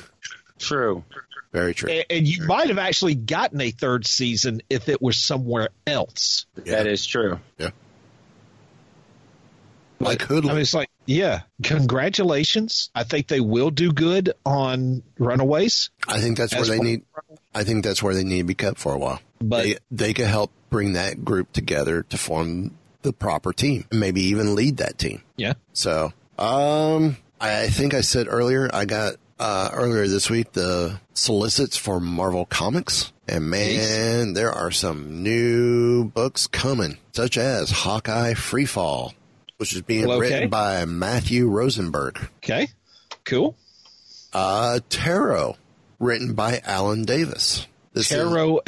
True. 0.59 1.03
Very 1.51 1.73
true. 1.73 1.89
And, 1.89 2.05
and 2.11 2.27
you 2.27 2.45
might 2.45 2.67
have 2.67 2.77
actually 2.77 3.15
gotten 3.15 3.59
a 3.61 3.71
third 3.71 4.05
season 4.05 4.61
if 4.69 4.87
it 4.87 5.01
was 5.01 5.17
somewhere 5.17 5.69
else. 5.87 6.45
That 6.65 6.85
is 6.85 7.05
true. 7.05 7.39
Yeah. 7.57 7.71
Like 9.99 10.21
Hoodlum. 10.21 10.49
I 10.51 10.53
mean, 10.53 10.61
it's 10.61 10.73
like, 10.73 10.89
yeah, 11.05 11.41
congratulations. 11.63 12.89
I 12.93 13.03
think 13.03 13.27
they 13.27 13.39
will 13.39 13.71
do 13.71 13.91
good 13.91 14.33
on 14.45 15.03
Runaways. 15.17 15.89
I 16.07 16.19
think 16.19 16.37
that's 16.37 16.53
where 16.53 16.61
As 16.61 16.67
they 16.67 16.79
need. 16.79 17.03
I 17.53 17.63
think 17.63 17.83
that's 17.83 18.03
where 18.03 18.13
they 18.13 18.23
need 18.23 18.39
to 18.39 18.43
be 18.43 18.55
kept 18.55 18.77
for 18.77 18.93
a 18.93 18.97
while. 18.97 19.21
But 19.39 19.63
they, 19.63 19.77
they 19.91 20.13
could 20.13 20.27
help 20.27 20.51
bring 20.69 20.93
that 20.93 21.23
group 21.23 21.53
together 21.53 22.03
to 22.03 22.17
form 22.17 22.77
the 23.01 23.13
proper 23.13 23.53
team, 23.53 23.85
and 23.91 23.99
maybe 23.99 24.21
even 24.23 24.55
lead 24.55 24.77
that 24.77 24.97
team. 24.97 25.21
Yeah. 25.37 25.53
So, 25.73 26.11
um, 26.37 27.17
I 27.39 27.67
think 27.67 27.93
I 27.93 28.01
said 28.01 28.27
earlier 28.29 28.69
I 28.73 28.85
got 28.85 29.15
uh, 29.39 29.69
earlier 29.73 30.07
this 30.07 30.29
week 30.29 30.53
the 30.53 30.99
solicits 31.13 31.77
for 31.77 31.99
Marvel 31.99 32.45
Comics, 32.45 33.13
and 33.27 33.49
man, 33.49 34.33
there 34.33 34.51
are 34.51 34.71
some 34.71 35.23
new 35.23 36.05
books 36.05 36.47
coming, 36.47 36.97
such 37.13 37.37
as 37.37 37.69
Hawkeye 37.71 38.33
Freefall, 38.33 39.13
which 39.57 39.73
is 39.73 39.81
being 39.81 40.07
Well, 40.07 40.17
okay. 40.21 40.33
written 40.33 40.49
by 40.49 40.85
Matthew 40.85 41.47
Rosenberg. 41.47 42.19
Okay. 42.37 42.67
Cool. 43.23 43.55
Uh, 44.33 44.79
Tarot, 44.89 45.55
written 45.99 46.33
by 46.33 46.61
Alan 46.65 47.03
Davis. 47.05 47.65
This 47.93 48.11
is- 48.11 48.17
Tarot 48.17 48.59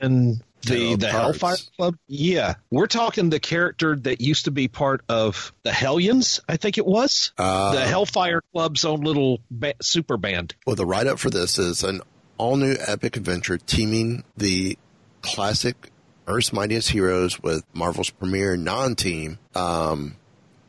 and 0.00 0.40
the 0.62 0.96
the 0.96 1.08
cards. 1.10 1.40
Hellfire 1.40 1.56
Club. 1.76 1.96
Yeah, 2.08 2.54
we're 2.70 2.86
talking 2.86 3.30
the 3.30 3.38
character 3.40 3.94
that 3.96 4.20
used 4.20 4.44
to 4.46 4.50
be 4.50 4.68
part 4.68 5.02
of 5.08 5.52
the 5.64 5.72
Hellions. 5.72 6.40
I 6.48 6.56
think 6.56 6.78
it 6.78 6.86
was 6.86 7.32
Uh, 7.38 7.74
the 7.74 7.84
Hellfire 7.84 8.42
Club's 8.52 8.84
own 8.84 9.00
little 9.02 9.40
ba- 9.50 9.74
super 9.82 10.16
band. 10.16 10.54
Well, 10.66 10.76
the 10.76 10.86
write 10.86 11.06
up 11.06 11.18
for 11.18 11.30
this 11.30 11.58
is 11.58 11.82
an 11.84 12.00
all 12.38 12.56
new 12.56 12.76
epic 12.86 13.16
adventure 13.16 13.58
teaming 13.58 14.24
the 14.36 14.78
classic 15.22 15.90
Earth's 16.28 16.52
Mightiest 16.52 16.90
Heroes 16.90 17.40
with 17.40 17.62
Marvel's 17.72 18.10
premier 18.10 18.56
non 18.56 18.94
team. 18.96 19.38
Um, 19.54 20.16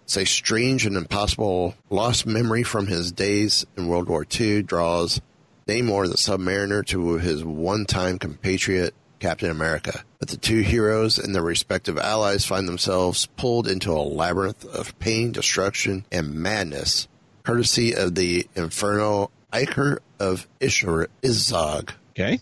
it's 0.08 0.16
a 0.16 0.26
strange 0.26 0.86
and 0.86 0.96
impossible 0.96 1.76
lost 1.90 2.26
memory 2.26 2.64
from 2.64 2.88
his 2.88 3.12
days 3.12 3.66
in 3.76 3.90
World 3.90 4.08
War 4.08 4.26
II 4.40 4.64
draws 4.64 5.20
Namor 5.68 6.08
the 6.08 6.16
Submariner 6.16 6.86
to 6.86 7.16
his 7.16 7.44
one 7.44 7.84
time 7.84 8.18
compatriot 8.18 8.96
Captain 9.20 9.52
America. 9.52 10.06
But 10.20 10.30
the 10.30 10.38
two 10.38 10.62
heroes 10.62 11.20
and 11.20 11.36
their 11.36 11.42
respective 11.42 11.98
allies 11.98 12.46
find 12.46 12.70
themselves 12.70 13.26
pulled 13.36 13.68
into 13.68 13.92
a 13.92 14.00
labyrinth 14.00 14.64
of 14.64 14.98
pain, 14.98 15.34
destruction, 15.34 16.06
and 16.10 16.36
madness, 16.36 17.10
courtesy 17.44 17.94
of 17.94 18.16
the 18.16 18.48
infernal 18.56 19.30
Iker 19.52 19.98
of 20.22 20.48
Ishar 20.62 21.08
Izog. 21.22 21.90
Okay. 22.12 22.40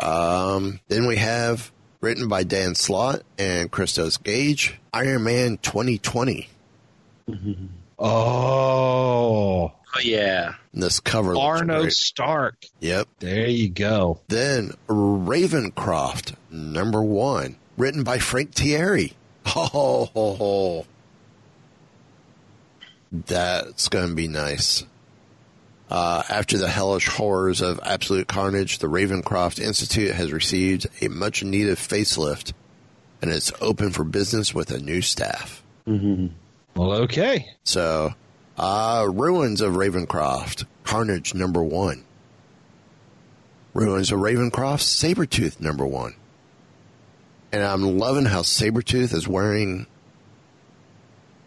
Um, 0.00 0.80
then 0.88 1.06
we 1.06 1.14
have 1.18 1.70
written 2.00 2.26
by 2.26 2.42
Dan 2.42 2.74
Slott 2.74 3.22
and 3.38 3.70
Christos 3.70 4.16
Gage, 4.16 4.80
Iron 4.92 5.22
Man 5.22 5.58
2020. 5.58 6.48
Oh, 7.98 9.72
Oh 9.94 10.00
yeah. 10.02 10.54
And 10.72 10.82
this 10.82 11.00
cover 11.00 11.36
Arno. 11.36 11.88
Stark. 11.88 12.56
Yep. 12.80 13.08
There 13.20 13.46
you 13.46 13.68
go. 13.68 14.20
Then 14.28 14.72
Ravencroft, 14.88 16.34
number 16.50 17.02
one, 17.02 17.56
written 17.76 18.02
by 18.02 18.18
Frank 18.18 18.52
Tieri. 18.54 19.12
Oh, 19.44 20.08
ho, 20.14 20.34
ho. 20.34 20.86
that's 23.10 23.88
going 23.88 24.08
to 24.10 24.14
be 24.14 24.28
nice. 24.28 24.84
Uh, 25.90 26.22
after 26.28 26.56
the 26.58 26.68
hellish 26.68 27.08
horrors 27.08 27.60
of 27.60 27.80
absolute 27.82 28.28
carnage, 28.28 28.78
the 28.78 28.86
Ravencroft 28.86 29.60
Institute 29.60 30.14
has 30.14 30.32
received 30.32 30.86
a 31.02 31.08
much 31.08 31.42
needed 31.42 31.76
facelift 31.76 32.52
and 33.20 33.30
it's 33.30 33.52
open 33.60 33.90
for 33.90 34.04
business 34.04 34.54
with 34.54 34.70
a 34.70 34.78
new 34.78 35.02
staff. 35.02 35.62
Well, 36.74 36.92
okay. 37.02 37.48
So, 37.64 38.14
uh, 38.56 39.08
Ruins 39.12 39.60
of 39.60 39.74
Ravencroft, 39.74 40.64
Carnage 40.84 41.34
number 41.34 41.62
one. 41.62 42.04
Ruins 43.74 44.12
of 44.12 44.20
Ravencroft, 44.20 44.82
Sabretooth 44.82 45.60
number 45.60 45.86
one. 45.86 46.14
And 47.52 47.62
I'm 47.62 47.98
loving 47.98 48.24
how 48.24 48.42
Sabretooth 48.42 49.14
is 49.14 49.28
wearing, 49.28 49.86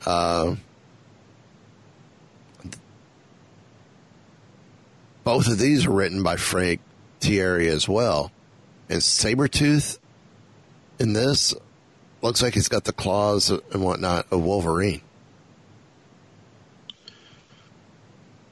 uh, 0.05 0.55
both 5.23 5.47
of 5.47 5.57
these 5.57 5.85
are 5.87 5.91
written 5.91 6.21
by 6.21 6.35
Frank 6.35 6.81
Tieri 7.19 7.67
as 7.67 7.89
well. 7.89 8.31
And 8.89 9.01
Sabretooth 9.01 9.97
in 10.99 11.13
this 11.13 11.55
looks 12.21 12.41
like 12.41 12.53
he's 12.53 12.67
got 12.67 12.83
the 12.83 12.93
claws 12.93 13.49
and 13.49 13.83
whatnot 13.83 14.27
of 14.31 14.43
Wolverine. 14.43 15.01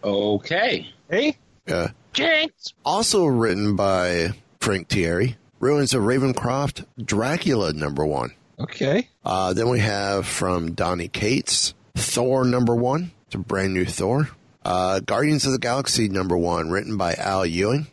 Okay. 0.03 0.89
Hey, 1.09 1.37
Yeah. 1.67 1.89
Jinx. 2.13 2.73
Also 2.85 3.25
written 3.25 3.75
by 3.75 4.31
Frank 4.59 4.87
Tieri. 4.89 5.35
Ruins 5.59 5.93
of 5.93 6.03
Ravencroft, 6.03 6.85
Dracula 7.03 7.71
number 7.71 8.05
one. 8.05 8.31
okay. 8.59 9.07
Uh, 9.25 9.53
then 9.53 9.69
we 9.69 9.79
have 9.79 10.27
from 10.27 10.73
Donny 10.73 11.07
Cates, 11.07 11.73
Thor 11.95 12.43
number 12.43 12.75
one. 12.75 13.11
It's 13.27 13.35
a 13.35 13.37
brand 13.37 13.73
new 13.73 13.85
Thor. 13.85 14.29
Uh, 14.65 14.99
Guardians 14.99 15.45
of 15.45 15.53
the 15.53 15.59
Galaxy 15.59 16.09
number 16.09 16.37
one, 16.37 16.69
written 16.69 16.97
by 16.97 17.13
Al 17.15 17.45
Ewing. 17.45 17.87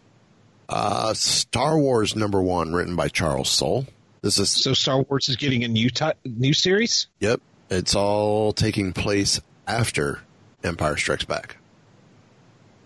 Uh, 0.69 1.15
Star 1.15 1.79
Wars 1.79 2.17
number 2.17 2.43
one, 2.43 2.73
written 2.73 2.97
by 2.97 3.07
Charles 3.09 3.49
Soule. 3.49 3.87
This 4.23 4.39
is 4.39 4.51
So 4.51 4.75
Star 4.75 5.01
Wars 5.03 5.29
is 5.29 5.37
getting 5.37 5.63
a 5.65 5.69
new 5.69 5.91
ti 5.91 6.11
new 6.25 6.53
series. 6.53 7.07
Yep. 7.21 7.41
It's 7.71 7.95
all 7.95 8.53
taking 8.53 8.93
place 8.93 9.41
after 9.69 10.21
Empire 10.65 10.97
Strikes 10.97 11.25
Back. 11.25 11.57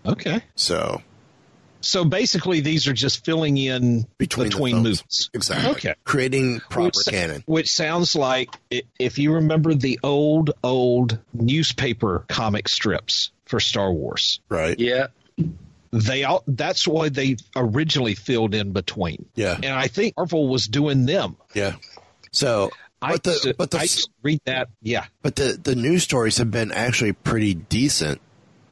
Okay. 0.07 0.43
So 0.55 1.03
So 1.81 2.05
basically, 2.05 2.61
these 2.61 2.87
are 2.89 2.93
just 2.93 3.25
filling 3.25 3.57
in 3.59 4.07
Between 4.19 4.49
between, 4.49 4.77
the 4.77 4.83
movies. 4.83 5.31
Exactly. 5.35 5.71
Okay. 5.73 5.95
creating 6.05 6.61
proper 6.71 6.85
which, 6.87 7.07
canon. 7.07 7.43
Which 7.47 7.71
sounds 7.71 8.15
like 8.17 8.49
if 8.99 9.19
you 9.19 9.35
remember 9.35 9.75
the 9.75 10.01
old, 10.03 10.53
old 10.63 11.19
newspaper 11.33 12.25
comic 12.29 12.69
strips 12.69 13.31
for 13.45 13.61
Star 13.61 13.93
Wars, 13.93 14.41
Right. 14.49 14.79
Yeah. 14.79 15.09
they 15.91 16.25
all 16.25 16.43
that's 16.47 16.89
why 16.89 17.09
they 17.09 17.37
originally 17.55 18.15
filled 18.15 18.55
in 18.55 18.73
between. 18.73 19.27
Yeah. 19.35 19.55
And 19.55 19.67
I 19.73 19.87
think 19.89 20.15
Marvel 20.17 20.49
was 20.49 20.67
doing 20.67 21.07
them. 21.07 21.37
Yeah. 21.55 21.77
So 22.33 22.71
I 23.01 23.13
but 23.13 23.23
the 23.23 23.31
used 23.31 23.43
to- 23.45 23.55
but 23.55 23.71
the 23.71 23.79
I 23.79 23.87
read 24.23 24.41
that. 24.47 24.69
Yeah. 24.83 25.05
but 25.23 25.37
the 25.37 25.59
the 25.63 25.75
news 25.77 26.03
stories 26.03 26.39
have 26.39 26.51
been 26.51 26.73
actually 26.73 27.13
pretty 27.13 27.55
decent 27.55 28.21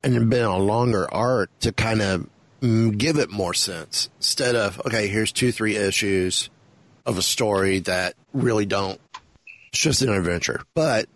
and 0.02 0.14
have 0.14 0.28
been 0.28 0.44
a 0.44 0.58
longer 0.58 1.12
arc 1.12 1.56
to 1.60 1.72
kind 1.72 2.02
of 2.02 2.28
mm, 2.60 2.96
give 2.96 3.18
it 3.18 3.30
more 3.30 3.54
sense. 3.54 4.08
Instead 4.18 4.54
of 4.54 4.80
okay 4.86 5.08
here's 5.08 5.32
two 5.32 5.52
three 5.52 5.76
issues 5.76 6.50
of 7.06 7.18
a 7.18 7.22
story 7.22 7.80
that 7.80 8.14
really 8.32 8.66
don't 8.66 9.00
it's 9.72 9.80
just 9.80 10.02
an 10.02 10.10
adventure. 10.10 10.62
But 10.74 11.08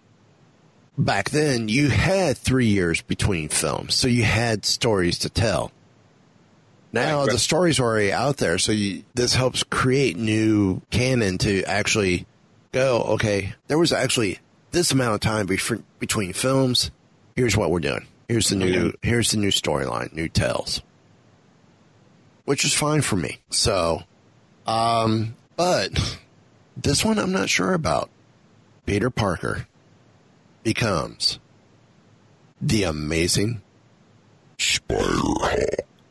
back 0.99 1.31
then 1.31 1.69
you 1.69 1.89
had 1.89 2.37
three 2.37 2.67
years 2.67 3.03
between 3.03 3.49
films 3.49 3.95
so 3.95 4.09
you 4.09 4.25
had 4.25 4.65
stories 4.65 5.21
to 5.21 5.31
tell. 5.31 5.73
Now 6.93 7.21
Right, 7.21 7.33
the 7.33 7.39
stories 7.39 7.79
are 7.79 7.85
already 7.85 8.13
out 8.13 8.39
there 8.39 8.59
so 8.59 8.73
you, 8.73 9.05
this 9.15 9.35
helps 9.35 9.63
create 9.65 10.17
new 10.17 10.81
canon 10.91 11.39
to 11.39 11.63
actually 11.65 12.27
go 12.73 13.03
okay 13.03 13.55
there 13.69 13.79
was 13.79 13.93
actually 13.93 14.39
this 14.71 14.93
amount 14.93 15.15
of 15.15 15.21
time 15.21 15.47
bef- 15.47 15.83
between 15.99 16.33
films. 16.33 16.91
Here's 17.35 17.57
what 17.57 17.71
we're 17.71 17.81
doing 17.81 18.07
here's 18.29 18.49
the 18.49 18.57
new 18.57 18.93
here's 19.03 19.31
the 19.31 19.37
new 19.37 19.51
storyline 19.51 20.13
new 20.13 20.29
tales, 20.29 20.83
which 22.45 22.65
is 22.65 22.75
fine 22.75 23.03
for 23.03 23.17
me 23.17 23.39
so 23.51 24.03
um 24.67 25.37
but 25.57 26.19
this 26.77 27.05
one 27.05 27.19
i'm 27.19 27.33
not 27.33 27.49
sure 27.49 27.73
about 27.73 28.11
peter 28.85 29.11
parker 29.11 29.67
becomes 30.65 31.39
the 32.61 32.83
amazing 32.83 33.63
spider 34.59 35.05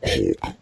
hulk 0.03 0.55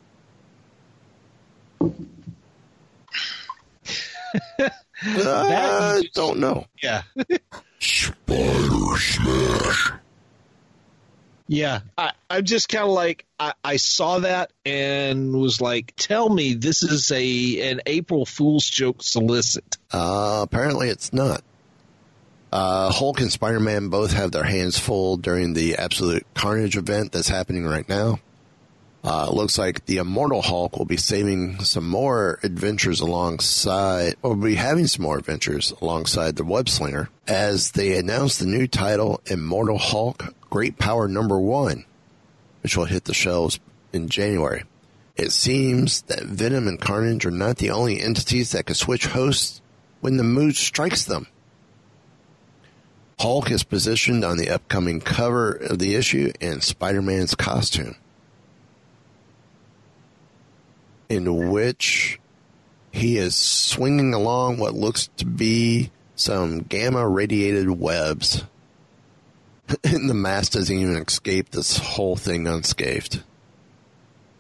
I 5.06 6.04
don't 6.14 6.40
know. 6.40 6.66
Yeah. 6.82 7.04
Spider 7.80 8.98
Smash. 8.98 9.92
Yeah, 11.48 11.82
I, 11.98 12.12
I'm 12.30 12.46
just 12.46 12.70
kind 12.70 12.86
of 12.86 12.92
like 12.92 13.26
I, 13.40 13.54
I 13.64 13.76
saw 13.76 14.20
that 14.20 14.52
and 14.66 15.36
was 15.36 15.60
like, 15.60 15.94
"Tell 15.98 16.30
me 16.30 16.54
this 16.54 16.84
is 16.84 17.12
a 17.12 17.72
an 17.72 17.82
April 17.86 18.26
Fool's 18.26 18.70
joke 18.70 19.04
solicit." 19.04 19.78
Uh, 19.92 20.42
apparently, 20.44 20.90
it's 20.90 21.12
not. 21.12 21.44
Uh, 22.52 22.92
Hulk 22.92 23.20
and 23.20 23.32
Spider 23.32 23.60
Man 23.60 23.90
both 23.90 24.14
have 24.14 24.32
their 24.32 24.44
hands 24.44 24.78
full 24.78 25.18
during 25.18 25.54
the 25.54 25.76
Absolute 25.78 26.26
Carnage 26.36 26.78
event 26.78 27.12
that's 27.12 27.28
happening 27.28 27.66
right 27.66 27.88
now. 27.90 28.20
Uh, 29.06 29.30
looks 29.30 29.58
like 29.58 29.86
the 29.86 29.98
Immortal 29.98 30.42
Hulk 30.42 30.78
will 30.78 30.86
be 30.86 30.96
saving 30.96 31.60
some 31.60 31.90
more 31.90 32.40
adventures 32.42 33.02
alongside, 33.02 34.16
or 34.22 34.34
will 34.34 34.46
be 34.46 34.56
having 34.56 34.88
some 34.88 35.04
more 35.04 35.18
adventures 35.18 35.74
alongside 35.82 36.38
the 36.38 36.46
Web 36.46 36.70
Slinger 36.70 37.10
as 37.28 37.72
they 37.72 37.98
announce 37.98 38.38
the 38.38 38.46
new 38.46 38.66
title, 38.66 39.22
Immortal 39.26 39.78
Hulk 39.78 40.34
Great 40.50 40.78
Power 40.78 41.10
Number 41.10 41.38
One, 41.38 41.84
which 42.62 42.78
will 42.78 42.86
hit 42.86 43.04
the 43.04 43.14
shelves 43.14 43.60
in 43.92 44.08
January. 44.08 44.64
It 45.18 45.32
seems 45.32 46.04
that 46.04 46.24
Venom 46.24 46.68
and 46.68 46.80
Carnage 46.80 47.26
are 47.26 47.32
not 47.32 47.58
the 47.58 47.72
only 47.72 48.02
entities 48.02 48.52
that 48.52 48.68
can 48.68 48.76
switch 48.76 49.08
hosts 49.08 49.62
when 50.00 50.16
the 50.16 50.24
mood 50.24 50.56
strikes 50.56 51.04
them. 51.04 51.28
Hulk 53.20 53.52
is 53.52 53.64
positioned 53.64 54.24
on 54.24 54.38
the 54.38 54.50
upcoming 54.50 55.02
cover 55.02 55.52
of 55.52 55.80
the 55.80 55.96
issue 55.96 56.32
in 56.40 56.62
Spider 56.62 57.02
Man's 57.02 57.36
costume, 57.36 57.96
in 61.14 61.50
which 61.50 62.20
he 62.92 63.18
is 63.18 63.36
swinging 63.36 64.14
along 64.14 64.58
what 64.58 64.74
looks 64.74 65.10
to 65.18 65.26
be 65.26 65.92
some 66.16 66.60
gamma 66.60 67.08
radiated 67.08 67.70
webs. 67.70 68.44
and 69.84 70.10
the 70.10 70.14
mask 70.14 70.52
doesn't 70.54 70.78
even 70.78 70.96
escape 70.98 71.50
this 71.50 71.78
whole 71.78 72.16
thing 72.16 72.48
unscathed. 72.48 73.24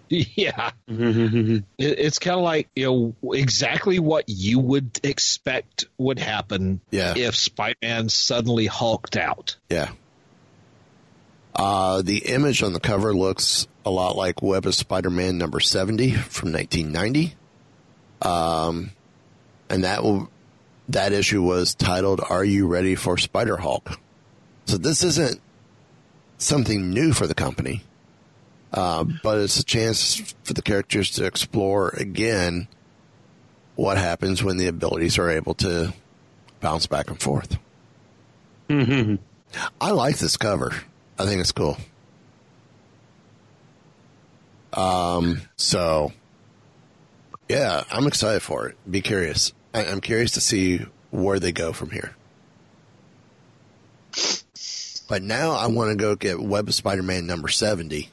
Yeah, 0.10 0.72
it's 0.88 2.20
kind 2.20 2.38
of 2.38 2.44
like 2.44 2.70
you 2.76 2.86
know 3.24 3.34
exactly 3.34 3.98
what 3.98 4.26
you 4.28 4.60
would 4.60 5.00
expect 5.02 5.86
would 5.98 6.20
happen 6.20 6.82
Yeah. 6.92 7.16
if 7.18 7.36
Spider-Man 7.36 8.10
suddenly 8.10 8.68
hulked 8.68 9.18
out. 9.18 9.56
Yeah. 9.70 9.90
Uh, 11.56 12.02
the 12.02 12.20
image 12.26 12.64
on 12.64 12.74
the 12.74 12.80
cover 12.80 13.14
looks 13.14 13.68
a 13.86 13.92
lot 13.92 14.16
like 14.16 14.42
Web 14.42 14.66
of 14.66 14.74
Spider-Man 14.74 15.38
number 15.38 15.60
70 15.60 16.12
from 16.12 16.52
1990. 16.52 17.36
Um, 18.22 18.92
and 19.70 19.84
that 19.84 20.04
will, 20.04 20.30
that 20.90 21.14
issue 21.14 21.44
was 21.44 21.76
titled, 21.76 22.22
Are 22.28 22.44
You 22.44 22.68
Ready 22.68 22.96
for 22.96 23.18
Spider 23.18 23.58
Hulk? 23.58 24.00
So 24.66 24.78
this 24.78 25.04
isn't 25.04 25.42
something 26.38 26.90
new 26.90 27.14
for 27.14 27.28
the 27.28 27.36
company. 27.36 27.84
Uh, 28.72 29.04
but 29.22 29.40
it's 29.40 29.60
a 29.60 29.64
chance 29.64 30.34
for 30.44 30.54
the 30.54 30.62
characters 30.64 31.12
to 31.12 31.26
explore 31.26 31.90
again 31.90 32.68
what 33.76 33.98
happens 33.98 34.44
when 34.44 34.58
the 34.58 34.68
abilities 34.68 35.20
are 35.20 35.30
able 35.30 35.54
to 35.54 35.94
bounce 36.60 36.88
back 36.88 37.10
and 37.10 37.22
forth. 37.22 37.58
I 39.80 39.92
like 39.92 40.18
this 40.18 40.38
cover. 40.38 40.74
I 41.18 41.26
think 41.26 41.42
it's 41.42 41.52
cool. 41.52 41.78
Um, 44.74 45.42
so 45.56 46.12
yeah, 47.48 47.84
I'm 47.92 48.08
excited 48.08 48.42
for 48.42 48.68
it. 48.68 48.78
Be 48.90 49.02
curious. 49.02 49.54
I, 49.74 49.86
I'm 49.86 50.02
curious 50.02 50.32
to 50.32 50.42
see 50.42 50.86
where 51.12 51.40
they 51.40 51.52
go 51.52 51.74
from 51.74 51.92
here. 51.92 52.16
But 55.08 55.22
now 55.22 55.52
I 55.52 55.68
want 55.68 55.92
to 55.92 55.96
go 55.96 56.16
get 56.16 56.40
Web 56.40 56.68
of 56.68 56.74
Spider-Man 56.74 57.28
number 57.28 57.50
70 57.50 58.10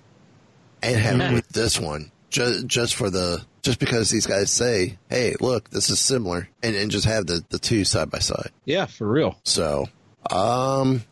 and 0.82 0.96
have 0.96 1.20
it 1.20 1.32
with 1.32 1.48
this 1.48 1.78
one 1.78 2.10
just, 2.28 2.66
just 2.66 2.94
for 2.94 3.08
the, 3.08 3.42
just 3.62 3.78
because 3.78 4.10
these 4.10 4.26
guys 4.26 4.50
say, 4.50 4.98
Hey, 5.08 5.36
look, 5.40 5.70
this 5.70 5.88
is 5.88 6.00
similar 6.00 6.48
and, 6.62 6.76
and 6.76 6.90
just 6.90 7.06
have 7.06 7.26
the, 7.26 7.44
the 7.48 7.58
two 7.58 7.84
side 7.84 8.10
by 8.10 8.18
side. 8.18 8.50
Yeah, 8.64 8.86
for 8.86 9.06
real. 9.06 9.38
So, 9.44 9.86
um, 10.30 11.02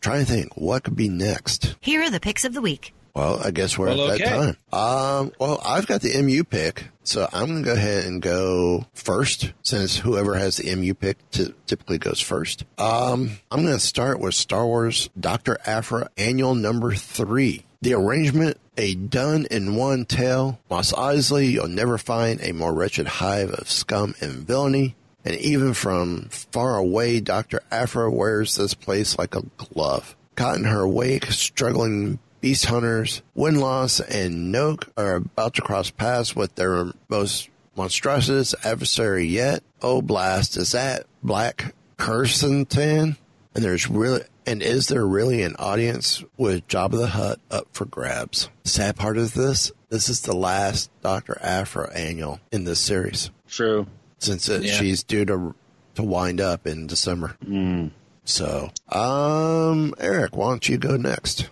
trying 0.00 0.24
to 0.24 0.30
think 0.30 0.56
what 0.56 0.84
could 0.84 0.96
be 0.96 1.08
next. 1.08 1.76
Here 1.80 2.02
are 2.02 2.10
the 2.10 2.20
picks 2.20 2.44
of 2.44 2.54
the 2.54 2.60
week. 2.60 2.94
Well, 3.14 3.40
I 3.42 3.50
guess 3.50 3.76
we're 3.76 3.86
Well, 3.88 4.10
at 4.12 4.18
that 4.18 4.26
okay. 4.26 4.36
time. 4.36 4.56
Um, 4.72 5.32
well, 5.40 5.60
I've 5.64 5.86
got 5.88 6.02
the 6.02 6.22
MU 6.22 6.44
pick, 6.44 6.84
so 7.02 7.28
I'm 7.32 7.46
going 7.48 7.62
to 7.64 7.66
go 7.68 7.72
ahead 7.74 8.04
and 8.04 8.22
go 8.22 8.86
first, 8.94 9.52
since 9.62 9.96
whoever 9.96 10.36
has 10.36 10.58
the 10.58 10.72
MU 10.76 10.94
pick 10.94 11.16
t- 11.32 11.52
typically 11.66 11.98
goes 11.98 12.20
first. 12.20 12.64
Um, 12.78 13.30
I'm 13.50 13.62
going 13.62 13.74
to 13.74 13.80
start 13.80 14.20
with 14.20 14.34
Star 14.36 14.64
Wars 14.66 15.10
Doctor 15.18 15.58
Aphra 15.66 16.10
Annual 16.16 16.54
Number 16.56 16.94
Three. 16.94 17.64
The 17.82 17.94
arrangement, 17.94 18.58
a 18.76 18.94
done 18.94 19.46
in 19.50 19.74
one 19.74 20.04
tale. 20.04 20.60
Mos 20.70 20.92
Eisley, 20.92 21.50
you'll 21.50 21.66
never 21.68 21.98
find 21.98 22.40
a 22.40 22.52
more 22.52 22.72
wretched 22.74 23.06
hive 23.08 23.50
of 23.50 23.68
scum 23.70 24.14
and 24.20 24.46
villainy. 24.46 24.94
And 25.28 25.36
even 25.40 25.74
from 25.74 26.30
far 26.30 26.78
away, 26.78 27.20
Dr. 27.20 27.60
Aphra 27.70 28.10
wears 28.10 28.56
this 28.56 28.72
place 28.72 29.18
like 29.18 29.36
a 29.36 29.42
glove. 29.58 30.16
Caught 30.36 30.56
in 30.56 30.64
her 30.64 30.88
wake, 30.88 31.26
struggling 31.26 32.18
beast 32.40 32.64
hunters, 32.64 33.20
Windloss 33.34 34.00
and 34.00 34.54
Noke 34.54 34.88
are 34.96 35.16
about 35.16 35.52
to 35.56 35.60
cross 35.60 35.90
paths 35.90 36.34
with 36.34 36.54
their 36.54 36.92
most 37.10 37.50
monstrous 37.76 38.54
adversary 38.64 39.26
yet. 39.26 39.62
Oh 39.82 40.00
blast, 40.00 40.56
is 40.56 40.72
that 40.72 41.04
Black 41.22 41.74
Krrsantan, 41.98 43.18
and 43.54 43.64
there's 43.64 43.90
really 43.90 44.22
and 44.46 44.62
is 44.62 44.86
there 44.86 45.06
really 45.06 45.42
an 45.42 45.56
audience 45.58 46.24
with 46.38 46.66
Jabba 46.68 46.92
the 46.92 47.08
Hutt 47.08 47.38
up 47.50 47.68
for 47.72 47.84
grabs? 47.84 48.48
Sad 48.64 48.96
part 48.96 49.18
of 49.18 49.34
this, 49.34 49.72
this 49.90 50.08
is 50.08 50.22
the 50.22 50.34
last 50.34 50.90
Doctor 51.02 51.38
Aphra 51.42 51.92
annual 51.92 52.40
in 52.50 52.64
this 52.64 52.80
series. 52.80 53.30
True. 53.46 53.86
Since 54.18 54.48
it, 54.48 54.62
Yeah. 54.64 54.72
she's 54.74 55.02
due 55.02 55.24
to 55.26 55.54
to 55.94 56.02
wind 56.02 56.40
up 56.40 56.66
in 56.66 56.86
December. 56.86 57.36
Mm. 57.44 57.90
So, 58.24 58.70
um, 58.90 59.94
Eric, 59.98 60.36
why 60.36 60.50
don't 60.50 60.68
you 60.68 60.76
go 60.78 60.96
next? 60.96 61.48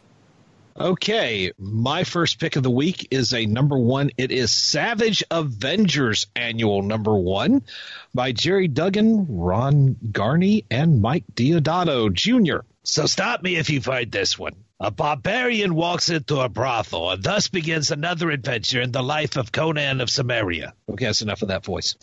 Okay, 0.79 1.53
my 1.59 2.05
first 2.05 2.39
pick 2.39 2.55
of 2.57 2.63
the 2.63 2.71
week 2.71 3.09
is 3.11 3.33
a 3.33 3.47
number 3.47 3.79
one. 3.79 4.11
It 4.19 4.31
is 4.31 4.53
Savage 4.53 5.25
Avengers 5.31 6.27
Annual 6.37 6.83
Number 6.83 7.17
One 7.17 7.63
by 8.15 8.33
Gerry 8.33 8.69
Duggan, 8.69 9.27
Ron 9.31 9.97
Garney, 10.13 10.65
and 10.71 11.01
Mike 11.01 11.25
Deodato 11.35 12.13
Jr. 12.13 12.59
So 12.83 13.07
stop 13.07 13.43
me 13.43 13.57
if 13.57 13.71
you 13.71 13.81
find 13.81 14.13
this 14.13 14.39
one. 14.39 14.53
A 14.79 14.91
barbarian 14.91 15.75
walks 15.75 16.11
into 16.11 16.41
a 16.41 16.51
brothel, 16.51 17.11
and 17.11 17.23
thus 17.23 17.49
begins 17.49 17.91
another 17.91 18.31
adventure 18.31 18.83
in 18.83 18.93
the 18.93 19.03
life 19.03 19.37
of 19.37 19.51
Conan 19.51 20.03
of 20.03 20.11
Cimmeria. 20.11 20.75
Okay, 20.87 21.07
that's 21.07 21.23
enough 21.23 21.41
of 21.41 21.49
that 21.49 21.65
voice. 21.65 21.97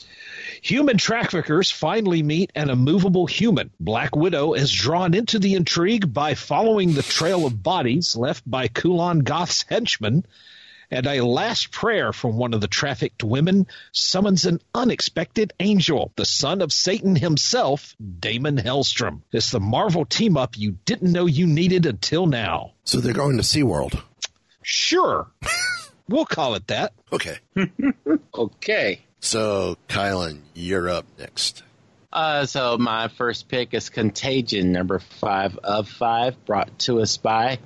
Human 0.63 0.97
traffickers 0.97 1.69
finally 1.69 2.23
meet 2.23 2.51
an 2.55 2.71
immovable 2.71 3.27
human. 3.27 3.69
Black 3.79 4.15
Widow 4.15 4.53
is 4.53 4.71
drawn 4.71 5.13
into 5.13 5.37
the 5.37 5.53
intrigue 5.53 6.11
by 6.11 6.33
following 6.33 6.93
the 6.93 7.03
trail 7.03 7.45
of 7.45 7.61
bodies 7.61 8.15
left 8.15 8.49
by 8.49 8.67
Kulan 8.67 9.19
Gath's 9.19 9.65
henchmen, 9.69 10.25
and 10.93 11.07
a 11.07 11.25
last 11.25 11.71
prayer 11.71 12.13
from 12.13 12.37
one 12.37 12.53
of 12.53 12.61
the 12.61 12.67
trafficked 12.67 13.23
women 13.23 13.65
summons 13.91 14.45
an 14.45 14.61
unexpected 14.75 15.51
angel, 15.59 16.11
the 16.15 16.25
son 16.25 16.61
of 16.61 16.71
Satan 16.71 17.15
himself, 17.15 17.95
Daimon 18.19 18.57
Hellstrom. 18.57 19.21
It's 19.31 19.49
the 19.49 19.59
Marvel 19.59 20.05
team 20.05 20.37
up 20.37 20.55
you 20.55 20.77
didn't 20.85 21.11
know 21.11 21.25
you 21.25 21.47
needed 21.47 21.87
until 21.87 22.27
now. 22.27 22.73
So 22.83 22.99
they're 22.99 23.13
going 23.13 23.37
to 23.37 23.43
SeaWorld. 23.43 23.99
Sure. 24.61 25.31
we'll 26.07 26.25
call 26.25 26.53
it 26.53 26.67
that. 26.67 26.93
Okay. 27.11 27.37
okay. 28.35 29.01
So, 29.19 29.77
Kylan, 29.89 30.41
you're 30.53 30.89
up 30.89 31.05
next. 31.17 31.63
Uh, 32.13 32.45
so 32.45 32.77
my 32.77 33.07
first 33.07 33.47
pick 33.47 33.73
is 33.73 33.89
Contagion, 33.89 34.71
number 34.71 34.99
five 34.99 35.57
of 35.63 35.89
five, 35.89 36.45
brought 36.45 36.77
to 36.77 37.01
us 37.01 37.17
by 37.17 37.57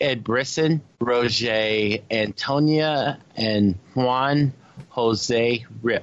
Ed 0.00 0.24
Brisson, 0.24 0.80
Roger 0.98 1.98
Antonia, 2.10 3.18
and 3.36 3.74
Juan 3.92 4.54
Jose 4.88 5.66
Ryp. 5.82 6.02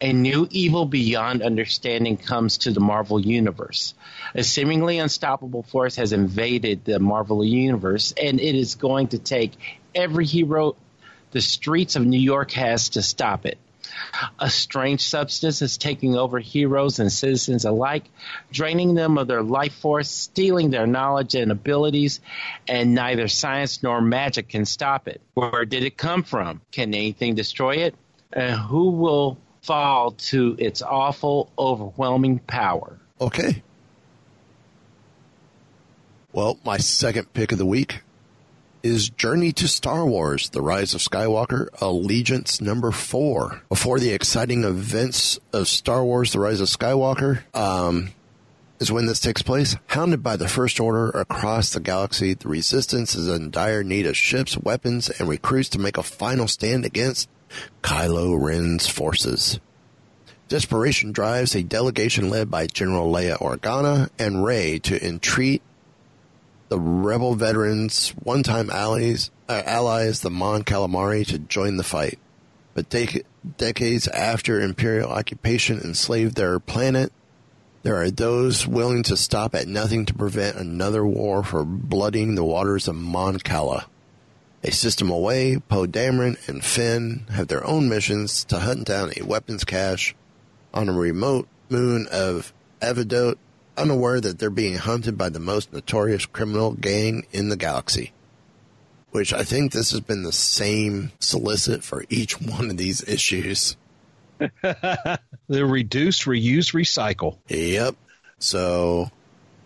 A 0.00 0.14
new 0.14 0.48
evil 0.50 0.86
beyond 0.86 1.42
understanding 1.42 2.16
comes 2.16 2.56
to 2.58 2.70
the 2.70 2.80
Marvel 2.80 3.20
Universe. 3.20 3.92
A 4.34 4.42
seemingly 4.42 4.98
unstoppable 4.98 5.62
force 5.62 5.96
has 5.96 6.14
invaded 6.14 6.86
the 6.86 6.98
Marvel 6.98 7.44
Universe, 7.44 8.14
and 8.16 8.40
it 8.40 8.54
is 8.54 8.76
going 8.76 9.08
to 9.08 9.18
take 9.18 9.52
every 9.94 10.24
hero 10.24 10.74
the 11.32 11.42
streets 11.42 11.96
of 11.96 12.06
New 12.06 12.18
York 12.18 12.52
has 12.52 12.88
to 12.90 13.02
stop 13.02 13.44
it. 13.44 13.58
A 14.38 14.50
strange 14.50 15.02
substance 15.02 15.62
is 15.62 15.78
taking 15.78 16.16
over 16.16 16.38
heroes 16.38 16.98
and 16.98 17.12
citizens 17.12 17.64
alike, 17.64 18.04
draining 18.52 18.94
them 18.94 19.18
of 19.18 19.26
their 19.28 19.42
life 19.42 19.74
force, 19.74 20.10
stealing 20.10 20.70
their 20.70 20.86
knowledge 20.86 21.34
and 21.34 21.52
abilities, 21.52 22.20
and 22.68 22.94
neither 22.94 23.28
science 23.28 23.82
nor 23.82 24.00
magic 24.00 24.48
can 24.48 24.64
stop 24.64 25.08
it. 25.08 25.20
Where 25.34 25.64
did 25.64 25.84
it 25.84 25.96
come 25.96 26.22
from? 26.22 26.60
Can 26.72 26.94
anything 26.94 27.34
destroy 27.34 27.76
it? 27.76 27.94
And 28.32 28.58
who 28.58 28.90
will 28.90 29.38
fall 29.62 30.12
to 30.12 30.56
its 30.58 30.82
awful, 30.82 31.50
overwhelming 31.58 32.38
power? 32.38 32.98
Okay. 33.20 33.62
Well, 36.32 36.58
my 36.64 36.78
second 36.78 37.32
pick 37.32 37.52
of 37.52 37.58
the 37.58 37.66
week 37.66 38.02
is 38.82 39.10
Journey 39.10 39.52
to 39.52 39.68
Star 39.68 40.06
Wars, 40.06 40.50
The 40.50 40.62
Rise 40.62 40.94
of 40.94 41.00
Skywalker, 41.00 41.68
Allegiance 41.80 42.60
number 42.60 42.90
four. 42.90 43.62
Before 43.68 43.98
the 43.98 44.10
exciting 44.10 44.64
events 44.64 45.38
of 45.52 45.68
Star 45.68 46.04
Wars, 46.04 46.32
The 46.32 46.40
Rise 46.40 46.60
of 46.60 46.68
Skywalker, 46.68 47.42
um, 47.54 48.10
is 48.78 48.90
when 48.90 49.06
this 49.06 49.20
takes 49.20 49.42
place. 49.42 49.76
Hounded 49.88 50.22
by 50.22 50.36
the 50.36 50.48
First 50.48 50.80
Order 50.80 51.10
across 51.10 51.72
the 51.72 51.80
galaxy, 51.80 52.34
the 52.34 52.48
Resistance 52.48 53.14
is 53.14 53.28
in 53.28 53.50
dire 53.50 53.84
need 53.84 54.06
of 54.06 54.16
ships, 54.16 54.56
weapons, 54.56 55.10
and 55.10 55.28
recruits 55.28 55.68
to 55.70 55.78
make 55.78 55.98
a 55.98 56.02
final 56.02 56.48
stand 56.48 56.84
against 56.84 57.28
Kylo 57.82 58.40
Ren's 58.40 58.88
forces. 58.88 59.60
Desperation 60.48 61.12
drives 61.12 61.54
a 61.54 61.62
delegation 61.62 62.28
led 62.28 62.50
by 62.50 62.66
General 62.66 63.12
Leia 63.12 63.38
Organa 63.38 64.08
and 64.18 64.44
Rey 64.44 64.80
to 64.80 65.06
entreat 65.06 65.62
the 66.70 66.78
rebel 66.78 67.34
veterans, 67.34 68.14
one-time 68.22 68.70
allies, 68.70 69.30
uh, 69.48 69.62
allies, 69.66 70.20
the 70.20 70.30
Mon 70.30 70.62
Calamari, 70.62 71.26
to 71.26 71.38
join 71.38 71.76
the 71.76 71.84
fight. 71.84 72.18
But 72.74 72.88
dec- 72.88 73.24
decades 73.58 74.06
after 74.06 74.60
Imperial 74.60 75.10
occupation 75.10 75.80
enslaved 75.80 76.36
their 76.36 76.60
planet, 76.60 77.12
there 77.82 77.96
are 77.96 78.10
those 78.10 78.68
willing 78.68 79.02
to 79.04 79.16
stop 79.16 79.54
at 79.54 79.66
nothing 79.66 80.06
to 80.06 80.14
prevent 80.14 80.56
another 80.56 81.04
war 81.04 81.42
for 81.42 81.64
blooding 81.64 82.36
the 82.36 82.44
waters 82.44 82.86
of 82.86 82.94
Mon 82.94 83.38
Cala. 83.38 83.86
A 84.62 84.70
system 84.70 85.10
away, 85.10 85.58
Poe 85.58 85.86
Dameron 85.86 86.36
and 86.48 86.64
Finn 86.64 87.26
have 87.32 87.48
their 87.48 87.66
own 87.66 87.88
missions 87.88 88.44
to 88.44 88.60
hunt 88.60 88.86
down 88.86 89.10
a 89.16 89.24
weapons 89.24 89.64
cache 89.64 90.14
on 90.72 90.88
a 90.88 90.92
remote 90.92 91.48
moon 91.68 92.06
of 92.12 92.52
Avidote, 92.80 93.38
unaware 93.80 94.20
that 94.20 94.38
they're 94.38 94.50
being 94.50 94.76
hunted 94.76 95.16
by 95.16 95.28
the 95.28 95.40
most 95.40 95.72
notorious 95.72 96.26
criminal 96.26 96.72
gang 96.72 97.26
in 97.32 97.48
the 97.48 97.56
galaxy. 97.56 98.12
Which 99.10 99.32
I 99.32 99.42
think 99.42 99.72
this 99.72 99.90
has 99.90 100.00
been 100.00 100.22
the 100.22 100.32
same 100.32 101.12
solicit 101.18 101.82
for 101.82 102.04
each 102.08 102.40
one 102.40 102.70
of 102.70 102.76
these 102.76 103.06
issues. 103.08 103.76
the 104.38 105.18
reduce, 105.48 106.24
reuse, 106.24 106.72
recycle. 106.72 107.38
Yep. 107.48 107.96
So, 108.38 109.10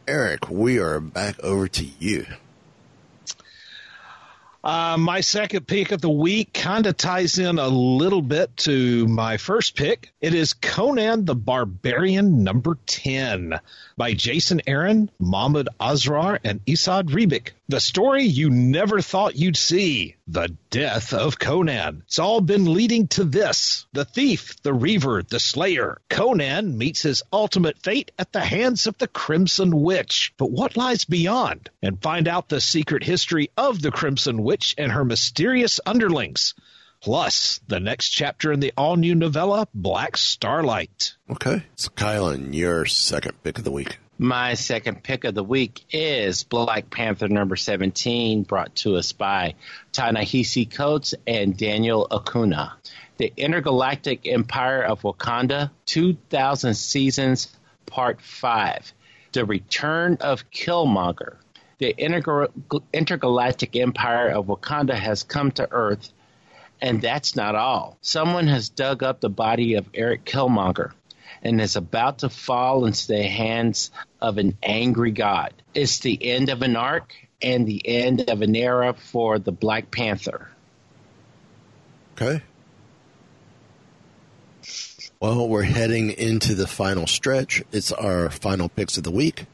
Eric, 0.08 0.48
we 0.48 0.78
are 0.78 0.98
back 1.00 1.38
over 1.40 1.68
to 1.68 1.84
you. 1.98 2.26
Uh, 4.64 4.96
my 4.98 5.20
second 5.20 5.66
pick 5.66 5.92
of 5.92 6.00
the 6.00 6.08
week 6.08 6.54
kind 6.54 6.86
of 6.86 6.96
ties 6.96 7.38
in 7.38 7.58
a 7.58 7.68
little 7.68 8.22
bit 8.22 8.56
to 8.56 9.06
my 9.06 9.36
first 9.36 9.76
pick. 9.76 10.10
It 10.22 10.32
is 10.32 10.54
Conan 10.54 11.26
the 11.26 11.34
Barbarian 11.34 12.42
number 12.42 12.78
10 12.86 13.60
by 13.98 14.14
Jason 14.14 14.62
Aaron, 14.66 15.10
Mahmud 15.18 15.68
Asrar, 15.78 16.38
and 16.42 16.64
Isad 16.64 17.10
Ribik. 17.10 17.50
The 17.68 17.80
story 17.80 18.24
you 18.24 18.50
never 18.50 19.00
thought 19.02 19.36
you'd 19.36 19.56
see. 19.56 20.16
The 20.26 20.56
death 20.70 21.12
of 21.12 21.38
Conan. 21.38 22.02
It's 22.06 22.18
all 22.18 22.40
been 22.40 22.72
leading 22.72 23.08
to 23.08 23.24
this. 23.24 23.86
The 23.92 24.06
thief, 24.06 24.56
the 24.62 24.72
reaver, 24.72 25.22
the 25.22 25.38
slayer. 25.38 26.00
Conan 26.08 26.78
meets 26.78 27.02
his 27.02 27.22
ultimate 27.32 27.78
fate 27.78 28.10
at 28.18 28.32
the 28.32 28.40
hands 28.40 28.86
of 28.86 28.96
the 28.96 29.06
Crimson 29.06 29.82
Witch. 29.82 30.32
But 30.38 30.50
what 30.50 30.78
lies 30.78 31.04
beyond? 31.04 31.68
And 31.82 32.00
find 32.02 32.26
out 32.26 32.48
the 32.48 32.60
secret 32.60 33.04
history 33.04 33.50
of 33.56 33.82
the 33.82 33.90
Crimson 33.90 34.42
Witch 34.42 34.53
and 34.78 34.92
her 34.92 35.05
mysterious 35.05 35.80
underlings. 35.86 36.55
Plus, 37.00 37.61
the 37.68 37.80
next 37.80 38.09
chapter 38.11 38.50
in 38.50 38.61
the 38.61 38.72
all 38.76 38.96
new 38.96 39.14
novella, 39.14 39.68
Black 39.74 40.16
Starlight. 40.16 41.16
Okay. 41.30 41.62
So, 41.76 41.90
Kylan, 41.90 42.55
your 42.55 42.86
second 42.86 43.42
pick 43.42 43.59
of 43.59 43.64
the 43.64 43.70
week. 43.70 43.98
My 44.16 44.55
second 44.55 45.02
pick 45.02 45.24
of 45.24 45.34
the 45.34 45.42
week 45.42 45.84
is 45.90 46.44
Black 46.44 46.88
Panther 46.88 47.28
number 47.28 47.57
17, 47.57 48.44
brought 48.44 48.74
to 48.76 48.96
us 48.96 49.12
by 49.12 49.55
Ta-Nehisi 49.92 50.70
Coates 50.70 51.14
and 51.26 51.57
Daniel 51.57 52.07
Acuna. 52.11 52.74
The 53.16 53.32
Intergalactic 53.36 54.26
Empire 54.26 54.82
of 54.82 55.02
Wakanda, 55.02 55.72
2000 55.86 56.74
Seasons, 56.74 57.55
Part 57.86 58.22
5. 58.22 58.92
The 59.32 59.44
Return 59.44 60.18
of 60.20 60.50
Killmonger. 60.50 61.36
The 61.78 61.94
Intergal- 61.94 62.82
Intergalactic 62.92 63.76
Empire 63.76 64.28
of 64.28 64.46
Wakanda 64.46 64.94
has 64.94 65.22
come 65.22 65.50
to 65.52 65.70
Earth, 65.70 66.08
and 66.80 67.02
that's 67.02 67.36
not 67.36 67.54
all. 67.54 67.98
Someone 68.00 68.46
has 68.46 68.68
dug 68.68 69.02
up 69.02 69.20
the 69.20 69.30
body 69.30 69.74
of 69.74 69.88
Eric 69.94 70.24
Killmonger 70.24 70.92
and 71.42 71.60
is 71.60 71.76
about 71.76 72.18
to 72.18 72.28
fall 72.28 72.86
into 72.86 73.08
the 73.08 73.22
hands 73.22 73.90
of 74.20 74.38
an 74.38 74.56
angry 74.62 75.10
god. 75.10 75.52
It's 75.74 75.98
the 75.98 76.18
end 76.22 76.48
of 76.48 76.62
an 76.62 76.76
arc 76.76 77.14
and 77.42 77.66
the 77.66 77.86
end 77.86 78.30
of 78.30 78.40
an 78.42 78.56
era 78.56 78.94
for 78.94 79.38
the 79.38 79.52
Black 79.52 79.90
Panther. 79.90 80.48
Okay. 82.14 82.42
Well, 85.20 85.48
we're 85.48 85.62
heading 85.62 86.10
into 86.10 86.54
the 86.54 86.66
final 86.66 87.06
stretch. 87.06 87.62
It's 87.72 87.92
our 87.92 88.30
final 88.30 88.68
picks 88.68 88.96
of 88.96 89.04
the 89.04 89.10
week. 89.10 89.46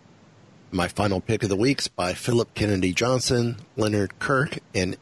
My 0.73 0.87
final 0.87 1.21
pick 1.21 1.43
of 1.43 1.49
the 1.49 1.57
week 1.57 1.81
is 1.81 1.89
by 1.89 2.15
Phillip 2.15 2.55
Kennedy 2.55 2.93
Johnson, 2.93 3.57
Leonard 3.77 4.19
Kirk, 4.21 4.59
and 4.73 4.97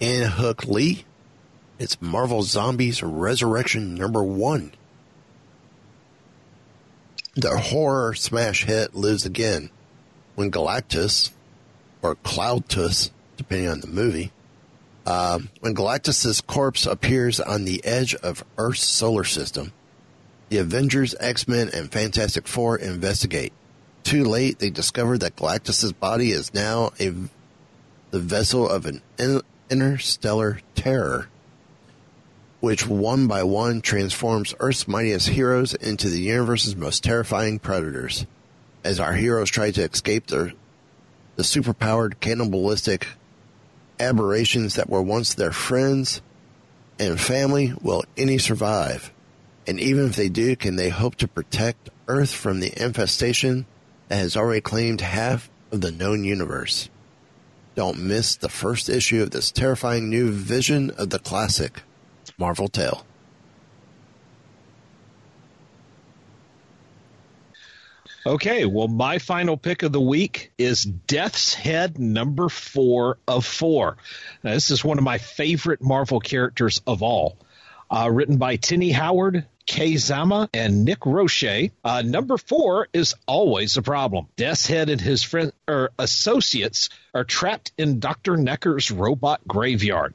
Anne 0.00 0.30
Hook 0.30 0.64
Lee. 0.64 1.04
It's 1.78 2.00
Marvel 2.00 2.42
Zombies 2.42 3.02
Resurrection 3.02 3.94
number 3.96 4.22
one. 4.22 4.72
the 7.34 7.58
horror 7.58 8.14
smash 8.14 8.64
hit 8.64 8.94
lives 8.94 9.26
again 9.26 9.68
when 10.36 10.50
Galactus, 10.50 11.32
or 12.00 12.14
Cloudtus, 12.16 13.10
depending 13.36 13.68
on 13.68 13.80
the 13.80 13.86
movie, 13.88 14.32
um, 15.04 15.50
when 15.60 15.74
Galactus's 15.74 16.40
corpse 16.40 16.86
appears 16.86 17.38
on 17.38 17.64
the 17.64 17.84
edge 17.84 18.14
of 18.14 18.44
Earth's 18.56 18.84
solar 18.84 19.24
system, 19.24 19.72
the 20.48 20.58
Avengers, 20.58 21.14
X-Men, 21.20 21.70
and 21.74 21.92
Fantastic 21.92 22.48
Four 22.48 22.78
investigate. 22.78 23.52
Too 24.06 24.22
late, 24.22 24.60
they 24.60 24.70
discover 24.70 25.18
that 25.18 25.34
Galactus's 25.34 25.92
body 25.92 26.30
is 26.30 26.54
now 26.54 26.92
a 27.00 27.12
the 28.12 28.20
vessel 28.20 28.68
of 28.68 28.86
an 28.86 29.02
in, 29.18 29.42
interstellar 29.68 30.60
terror, 30.76 31.26
which 32.60 32.86
one 32.86 33.26
by 33.26 33.42
one 33.42 33.80
transforms 33.80 34.54
Earth's 34.60 34.86
mightiest 34.86 35.30
heroes 35.30 35.74
into 35.74 36.08
the 36.08 36.20
universe's 36.20 36.76
most 36.76 37.02
terrifying 37.02 37.58
predators. 37.58 38.26
As 38.84 39.00
our 39.00 39.12
heroes 39.14 39.50
try 39.50 39.72
to 39.72 39.82
escape 39.82 40.28
their 40.28 40.52
the 41.34 41.42
superpowered 41.42 42.20
cannibalistic 42.20 43.08
aberrations 43.98 44.76
that 44.76 44.88
were 44.88 45.02
once 45.02 45.34
their 45.34 45.50
friends 45.50 46.22
and 47.00 47.20
family, 47.20 47.74
will 47.82 48.04
any 48.16 48.38
survive? 48.38 49.12
And 49.66 49.80
even 49.80 50.06
if 50.06 50.14
they 50.14 50.28
do, 50.28 50.54
can 50.54 50.76
they 50.76 50.90
hope 50.90 51.16
to 51.16 51.26
protect 51.26 51.90
Earth 52.06 52.32
from 52.32 52.60
the 52.60 52.72
infestation 52.80 53.66
that 54.08 54.16
has 54.16 54.36
already 54.36 54.60
claimed 54.60 55.00
half 55.00 55.50
of 55.70 55.80
the 55.80 55.92
known 55.92 56.24
universe? 56.24 56.88
Don't 57.74 57.98
miss 57.98 58.36
the 58.36 58.48
first 58.48 58.88
issue 58.88 59.22
of 59.22 59.30
this 59.30 59.50
terrifying 59.50 60.08
new 60.08 60.30
vision 60.30 60.90
of 60.92 61.10
the 61.10 61.18
classic 61.18 61.82
Marvel 62.38 62.68
tale. 62.68 63.04
Okay, 68.26 68.64
well, 68.64 68.88
my 68.88 69.18
final 69.18 69.56
pick 69.56 69.84
of 69.84 69.92
the 69.92 70.00
week 70.00 70.50
is 70.58 70.82
Death's 70.82 71.54
Head 71.54 71.96
number 71.96 72.48
four 72.48 73.18
of 73.28 73.46
four. 73.46 73.98
Now, 74.42 74.54
this 74.54 74.70
is 74.72 74.84
one 74.84 74.98
of 74.98 75.04
my 75.04 75.18
favorite 75.18 75.80
Marvel 75.80 76.18
characters 76.18 76.82
of 76.88 77.04
all. 77.04 77.36
Uh, 77.88 78.10
written 78.12 78.36
by 78.36 78.56
Tini 78.56 78.90
Howard, 78.90 79.46
Kei 79.66 79.96
Zama, 79.96 80.48
and 80.54 80.84
Nick 80.84 81.04
Roche. 81.04 81.70
Uh, 81.84 82.02
number 82.02 82.38
four 82.38 82.88
is 82.92 83.14
always 83.26 83.76
a 83.76 83.82
problem. 83.82 84.28
Death's 84.36 84.66
Head 84.66 84.88
and 84.88 85.00
his 85.00 85.22
friend 85.22 85.52
or 85.68 85.90
associates 85.98 86.88
are 87.12 87.24
trapped 87.24 87.72
in 87.76 88.00
Dr. 88.00 88.36
Necker's 88.36 88.90
robot 88.90 89.40
graveyard. 89.46 90.14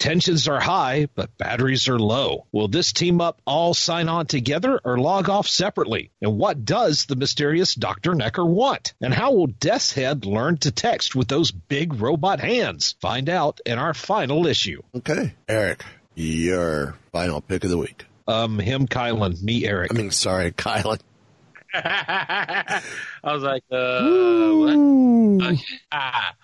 Tensions 0.00 0.48
are 0.48 0.60
high, 0.60 1.08
but 1.14 1.36
batteries 1.36 1.86
are 1.86 1.98
low. 1.98 2.46
Will 2.52 2.68
this 2.68 2.92
team 2.92 3.20
up 3.20 3.42
all 3.46 3.74
sign 3.74 4.08
on 4.08 4.24
together 4.24 4.80
or 4.82 4.98
log 4.98 5.28
off 5.28 5.46
separately? 5.46 6.10
And 6.22 6.38
what 6.38 6.64
does 6.64 7.04
the 7.04 7.16
mysterious 7.16 7.74
Dr. 7.74 8.14
Necker 8.14 8.44
want? 8.44 8.94
And 9.02 9.12
how 9.12 9.32
will 9.32 9.48
Death's 9.48 9.92
Head 9.92 10.24
learn 10.24 10.56
to 10.58 10.70
text 10.70 11.14
with 11.14 11.28
those 11.28 11.50
big 11.50 12.00
robot 12.00 12.40
hands? 12.40 12.94
Find 13.02 13.28
out 13.28 13.60
in 13.66 13.78
our 13.78 13.92
final 13.92 14.46
issue. 14.46 14.80
Okay. 14.96 15.34
Eric, 15.46 15.84
your 16.14 16.96
final 17.12 17.42
pick 17.42 17.64
of 17.64 17.70
the 17.70 17.78
week. 17.78 18.06
Um, 18.26 18.58
him, 18.58 18.86
Kylan, 18.86 19.42
me, 19.42 19.66
Eric. 19.66 19.92
I 19.92 19.96
mean, 19.96 20.10
sorry, 20.10 20.52
Kylan. 20.52 21.00
I 21.74 22.82
was 23.24 23.42
like, 23.42 23.62
uh, 23.70 25.46
what? 25.46 25.58
Ah. 25.92 26.34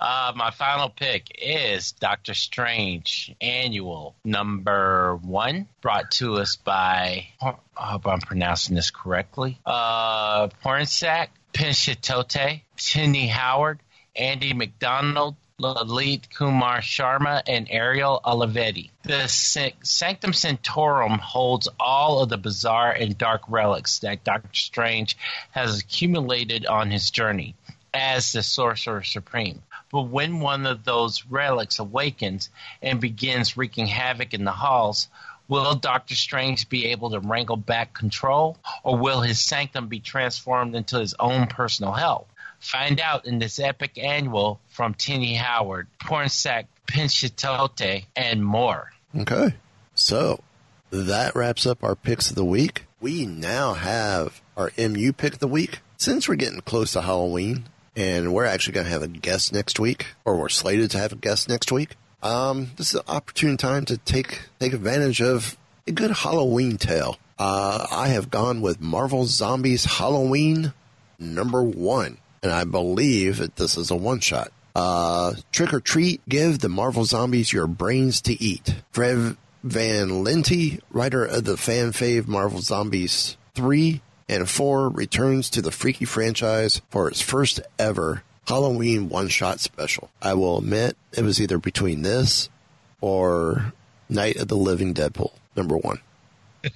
Uh, 0.00 0.32
my 0.34 0.50
final 0.50 0.88
pick 0.88 1.26
is 1.42 1.92
Doctor 1.92 2.32
Strange 2.32 3.34
Annual 3.38 4.16
number 4.24 5.16
one, 5.16 5.68
brought 5.82 6.10
to 6.12 6.36
us 6.36 6.56
by, 6.56 7.26
I 7.42 7.54
hope 7.76 8.06
I'm 8.06 8.20
pronouncing 8.20 8.74
this 8.76 8.90
correctly, 8.90 9.58
uh, 9.66 10.48
Pornsak, 10.64 11.28
Pichetshote, 11.52 12.62
Tini 12.78 13.26
Howard, 13.26 13.80
Andy 14.16 14.54
MacDonald, 14.54 15.36
Lalit 15.60 16.30
Kumar 16.34 16.80
Sharma, 16.80 17.42
and 17.46 17.66
Ariel 17.70 18.20
Olivetti. 18.24 18.90
The 19.02 19.28
Sanctum 19.28 20.32
Sanctorum 20.32 21.18
holds 21.18 21.68
all 21.78 22.22
of 22.22 22.30
the 22.30 22.38
bizarre 22.38 22.92
and 22.92 23.18
dark 23.18 23.42
relics 23.46 23.98
that 23.98 24.24
Doctor 24.24 24.48
Strange 24.54 25.18
has 25.50 25.78
accumulated 25.78 26.64
on 26.64 26.90
his 26.90 27.10
journey 27.10 27.54
as 27.92 28.32
the 28.32 28.42
Sorcerer 28.42 29.02
Supreme. 29.02 29.62
But 29.92 30.02
when 30.02 30.40
one 30.40 30.64
of 30.64 30.84
those 30.84 31.26
relics 31.26 31.78
awakens 31.78 32.48
and 32.80 33.00
begins 33.00 33.56
wreaking 33.56 33.88
havoc 33.88 34.32
in 34.32 34.44
the 34.44 34.52
halls, 34.52 35.08
will 35.48 35.74
Doctor 35.74 36.14
Strange 36.14 36.68
be 36.68 36.86
able 36.86 37.10
to 37.10 37.20
wrangle 37.20 37.56
back 37.56 37.92
control, 37.92 38.56
or 38.82 38.96
will 38.96 39.20
his 39.20 39.40
sanctum 39.40 39.88
be 39.88 40.00
transformed 40.00 40.74
into 40.74 40.98
his 40.98 41.14
own 41.18 41.48
personal 41.48 41.92
hell? 41.92 42.28
Find 42.60 43.00
out 43.00 43.26
in 43.26 43.38
this 43.38 43.58
epic 43.58 43.98
annual 43.98 44.60
from 44.68 44.94
Tini 44.94 45.34
Howard, 45.34 45.88
Pornsak 46.02 46.66
Pichetshote, 46.86 48.04
and 48.14 48.44
more. 48.44 48.90
Okay. 49.16 49.54
So 49.94 50.40
that 50.90 51.34
wraps 51.34 51.66
up 51.66 51.82
our 51.82 51.96
picks 51.96 52.30
of 52.30 52.36
the 52.36 52.44
week. 52.44 52.84
We 53.00 53.26
now 53.26 53.74
have 53.74 54.40
our 54.56 54.70
MU 54.78 55.12
pick 55.12 55.34
of 55.34 55.38
the 55.38 55.48
week. 55.48 55.80
Since 55.96 56.28
we're 56.28 56.36
getting 56.36 56.60
close 56.60 56.92
to 56.92 57.02
Halloween, 57.02 57.64
and 57.96 58.32
we're 58.32 58.44
actually 58.44 58.74
going 58.74 58.86
to 58.86 58.92
have 58.92 59.02
a 59.02 59.08
guest 59.08 59.52
next 59.52 59.78
week, 59.78 60.06
or 60.24 60.36
we're 60.36 60.48
slated 60.48 60.90
to 60.92 60.98
have 60.98 61.12
a 61.12 61.16
guest 61.16 61.48
next 61.48 61.72
week. 61.72 61.96
Um, 62.22 62.70
this 62.76 62.90
is 62.90 62.94
an 62.96 63.06
opportune 63.08 63.56
time 63.56 63.84
to 63.86 63.96
take 63.96 64.42
take 64.58 64.72
advantage 64.72 65.22
of 65.22 65.56
a 65.86 65.92
good 65.92 66.10
Halloween 66.10 66.76
tale. 66.76 67.18
Uh, 67.38 67.86
I 67.90 68.08
have 68.08 68.30
gone 68.30 68.60
with 68.60 68.80
Marvel 68.80 69.24
Zombies 69.24 69.84
Halloween 69.84 70.74
number 71.18 71.62
one, 71.62 72.18
and 72.42 72.52
I 72.52 72.64
believe 72.64 73.38
that 73.38 73.56
this 73.56 73.76
is 73.76 73.90
a 73.90 73.96
one 73.96 74.20
shot. 74.20 74.52
Uh, 74.74 75.34
trick 75.52 75.72
or 75.72 75.80
treat, 75.80 76.20
give 76.28 76.60
the 76.60 76.68
Marvel 76.68 77.04
Zombies 77.04 77.52
your 77.52 77.66
brains 77.66 78.20
to 78.22 78.40
eat. 78.42 78.76
Fred 78.92 79.36
Van 79.62 80.24
Lente, 80.24 80.80
writer 80.90 81.24
of 81.24 81.44
the 81.44 81.56
fan 81.56 81.92
fave 81.92 82.26
Marvel 82.26 82.60
Zombies 82.60 83.36
3, 83.54 84.00
and 84.28 84.48
4 84.48 84.88
returns 84.88 85.50
to 85.50 85.60
the 85.60 85.72
Freaky 85.72 86.04
franchise 86.04 86.80
for 86.88 87.08
its 87.08 87.20
first 87.20 87.60
ever 87.78 88.22
Halloween 88.46 89.08
one 89.08 89.28
shot 89.28 89.60
special. 89.60 90.10
I 90.20 90.34
will 90.34 90.58
admit 90.58 90.96
it 91.12 91.22
was 91.22 91.40
either 91.40 91.58
between 91.58 92.02
this 92.02 92.48
or 93.00 93.72
Night 94.08 94.36
of 94.36 94.48
the 94.48 94.56
Living 94.56 94.92
Deadpool, 94.92 95.32
number 95.56 95.76
one. 95.76 96.00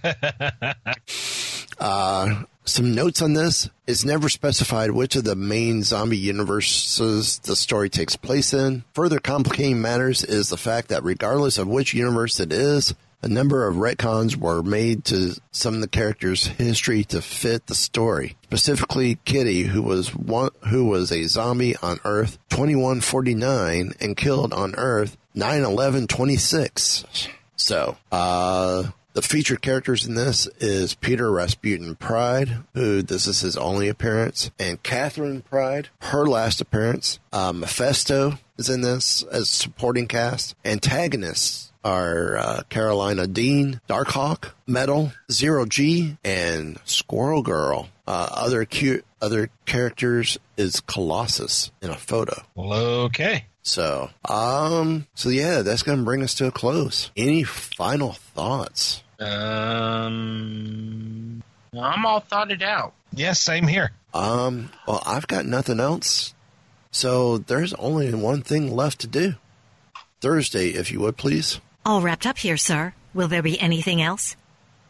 uh, 1.78 2.42
some 2.64 2.94
notes 2.94 3.20
on 3.20 3.34
this. 3.34 3.68
It's 3.86 4.04
never 4.04 4.28
specified 4.28 4.90
which 4.90 5.16
of 5.16 5.24
the 5.24 5.36
main 5.36 5.82
zombie 5.82 6.16
universes 6.16 7.38
the 7.40 7.56
story 7.56 7.90
takes 7.90 8.16
place 8.16 8.54
in. 8.54 8.84
Further 8.94 9.18
complicating 9.18 9.80
matters 9.80 10.24
is 10.24 10.48
the 10.48 10.56
fact 10.56 10.88
that 10.88 11.04
regardless 11.04 11.58
of 11.58 11.68
which 11.68 11.94
universe 11.94 12.40
it 12.40 12.52
is, 12.52 12.94
a 13.24 13.28
number 13.28 13.66
of 13.66 13.76
retcons 13.76 14.36
were 14.36 14.62
made 14.62 15.04
to 15.06 15.34
some 15.50 15.74
of 15.74 15.80
the 15.80 15.88
characters' 15.88 16.46
history 16.46 17.04
to 17.04 17.22
fit 17.22 17.66
the 17.66 17.74
story. 17.74 18.36
Specifically, 18.44 19.16
Kitty, 19.24 19.62
who 19.62 19.80
was 19.80 20.14
one, 20.14 20.50
who 20.68 20.84
was 20.84 21.10
a 21.10 21.24
zombie 21.24 21.74
on 21.76 22.00
Earth 22.04 22.38
2149 22.50 23.94
and 23.98 24.16
killed 24.16 24.52
on 24.52 24.74
Earth 24.74 25.16
91126. 25.34 27.28
So, 27.56 27.96
uh, 28.12 28.90
the 29.14 29.22
featured 29.22 29.62
characters 29.62 30.06
in 30.06 30.14
this 30.14 30.48
is 30.58 30.94
Peter 30.94 31.30
Rasputin 31.30 31.94
Pride, 31.94 32.58
who 32.74 33.00
this 33.00 33.26
is 33.26 33.40
his 33.40 33.56
only 33.56 33.88
appearance, 33.88 34.50
and 34.58 34.82
Catherine 34.82 35.42
Pride, 35.42 35.88
her 36.00 36.26
last 36.26 36.60
appearance. 36.60 37.20
Uh, 37.32 37.52
Mephisto 37.52 38.38
is 38.58 38.68
in 38.68 38.82
this 38.82 39.22
as 39.22 39.48
supporting 39.48 40.08
cast. 40.08 40.56
Antagonists 40.64 41.72
are 41.84 42.36
uh, 42.36 42.62
Carolina 42.68 43.26
Dean, 43.26 43.80
Darkhawk, 43.88 44.50
Metal, 44.66 45.12
Zero 45.30 45.64
G, 45.64 46.16
and 46.24 46.78
Squirrel 46.84 47.42
Girl. 47.42 47.88
Uh, 48.06 48.28
other 48.32 48.64
cute 48.64 49.04
other 49.22 49.48
characters 49.64 50.38
is 50.56 50.80
Colossus 50.80 51.70
in 51.80 51.90
a 51.90 51.96
photo. 51.96 52.42
Well, 52.54 52.72
okay. 53.04 53.46
So, 53.62 54.10
um, 54.28 55.06
so 55.14 55.30
yeah, 55.30 55.62
that's 55.62 55.82
going 55.82 55.98
to 55.98 56.04
bring 56.04 56.22
us 56.22 56.34
to 56.34 56.46
a 56.46 56.50
close. 56.50 57.10
Any 57.16 57.44
final 57.44 58.12
thoughts? 58.12 59.02
Um, 59.20 60.22
I'm 61.72 62.06
all 62.06 62.20
thoughted 62.20 62.62
out. 62.62 62.94
Yes, 63.12 63.20
yeah, 63.20 63.32
same 63.54 63.66
here. 63.66 63.90
Um, 64.12 64.70
well, 64.86 65.02
I've 65.06 65.26
got 65.26 65.46
nothing 65.46 65.80
else. 65.80 66.34
So 66.90 67.38
there's 67.38 67.74
only 67.74 68.14
one 68.14 68.42
thing 68.42 68.74
left 68.74 69.00
to 69.00 69.06
do. 69.06 69.34
Thursday, 70.20 70.68
if 70.68 70.92
you 70.92 71.00
would, 71.00 71.16
please. 71.16 71.60
All 71.84 72.00
wrapped 72.00 72.26
up 72.26 72.38
here, 72.38 72.56
sir. 72.56 72.94
Will 73.12 73.28
there 73.28 73.42
be 73.42 73.60
anything 73.60 74.00
else? 74.00 74.36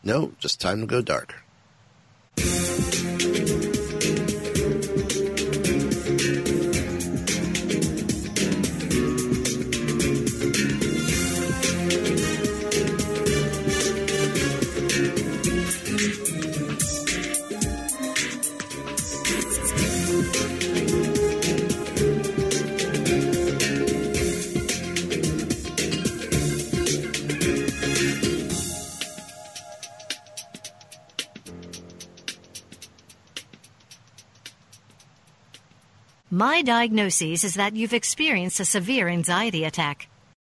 No, 0.03 0.33
just 0.39 0.61
time 0.61 0.81
to 0.81 0.87
go 0.87 1.01
dark. 1.01 1.35
My 36.35 36.63
diagnosis 36.63 37.45
is 37.45 37.55
that 37.55 37.77
you've 37.77 37.93
experienced 37.95 38.59
a 38.59 38.65
severe 38.65 39.07
anxiety 39.07 39.63
attack. 39.63 40.09